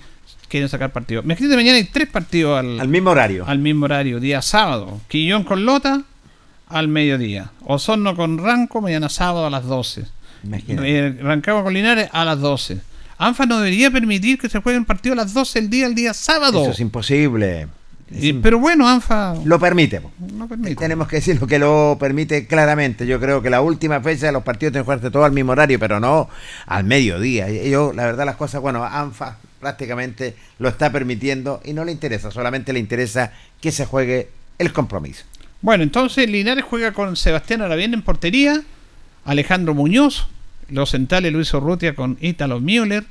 [0.49, 1.23] quieren sacar partidos.
[1.23, 3.45] Me escribe mañana hay tres partidos al, Al mismo horario.
[3.47, 4.99] al mismo horario, día sábado.
[5.07, 6.03] Quillón con Lota
[6.67, 7.51] al mediodía.
[7.63, 10.03] Osorno con Ranco mañana sábado a las 12.
[10.43, 10.97] Imagínate.
[10.97, 12.81] Eh, Rancagua con Linares a las 12.
[13.17, 16.13] ANFA no debería permitir que se jueguen partidos a las 12 del día el día
[16.13, 16.63] sábado.
[16.63, 17.69] Eso es imposible.
[18.11, 19.99] Y- pero bueno, ANFA Lo permite.
[20.33, 20.75] no permite.
[20.75, 23.07] Tenemos que decir lo que lo permite claramente.
[23.07, 25.53] Yo creo que la última fecha de los partidos tienen que jugarse todos al mismo
[25.53, 26.29] horario, pero no
[26.67, 27.49] al mediodía.
[27.49, 31.91] Y Yo, la verdad, las cosas, bueno, ANFA prácticamente lo está permitiendo y no le
[31.91, 34.29] interesa, solamente le interesa que se juegue
[34.59, 35.23] el compromiso.
[35.61, 38.61] Bueno, entonces Linares juega con Sebastián Aravien en portería,
[39.25, 40.27] Alejandro Muñoz,
[40.69, 43.05] los centrales Luis Urrutia con Ítalo Müller,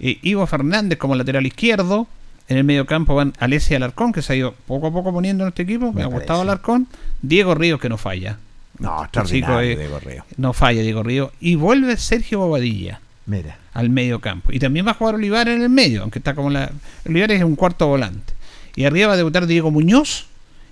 [0.00, 2.08] eh, Ivo Fernández como lateral izquierdo,
[2.48, 5.44] en el medio campo van Alessia Alarcón, que se ha ido poco a poco poniendo
[5.44, 6.86] en este equipo, me, ha gustado Alarcón,
[7.22, 8.38] Diego Ríos que no falla.
[8.78, 10.24] No, Este chico extraordinario, es- Diego Ríos.
[10.36, 11.30] No falla Diego Ríos.
[11.40, 13.58] Y vuelve Sergio Bobadilla Mira.
[13.74, 14.52] al medio campo.
[14.52, 16.70] Y también va a jugar Olivares en el medio, aunque está como la...
[17.06, 18.32] Olivares es un cuarto volante.
[18.74, 20.26] Y arriba va a debutar Diego Muñoz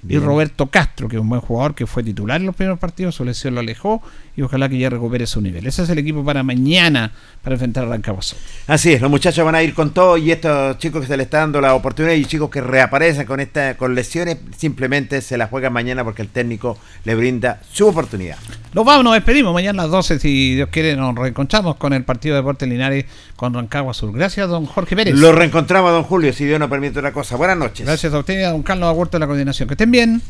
[0.09, 0.19] y.
[0.19, 3.25] Roberto Castro, que es un buen jugador que fue titular en los primeros partidos, su
[3.25, 4.03] lesión lo alejó
[4.41, 5.67] y ojalá que ya recupere su nivel.
[5.67, 7.13] Ese es el equipo para mañana
[7.43, 8.23] para enfrentar a Rancagua.
[8.67, 11.27] Así es, los muchachos van a ir con todo y estos chicos que se les
[11.27, 15.47] está dando la oportunidad y chicos que reaparecen con esta con lesiones simplemente se la
[15.47, 18.39] juegan mañana porque el técnico le brinda su oportunidad.
[18.73, 19.53] Nos vamos, nos despedimos.
[19.53, 23.05] Mañana a las 12, si Dios quiere, nos reencontramos con el partido de Deportes Linares
[23.37, 24.13] con Rancagua Sur.
[24.13, 25.15] Gracias, don Jorge Pérez.
[25.17, 27.37] Lo reencontramos, don Julio, si Dios nos permite otra cosa.
[27.37, 27.85] Buenas noches.
[27.85, 29.69] Gracias a usted y a don Carlos Agurto de la coordinación.
[29.69, 30.23] Que estén bien.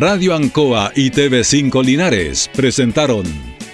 [0.00, 3.22] Radio Ancoa y TV5 Linares presentaron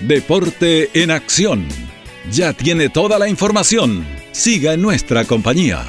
[0.00, 1.68] Deporte en Acción.
[2.32, 4.04] Ya tiene toda la información.
[4.32, 5.84] Siga en nuestra compañía.